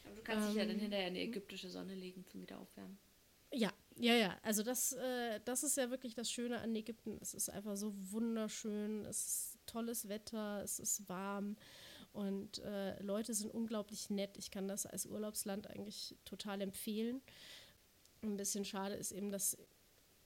[0.05, 2.41] Aber du kannst ähm, dich ja dann ähm, hinterher in die ägyptische Sonne legen zum
[2.41, 2.99] Wiederaufwärmen.
[3.53, 4.39] Ja, ja, ja.
[4.43, 7.19] Also das, äh, das ist ja wirklich das Schöne an Ägypten.
[7.21, 9.05] Es ist einfach so wunderschön.
[9.07, 11.57] Es ist tolles Wetter, es ist warm
[12.13, 14.37] und äh, Leute sind unglaublich nett.
[14.39, 17.21] Ich kann das als Urlaubsland eigentlich total empfehlen.
[18.23, 19.57] Ein bisschen schade ist eben, dass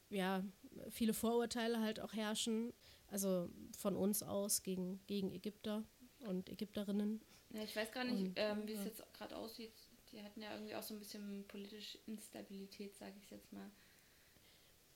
[0.08, 0.44] ja,
[0.90, 2.72] viele Vorurteile halt auch herrschen,
[3.08, 5.84] also von uns aus gegen, gegen Ägypter
[6.26, 7.20] und Ägypterinnen.
[7.50, 8.80] Ja, ich weiß gar nicht, und, ähm, wie ja.
[8.80, 9.72] es jetzt gerade aussieht.
[10.12, 13.70] Die hatten ja irgendwie auch so ein bisschen politische Instabilität, sage ich jetzt mal.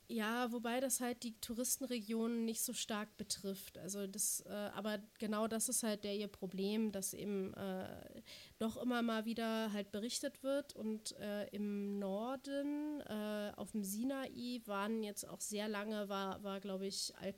[0.09, 3.77] Ja, wobei das halt die Touristenregionen nicht so stark betrifft.
[3.77, 8.21] Also das, äh, aber genau das ist halt der ihr Problem, dass eben äh,
[8.57, 10.73] doch immer mal wieder halt berichtet wird.
[10.73, 16.61] Und äh, im Norden, äh, auf dem Sinai, waren jetzt auch sehr lange, war, war
[16.61, 17.33] glaube ich, Al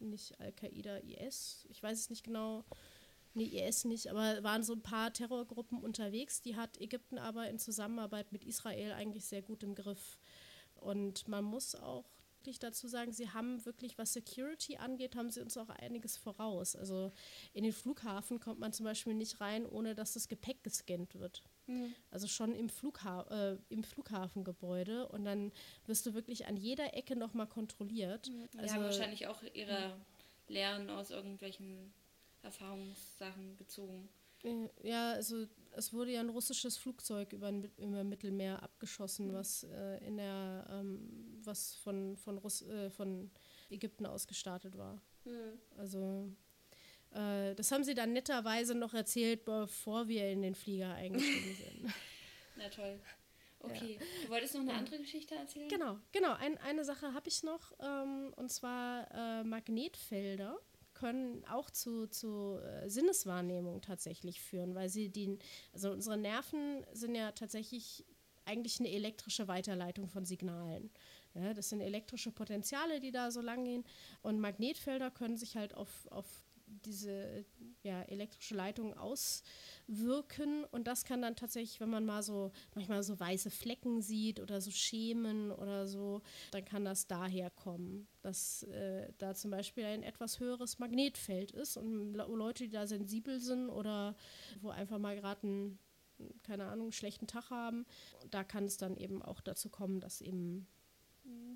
[0.00, 2.64] nicht Al-Qaida, IS, ich weiß es nicht genau.
[3.34, 6.40] Nee, IS nicht, aber waren so ein paar Terrorgruppen unterwegs.
[6.40, 10.18] Die hat Ägypten aber in Zusammenarbeit mit Israel eigentlich sehr gut im Griff.
[10.76, 12.04] Und man muss auch
[12.44, 16.76] wirklich dazu sagen, sie haben wirklich, was Security angeht, haben sie uns auch einiges voraus.
[16.76, 17.10] Also
[17.54, 21.42] in den Flughafen kommt man zum Beispiel nicht rein, ohne dass das Gepäck gescannt wird.
[21.66, 21.94] Mhm.
[22.10, 25.52] Also schon im, Flugha äh, im Flughafengebäude und dann
[25.86, 28.28] wirst du wirklich an jeder Ecke nochmal kontrolliert.
[28.28, 28.48] Mhm.
[28.58, 29.96] Also, haben wahrscheinlich auch ihre
[30.48, 31.94] Lehren aus irgendwelchen
[32.44, 34.08] Erfahrungssachen gezogen.
[34.44, 40.04] Äh, Ja, also es wurde ja ein russisches Flugzeug über, über Mittelmeer abgeschossen, was äh,
[40.06, 43.30] in der ähm, was von von, Russ, äh, von
[43.70, 45.00] Ägypten aus gestartet war.
[45.78, 46.30] Also
[47.12, 51.94] äh, das haben sie dann netterweise noch erzählt, bevor wir in den Flieger eingestiegen sind.
[52.56, 53.00] Na toll.
[53.60, 53.98] Okay.
[54.22, 55.68] Du wolltest noch eine andere Geschichte erzählen?
[55.68, 56.34] Genau, genau.
[56.34, 60.58] Ein, eine Sache habe ich noch, ähm, und zwar äh, Magnetfelder
[60.94, 65.38] können auch zu, zu äh, Sinneswahrnehmung tatsächlich führen, weil sie die,
[65.72, 68.04] also unsere Nerven sind ja tatsächlich
[68.44, 70.90] eigentlich eine elektrische Weiterleitung von Signalen.
[71.34, 73.84] Ja, das sind elektrische Potenziale, die da so lang gehen.
[74.22, 76.26] Und Magnetfelder können sich halt auf, auf
[76.84, 77.44] diese
[77.82, 80.64] ja, elektrische Leitung auswirken.
[80.72, 84.60] Und das kann dann tatsächlich, wenn man mal so manchmal so weiße Flecken sieht oder
[84.60, 90.02] so Schemen oder so, dann kann das daher kommen, dass äh, da zum Beispiel ein
[90.02, 91.76] etwas höheres Magnetfeld ist.
[91.76, 94.16] Und Le- Leute, die da sensibel sind oder
[94.60, 95.78] wo einfach mal gerade einen,
[96.42, 97.86] keine Ahnung, einen schlechten Tag haben,
[98.30, 100.66] da kann es dann eben auch dazu kommen, dass eben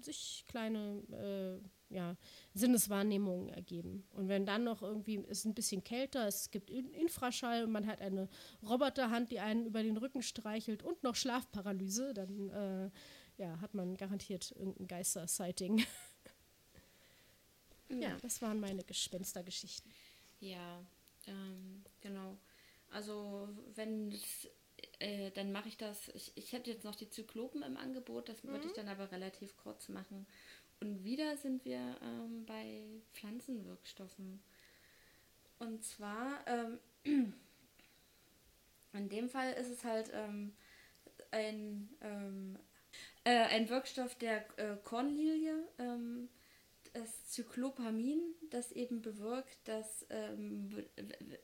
[0.01, 2.17] sich kleine äh, ja,
[2.55, 4.07] Sinneswahrnehmungen ergeben.
[4.13, 7.73] Und wenn dann noch irgendwie es ist ein bisschen kälter, es gibt In Infraschall und
[7.73, 8.29] man hat eine
[8.63, 12.91] Roboterhand, die einen über den Rücken streichelt und noch Schlafparalyse, dann äh,
[13.39, 15.85] ja, hat man garantiert irgendein Geister-Sighting.
[17.89, 19.91] ja, das waren meine Gespenstergeschichten.
[20.41, 20.85] Ja,
[21.27, 22.37] ähm, genau.
[22.91, 24.49] Also wenn es,
[24.99, 26.09] äh, dann mache ich das.
[26.15, 29.57] Ich, ich hätte jetzt noch die Zyklopen im Angebot, das würde ich dann aber relativ
[29.57, 30.27] kurz machen.
[30.81, 34.41] Und wieder sind wir ähm, bei Pflanzenwirkstoffen.
[35.59, 36.79] Und zwar, ähm,
[38.93, 40.55] in dem Fall ist es halt ähm,
[41.31, 42.59] ein, ähm,
[43.25, 46.29] äh, ein Wirkstoff der äh, Kornlilie, ähm,
[46.93, 50.85] das Zyklopamin, das eben bewirkt, dass ähm,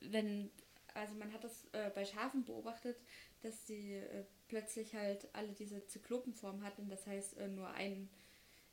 [0.00, 0.50] wenn,
[0.94, 2.96] also man hat das äh, bei Schafen beobachtet,
[3.42, 8.08] dass sie äh, plötzlich halt alle diese Zyklopenform hatten, das heißt äh, nur ein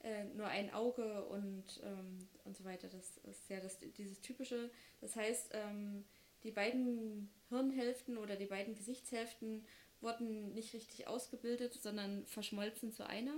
[0.04, 2.88] äh, nur ein Auge und, ähm, und so weiter.
[2.88, 4.70] Das ist ja das, dieses typische.
[5.00, 6.06] Das heißt, ähm,
[6.44, 9.66] die beiden Hirnhälften oder die beiden Gesichtshälften
[10.00, 13.36] wurden nicht richtig ausgebildet, sondern verschmolzen zu einer.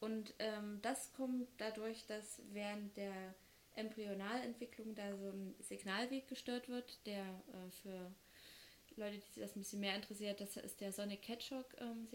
[0.00, 3.34] Und ähm, das kommt dadurch, dass während der
[3.74, 8.12] Embryonalentwicklung da so ein Signalweg gestört wird, der äh, für
[8.96, 12.08] Leute, die sich das ein bisschen mehr interessiert, das ist der Sonic Hedgehog ähm.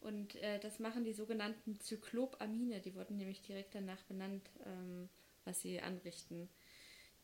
[0.00, 5.08] Und äh, das machen die sogenannten Zyklopamine, die wurden nämlich direkt danach benannt, ähm,
[5.44, 6.48] was sie anrichten.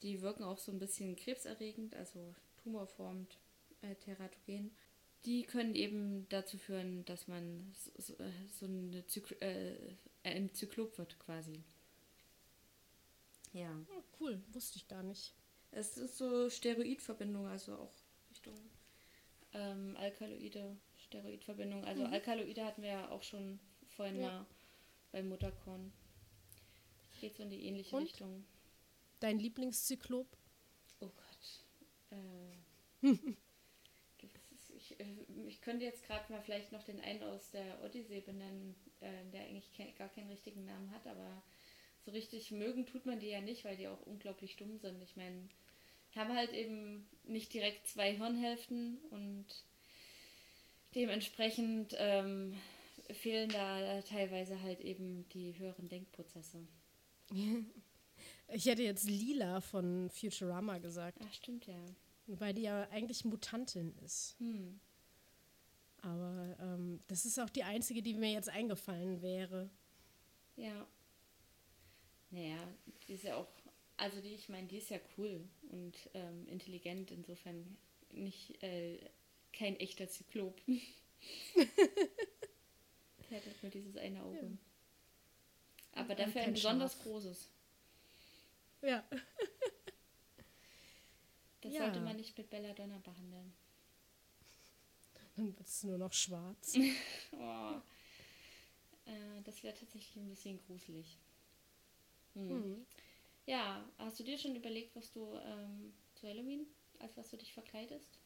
[0.02, 3.38] Die wirken auch so ein bisschen krebserregend, also tumorformend,
[3.82, 4.70] äh, teratogen.
[5.24, 9.74] Die können eben dazu führen, dass man so, so, äh, so eine Zykl äh,
[10.24, 11.62] ein Zyklop wird quasi.
[13.52, 13.70] Ja.
[13.96, 15.32] Oh, cool, wusste ich gar nicht.
[15.70, 17.92] Es ist so Steroidverbindung, also auch
[18.30, 18.54] Richtung
[19.54, 20.76] ähm, Alkaloide,
[21.14, 21.84] Steroidverbindung.
[21.84, 23.60] Also Alkaloide hatten wir ja auch schon
[23.96, 24.28] vorhin Ja.
[24.28, 24.46] mal
[25.12, 25.92] beim Mutterkorn.
[27.20, 28.02] Geht so in die ähnliche Und?
[28.02, 28.44] Richtung.
[29.20, 30.26] Dein Lieblingszyklop?
[31.00, 32.18] Oh Gott.
[33.02, 33.06] Äh,
[34.76, 35.04] ich, äh,
[35.46, 39.42] ich könnte jetzt gerade mal vielleicht noch den einen aus der Odyssee benennen, äh, der
[39.42, 41.42] eigentlich ke gar keinen richtigen Namen hat, aber
[42.04, 45.00] so richtig mögen tut man die ja nicht, weil die auch unglaublich dumm sind.
[45.02, 45.48] Ich meine,
[46.14, 49.46] haben halt eben nicht direkt zwei Hirnhälften und
[50.94, 52.54] dementsprechend ähm,
[53.12, 56.66] fehlen da teilweise halt eben die höheren Denkprozesse.
[58.48, 61.82] Ich hätte jetzt Lila von Futurama gesagt, Ach, stimmt ja.
[62.26, 64.36] weil die ja eigentlich Mutantin ist.
[64.38, 64.78] Hm.
[66.02, 69.70] Aber ähm, das ist auch die einzige, die mir jetzt eingefallen wäre.
[70.56, 70.86] Ja.
[72.30, 72.68] Naja,
[73.08, 73.48] die ist ja auch,
[73.96, 77.78] also die, ich meine, die ist ja cool und ähm, intelligent, insofern
[78.12, 78.98] nicht, äh,
[79.54, 80.60] kein echter Zyklop.
[80.66, 80.80] die
[83.30, 84.58] hat halt nur dieses eine Auge.
[85.92, 87.02] Aber Und dafür ein besonders Schaf.
[87.04, 87.48] großes.
[88.82, 89.04] Ja.
[91.62, 91.84] Das Ja.
[91.84, 93.54] sollte man nicht mit Belladonna behandeln.
[95.36, 96.76] Dann wird es nur noch schwarz.
[97.32, 97.80] Oh.
[99.06, 101.18] Äh, das wäre tatsächlich ein bisschen gruselig.
[102.34, 102.48] Hm.
[102.48, 102.86] Hm.
[103.46, 106.66] Ja, hast du dir schon überlegt, was du ähm, zu Halloween,
[107.00, 108.18] als was du dich verkleidest?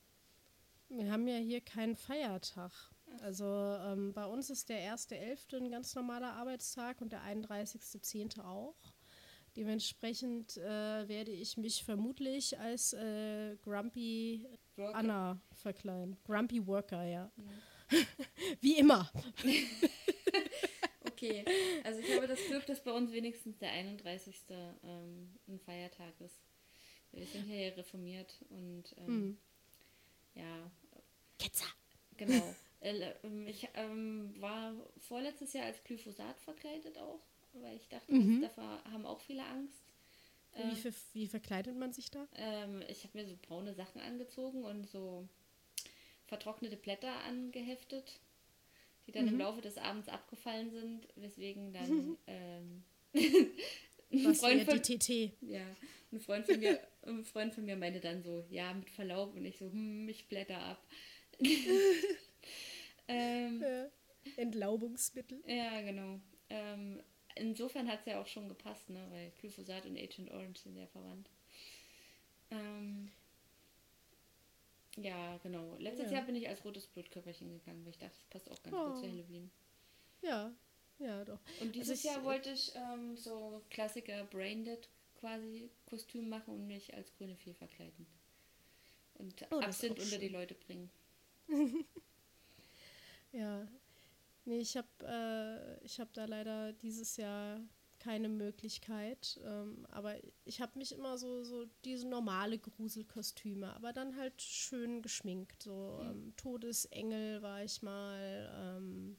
[0.89, 2.73] Wir haben ja hier keinen Feiertag.
[3.21, 5.57] Also ähm, bei uns ist der 1.11.
[5.57, 8.41] ein ganz normaler Arbeitstag und der 31.10.
[8.45, 8.77] auch.
[9.57, 14.47] Dementsprechend äh, werde ich mich vermutlich als äh, Grumpy
[14.77, 14.95] Worker.
[14.95, 16.17] Anna verkleiden.
[16.25, 17.31] Grumpy Worker, ja.
[18.61, 19.11] Wie immer.
[21.05, 21.45] Okay,
[21.83, 24.37] also ich habe das Glück, dass bei uns wenigstens der 31.
[24.85, 26.41] Ähm, ein Feiertag ist.
[27.11, 29.39] Wir sind ja hier reformiert und ähm, Hm.
[30.35, 30.71] ja,
[31.39, 31.67] Ketzer.
[32.17, 32.55] genau.
[32.81, 37.21] Äh, ähm, ich ähm, war vorletztes Jahr als Glyphosat verkleidet auch,
[37.55, 38.41] weil ich dachte, Mhm.
[38.41, 39.83] davor haben auch viele Angst.
[40.57, 42.27] Wie, ver wie verkleidet man sich da?
[42.37, 45.29] Ähm, ich habe mir so braune Sachen angezogen und so
[46.27, 48.21] vertrocknete Blätter angeheftet,
[49.07, 49.29] die dann Mhm.
[49.29, 52.85] im Laufe des Abends abgefallen sind, weswegen dann ähm,
[53.15, 55.33] ein, Was Freund von, die TT.
[55.43, 55.77] ja,
[56.13, 59.45] ein, Freund von mir, ein Freund von mir meinte dann so, ja, mit Verlaub und
[59.45, 60.87] ich so, hm, ich blätter ab.
[63.09, 63.89] ähm, Äh,
[64.37, 65.43] Entlaubungsmittel.
[65.47, 66.21] ja, genau.
[66.51, 67.03] Ähm,
[67.35, 69.07] insofern hat es ja auch schon gepasst, ne?
[69.11, 71.29] weil Glyphosat und Agent Orange sind ja verwandt.
[72.51, 73.11] Ähm,
[74.97, 75.77] ja, genau.
[75.79, 76.19] Letztes Ja.
[76.19, 78.97] Jahr bin ich als rotes Blutkörperchen gegangen, weil ich dachte, das passt auch ganz gut
[78.97, 79.09] zu Oh.
[79.13, 79.51] Halloween.
[80.23, 80.53] Ja,
[80.99, 81.39] ja, doch.
[81.61, 84.89] Und dieses ich- Jahr wollte ich ähm, so Klassiker Braindead
[85.21, 88.07] quasi Kostüm machen und mich als grüne Fee verkleiden.
[89.15, 90.29] Und Oh, Absinth unter die.
[90.29, 90.91] Leute bringen.
[93.33, 93.67] Ja.
[94.45, 97.61] Nee, ich habe äh, ich hab da leider dieses Jahr
[97.99, 99.41] keine Möglichkeit.
[99.45, 105.03] Ähm, aber ich habe mich immer so, so diese normale Gruselkostüme, aber dann halt schön
[105.03, 105.63] geschminkt.
[105.63, 108.51] So ähm, Todesengel war ich mal.
[108.79, 109.17] Ähm,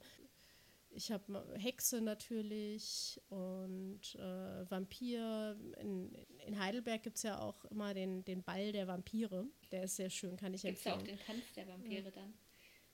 [0.91, 5.57] ich habe Hexe natürlich und äh, Vampir.
[5.79, 6.13] In,
[6.45, 9.47] in Heidelberg gibt es ja auch immer den, den Ball der Vampire.
[9.71, 11.17] Der ist sehr schön, kann ich Gibt es da empfehlen.
[11.17, 12.33] auch den Tanz der Vampire dann?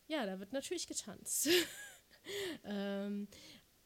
[0.08, 1.50] Ja, da wird natürlich getanzt.
[2.64, 3.28] ähm,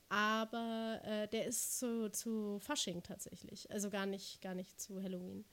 [0.10, 3.70] aber äh, der ist zu, zu Fasching tatsächlich.
[3.72, 5.46] Also gar nicht, gar nicht zu Halloween.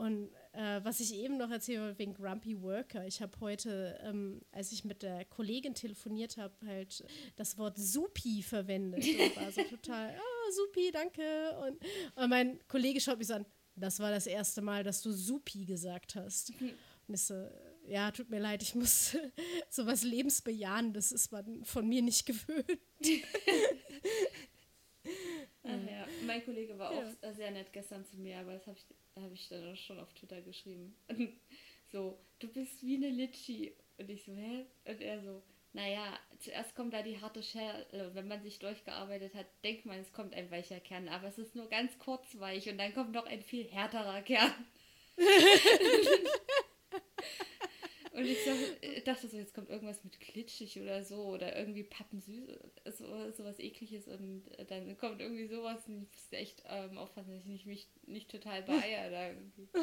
[0.00, 4.40] Und äh, was ich eben noch erzählt habe wegen Grumpy Worker, ich habe heute, ähm,
[4.50, 7.04] als ich mit der Kollegin telefoniert habe, halt
[7.36, 9.04] das Wort Supi verwendet.
[9.04, 11.54] Und war so total, ah, Supi, danke.
[11.66, 11.78] Und,
[12.14, 13.44] und mein Kollege schaut mich so an,
[13.76, 16.50] das war das erste Mal, dass du Supi gesagt hast.
[17.06, 17.34] Und ich so,
[17.86, 19.18] ja, tut mir leid, ich muss
[19.68, 22.80] sowas lebensbejahendes ist man von mir nicht gewöhnt.
[26.30, 27.02] Mein Kollege war Ja.
[27.02, 29.98] auch sehr nett gestern zu mir, aber das habe ich, hab ich dann auch schon
[29.98, 30.94] auf Twitter geschrieben.
[31.92, 33.74] so, du bist wie eine Litschi.
[33.98, 34.64] Und ich so, hä?
[34.86, 35.42] Und er so,
[35.72, 39.98] naja, zuerst kommt da die harte Schelle und wenn man sich durchgearbeitet hat, denkt man,
[40.00, 43.12] es kommt ein weicher Kern, aber es ist nur ganz kurz weich und dann kommt
[43.12, 44.52] noch ein viel härterer Kern.
[48.20, 48.50] Und ich so,
[48.82, 52.50] äh, dachte so, jetzt kommt irgendwas mit glitschig oder so oder irgendwie pappensüß,
[52.98, 57.30] so, sowas ekliges und äh, dann kommt irgendwie sowas und ich musste echt ähm, aufpassen,
[57.30, 59.68] dass ich nicht, mich nicht total beeier da irgendwie.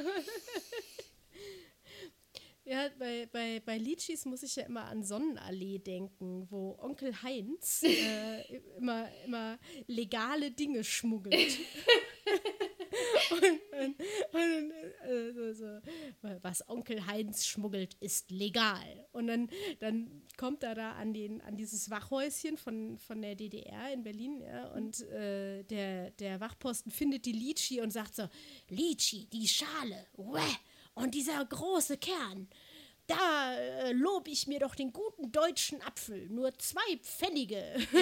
[2.70, 7.82] Ja, bei, bei, bei Litschis muss ich ja immer an Sonnenallee denken, wo Onkel Heinz
[7.84, 11.58] äh, immer, immer legale Dinge schmuggelt.
[13.32, 13.96] Und und,
[14.34, 14.72] und
[15.10, 15.80] äh, so,
[16.42, 19.08] was Onkel Heinz schmuggelt, ist legal.
[19.12, 19.50] Und dann,
[19.80, 24.42] dann kommt er da an, den, an dieses Wachhäuschen von, von der DDR in Berlin
[24.42, 28.28] ja, und äh, der, der Wachposten findet die Litschi und sagt so,
[28.70, 30.42] Litschi, die Schale, uäh.
[30.96, 32.48] Und dieser große Kern,
[33.08, 36.28] da äh, lob ich mir doch den guten deutschen Apfel.
[36.30, 37.76] Nur zwei Pfennige.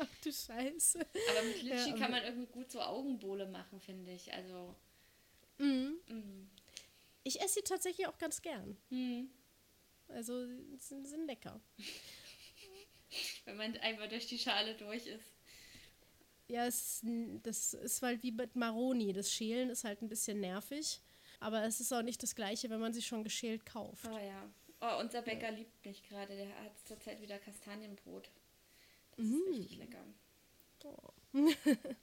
[0.00, 0.98] Ach du Scheiße.
[1.30, 4.32] Aber mit Litschi Ja, kann man irgendwie gut so Augenbowle machen, finde ich.
[4.32, 4.74] Also,
[5.58, 5.98] Mhm.
[6.08, 6.48] mm,
[7.24, 8.76] Ich esse sie tatsächlich auch ganz gern.
[8.90, 9.28] hm,
[10.08, 10.46] Also
[10.78, 11.60] sind, sind lecker.
[13.44, 15.32] wenn man einmal durch die Schale durch ist.
[16.48, 17.02] Ja, es,
[17.42, 19.12] das ist halt wie mit Maroni.
[19.12, 21.00] Das Schälen ist halt ein bisschen nervig.
[21.40, 24.06] Aber es ist auch nicht das Gleiche, wenn man sie schon geschält kauft.
[24.06, 24.50] Oh ja.
[24.80, 26.36] Oh, unser Bäcker liebt mich gerade.
[26.36, 28.30] Der hat zurzeit wieder Kastanienbrot.
[29.16, 29.34] Das Mm.
[29.34, 30.04] ist richtig lecker.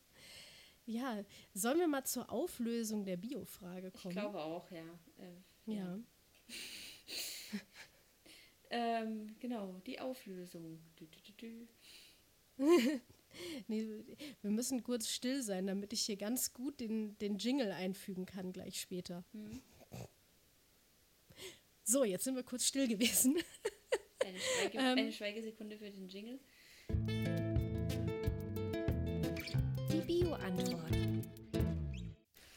[0.88, 1.24] Ja,
[1.56, 4.14] sollen wir mal zur Auflösung der Biofrage Ich kommen?
[4.14, 4.84] glaube auch, ja.
[5.18, 6.00] Äh, ja.
[8.70, 10.80] Ähm, genau, die Auflösung.
[11.00, 11.68] Dü, dü, dü,
[12.58, 12.98] dü.
[13.68, 13.88] Nee,
[14.42, 18.54] wir müssen kurz still sein, damit ich hier ganz gut den, den Jingle einfügen kann
[18.54, 19.24] gleich später.
[19.34, 19.62] Mhm.
[21.84, 23.38] So, jetzt sind wir kurz still gewesen.
[24.26, 24.98] Eine, Schweige, Ähm.
[24.98, 26.40] eine Schweigesekunde für den Jingle.
[29.92, 30.98] Die Bio-Antwort.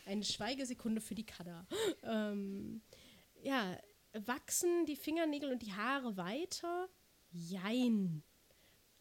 [0.06, 1.66] Eine Schweigesekunde für die Kada.
[2.05, 2.80] Ähm,
[3.42, 3.78] ja,
[4.14, 6.88] wachsen die Fingernägel und die Haare weiter?
[7.30, 8.22] Jein.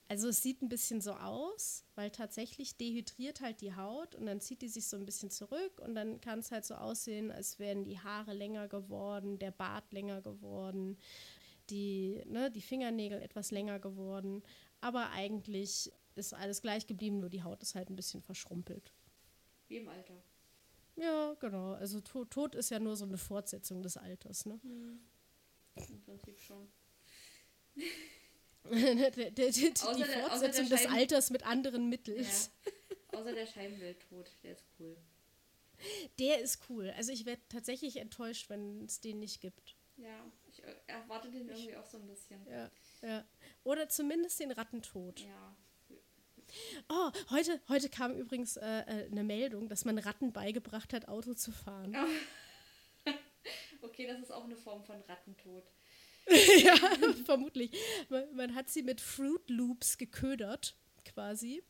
[0.10, 4.40] Also es sieht ein bisschen so aus, weil tatsächlich dehydriert halt die Haut und dann
[4.40, 7.60] zieht die sich so ein bisschen zurück und dann kann es halt so aussehen, als
[7.60, 10.98] wären die Haare länger geworden, der Bart länger geworden.
[11.70, 14.42] die, ne, die Fingernägel etwas länger geworden.
[14.80, 18.94] Aber eigentlich ist alles gleich geblieben, nur die Haut ist halt ein bisschen verschrumpelt.
[19.68, 20.24] Wie im Alter.
[20.96, 21.74] Ja, genau.
[21.74, 24.60] Also Tod, Tod ist ja nur so eine Fortsetzung des Alters, ne?
[25.76, 26.68] Im Prinzip schon.
[28.72, 31.88] der, die Außer der- Fortsetzung des Alters mit anderen Ja.
[31.90, 32.26] Mitteln.
[33.14, 34.98] Außer der Scheibenwelttod, der ist cool.
[36.20, 36.92] Der ist cool.
[36.98, 39.76] Also ich werde tatsächlich enttäuscht, wenn es den nicht gibt.
[39.98, 42.46] Ja, ich erwarte den irgendwie auch so ein bisschen.
[42.48, 42.70] Ja,
[43.02, 43.26] ja.
[43.64, 45.20] Oder zumindest den Rattentod.
[45.22, 45.56] Ja.
[46.90, 51.34] Oh, heute, heute kam übrigens äh, äh, eine Meldung, dass man Ratten beigebracht hat, Auto
[51.34, 51.96] zu fahren.
[53.82, 55.64] Okay, das ist auch eine Form von Rattentod.
[56.64, 56.76] ja,
[57.26, 57.72] vermutlich.
[58.10, 60.76] Man, man hat sie mit Fruit Loops geködert,
[61.06, 61.64] quasi.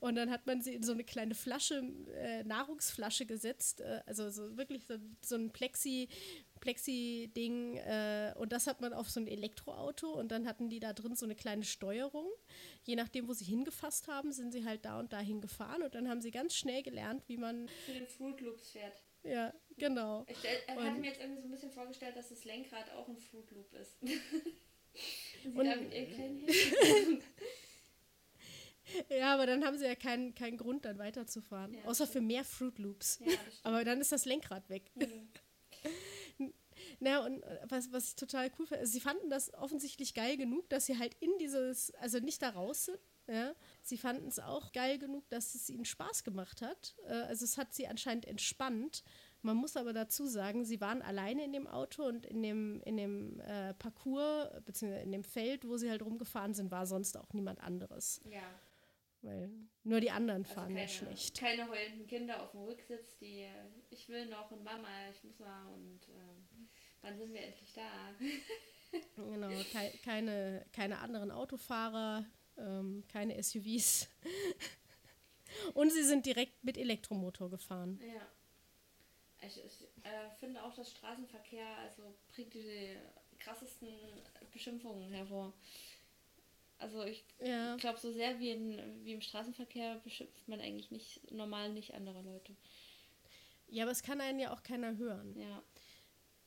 [0.00, 1.82] Und dann hat man sie in so eine kleine Flasche,
[2.16, 3.80] äh, Nahrungsflasche gesetzt.
[3.80, 6.08] Äh, also so wirklich so, so ein Plexi,
[6.60, 7.76] Plexi-Ding.
[7.76, 10.12] Äh, und das hat man auf so ein Elektroauto.
[10.12, 12.28] Und dann hatten die da drin so eine kleine Steuerung.
[12.84, 15.82] Je nachdem, wo sie hingefasst haben, sind sie halt da und dahin gefahren.
[15.82, 17.68] Und dann haben sie ganz schnell gelernt, wie man.
[17.86, 19.03] Für den Fruit Loops fährt.
[19.24, 20.24] Ja, genau.
[20.28, 23.16] Ich äh, hatte mir jetzt irgendwie so ein bisschen vorgestellt, dass das Lenkrad auch ein
[23.16, 23.96] Fruit Loop ist.
[25.42, 27.22] Sie Und- da mit ihren kleinen.
[29.08, 31.72] Ja, aber dann haben sie ja keinen keinen Grund, dann weiterzufahren.
[31.72, 33.18] Ja, Außer für mehr Fruit Loops.
[33.24, 33.60] Ja, stimmt.
[33.62, 34.90] Aber dann ist das Lenkrad weg.
[34.94, 35.30] Mhm.
[37.00, 40.68] Na, und äh, was, was ich total cool finde, sie fanden das offensichtlich geil genug,
[40.68, 42.98] dass sie halt in dieses, also nicht da raus sind.
[43.26, 43.54] Ja.
[43.82, 46.94] Sie fanden es auch geil genug, dass es ihnen Spaß gemacht hat.
[47.06, 49.02] Äh, also es hat sie anscheinend entspannt.
[49.42, 52.96] Man muss aber dazu sagen, sie waren alleine in dem Auto und in dem, in
[52.96, 57.32] dem äh, Parcours, beziehungsweise in dem Feld, wo sie halt rumgefahren sind, war sonst auch
[57.32, 58.20] niemand anderes.
[58.30, 58.42] Ja.
[59.20, 59.50] Weil
[59.84, 61.38] nur die anderen Also fahren ja keine, schlecht.
[61.38, 63.48] keine heulenden Kinder auf dem Rücksitz, die äh,
[63.90, 66.68] ich will noch und Mama, ich muss mal und ähm,
[67.00, 67.82] wann sind wir endlich da?
[69.16, 72.24] Genau, kei keine, keine anderen Autofahrer,
[72.58, 74.08] ähm, keine SUVs.
[75.74, 78.00] Und sie sind direkt mit Elektromotor gefahren.
[78.00, 78.26] Ja.
[79.46, 82.96] Ich, ich äh, finde auch, dass Straßenverkehr also bringt die
[83.38, 83.88] krassesten
[84.52, 85.52] Beschimpfungen hervor.
[86.78, 91.30] Also ich Ja, glaube, so sehr wie, in, wie im Straßenverkehr beschimpft man eigentlich nicht
[91.30, 92.56] normal nicht andere Leute.
[93.68, 95.34] ja, aber es kann einen ja auch keiner hören.
[95.38, 95.62] Ja.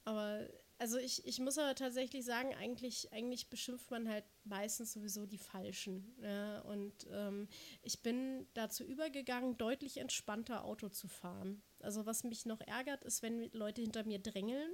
[0.05, 0.47] Aber
[0.79, 5.37] also ich, ich muss aber tatsächlich sagen, eigentlich, eigentlich beschimpft man halt meistens sowieso die
[5.37, 6.15] Falschen.
[6.21, 6.61] Ja?
[6.61, 7.47] Und ähm,
[7.81, 11.61] ich bin dazu übergegangen, deutlich entspannter Auto zu fahren.
[11.79, 14.71] Also was mich noch ärgert, ist, wenn Leute hinter mir drängeln.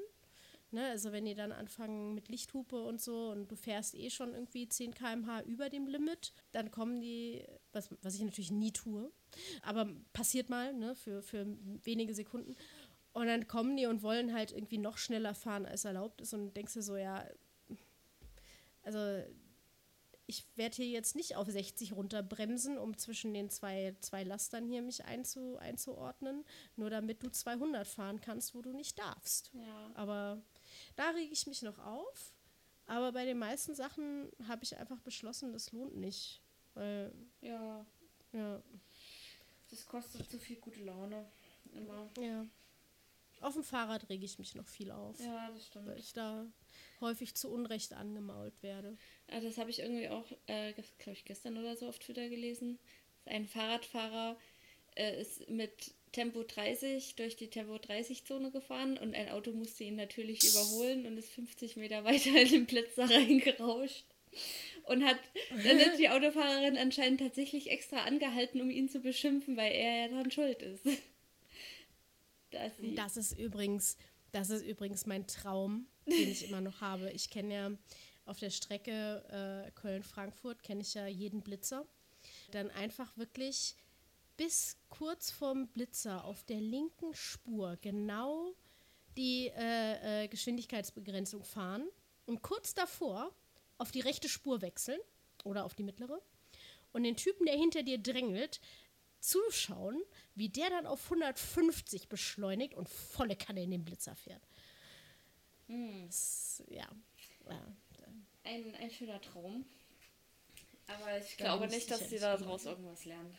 [0.74, 0.88] Ne?
[0.90, 4.68] Also wenn die dann anfangen mit Lichthupe und so und du fährst eh schon irgendwie
[4.68, 9.12] 10 km/h über dem Limit, dann kommen die, was, was ich natürlich nie tue,
[9.62, 10.96] aber passiert mal, ne?
[10.96, 11.46] für, für
[11.84, 12.56] wenige Sekunden.
[13.14, 16.34] Und dann kommen die und wollen halt irgendwie noch schneller fahren, als erlaubt ist.
[16.34, 17.26] Und denkst du so, ja,
[18.82, 19.24] also
[20.26, 24.82] ich werde hier jetzt nicht auf 60 runterbremsen, um zwischen den zwei, zwei Lastern hier
[24.82, 26.46] mich einzu, einzuordnen,
[26.76, 29.52] nur damit du 200 fahren kannst, wo du nicht darfst.
[29.54, 29.92] Ja.
[29.96, 30.42] Aber
[30.96, 32.34] da rege ich mich noch auf.
[32.86, 36.42] Aber bei den meisten Sachen habe ich einfach beschlossen, das lohnt nicht.
[36.74, 37.86] Weil, Ja.
[38.32, 38.62] ja,
[39.70, 41.26] Das kostet zu viel gute Laune.
[41.74, 42.10] Immer.
[42.20, 42.46] ja.
[43.44, 45.20] Auf dem Fahrrad rege ich mich noch viel auf.
[45.20, 45.88] Ja, das stimmt.
[45.88, 46.46] weil ich da
[47.02, 48.98] häufig zu Unrecht angemault werde.
[49.28, 52.80] Ah, Das habe ich irgendwie auch, äh, glaube ich, gestern oder so auf Twitter gelesen.
[53.26, 54.38] Ein Fahrradfahrer
[54.96, 59.96] äh, ist mit Tempo 30 durch die Tempo 30-Zone gefahren und ein Auto musste ihn
[59.96, 64.06] natürlich überholen und ist 50 Meter weiter in den Blitzer reingerauscht.
[64.86, 69.72] Und hat dann ist die Autofahrerin anscheinend tatsächlich extra angehalten, um ihn zu beschimpfen, weil
[69.74, 70.86] er ja daran schuld ist.
[72.54, 72.96] Da ist sie.
[72.96, 73.98] Das ist übrigens,
[74.32, 77.12] das ist übrigens mein Traum, den ich immer noch habe.
[77.12, 77.72] Ich kenne ja
[78.26, 81.86] auf der Strecke äh, Köln-Frankfurt, kenne ich ja jeden Blitzer.
[82.52, 83.76] Dann einfach wirklich
[84.38, 88.54] bis kurz vorm Blitzer auf der linken Spur genau
[89.18, 91.88] die äh, äh, Geschwindigkeitsbegrenzung fahren
[92.26, 93.32] und kurz davor
[93.78, 95.00] auf die rechte Spur wechseln
[95.44, 96.22] oder auf die mittlere
[96.94, 98.62] und den Typen, der hinter dir drängelt,
[99.24, 100.02] zuschauen,
[100.36, 104.46] wie der dann auf 150 beschleunigt und volle Kanne in den Blitzer fährt.
[105.68, 106.88] Das, ja.
[107.50, 107.74] ja.
[108.44, 109.66] Ein, ein schöner Traum.
[110.88, 113.36] Aber ich Da glaube nicht, ich dass nicht daraus irgendwas lernen.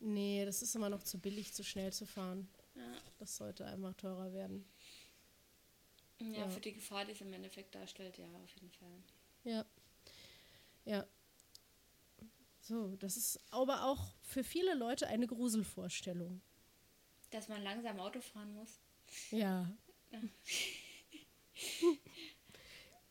[0.00, 2.48] Nee, das ist immer noch zu billig, zu schnell zu fahren.
[2.74, 2.96] Ja.
[3.18, 4.68] Das sollte einfach teurer werden.
[6.18, 6.48] Ja, Ja.
[6.50, 9.02] für die Gefahr, die es im Endeffekt darstellt, ja, auf jeden Fall.
[9.44, 9.64] Ja.
[10.84, 11.06] Ja.
[12.66, 16.40] So, das ist aber auch für viele Leute eine Gruselvorstellung.
[17.30, 18.80] Dass man langsam Auto fahren muss.
[19.30, 19.70] Ja.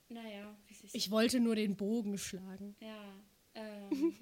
[0.09, 2.75] naja, wie sich Ich wollte nur den Bogen schlagen.
[2.81, 3.13] Ja,
[3.53, 4.17] ähm,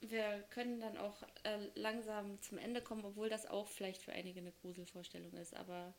[0.00, 4.40] wir können dann auch äh, langsam zum Ende kommen, obwohl das auch vielleicht für einige
[4.40, 5.54] eine Gruselvorstellung ist.
[5.54, 5.94] Aber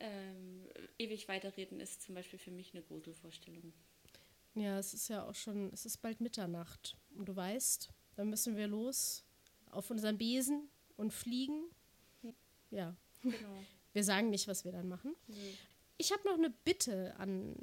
[0.00, 0.68] ähm,
[0.98, 3.72] ewig weiterreden ist zum Beispiel für mich eine Gruselvorstellung.
[4.54, 6.96] Ja, es ist ja auch schon, es ist bald Mitternacht.
[7.16, 9.24] Und du weißt, dann müssen wir los
[9.70, 11.64] auf unseren Besen und fliegen.
[12.70, 13.34] Ja, Genau.
[13.92, 15.14] wir sagen nicht, was wir dann machen.
[15.96, 17.54] Ich habe noch eine Bitte an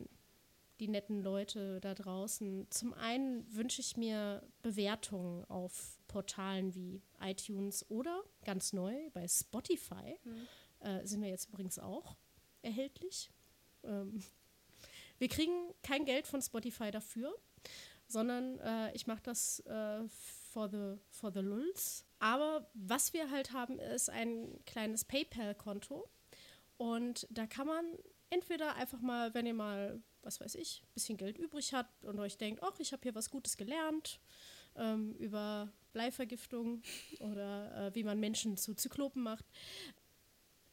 [0.79, 2.65] die netten Leute da draußen.
[2.71, 10.17] Zum einen wünsche ich mir Bewertungen auf Portalen wie iTunes oder ganz neu bei Spotify.
[10.79, 12.15] Äh, sind wir jetzt übrigens auch
[12.63, 13.29] erhältlich.
[13.83, 14.23] Ähm,
[15.21, 17.31] wir kriegen kein Geld von Spotify dafür,
[18.07, 22.07] sondern äh, ich mache das äh, for, the, for the lulz.
[22.17, 26.09] Aber was wir halt haben, ist ein kleines PayPal-Konto.
[26.77, 27.85] Und da kann man
[28.31, 32.19] entweder einfach mal, wenn ihr mal, was weiß ich, ein bisschen Geld übrig habt und
[32.19, 34.19] euch denkt, ach, ich habe hier was Gutes gelernt
[34.75, 36.81] ähm, über Bleivergiftung
[37.19, 39.45] oder äh, wie man Menschen zu Zyklopen macht,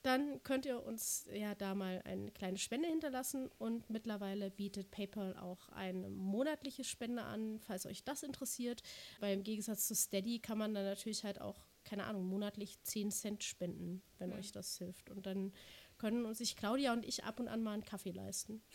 [0.02, 5.36] dann könnt ihr uns ja da mal eine kleine Spende hinterlassen und mittlerweile bietet PayPal
[5.36, 8.82] auch eine monatliche Spende an, falls euch das interessiert.
[9.18, 13.10] Weil im Gegensatz zu Steady kann man dann natürlich halt auch, keine Ahnung, monatlich 10
[13.10, 15.10] Cent spenden, wenn euch das hilft.
[15.10, 15.52] Und dann
[15.98, 18.62] können uns sich Claudia und ich ab und an mal einen Kaffee leisten.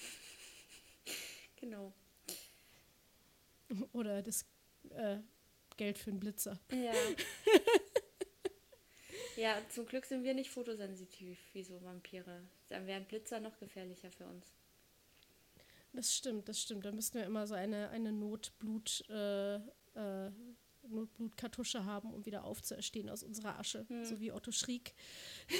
[1.56, 1.94] Genau.
[3.94, 4.45] Oder das
[4.90, 5.20] äh,
[5.78, 6.60] Geld für einen Blitzer.
[6.74, 6.91] Ja.
[9.35, 12.41] ja, zum Glück sind wir nicht fotosensitiv wie so Vampire.
[12.69, 14.53] Dann wären Blitzer noch gefährlicher für uns.
[15.93, 16.85] Das stimmt, das stimmt.
[16.85, 20.31] Da müssten wir immer so eine, eine Notblut, äh, äh,
[20.88, 23.85] Notblutkartusche haben, um wieder aufzuerstehen aus unserer Asche.
[24.03, 24.93] So wie Otto Schriek.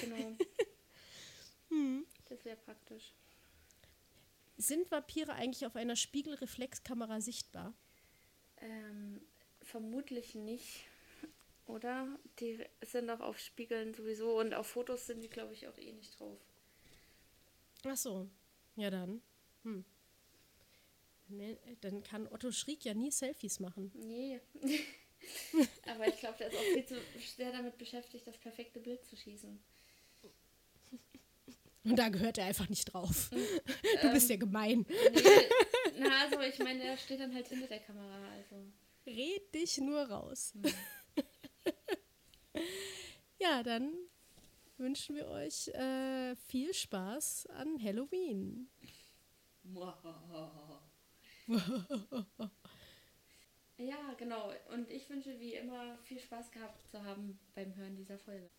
[0.01, 0.35] Genau.
[2.29, 3.13] Das wäre praktisch.
[4.57, 7.73] Sind Vampire eigentlich auf einer Spiegelreflexkamera sichtbar?
[8.57, 9.21] Ähm,
[9.61, 10.85] vermutlich nicht.
[11.65, 12.19] Oder?
[12.40, 15.94] Die sind auch auf Spiegeln sowieso und auf Fotos sind die, glaube ich, auch eh
[15.94, 16.40] nicht drauf.
[17.85, 18.30] Ach so.
[18.76, 19.22] Ja, dann.
[19.64, 19.85] Hm.
[21.81, 23.91] Dann kann Otto Schriek ja nie Selfies machen.
[23.95, 24.40] Nee.
[25.88, 26.95] Aber ich glaube, der ist auch viel zu
[27.35, 29.64] sehr damit beschäftigt, das perfekte Bild zu schießen.
[31.85, 33.30] Und da gehört er einfach nicht drauf.
[34.02, 34.85] Du bist ja gemein.
[34.90, 35.49] Nee,
[35.98, 38.30] na, also ich meine, der steht dann halt hinter der Kamera.
[38.31, 38.56] Also.
[39.06, 40.53] Red dich nur raus.
[43.43, 43.93] Ja, dann
[44.77, 48.69] wünschen wir euch äh, viel Spaß an Halloween.
[53.77, 54.53] Ja, genau.
[54.71, 58.49] Und ich wünsche wie immer viel Spaß gehabt zu haben beim Hören dieser Folge.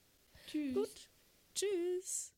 [0.47, 0.75] Tschüss.
[0.75, 1.09] Gut.
[1.55, 2.34] Tschüss.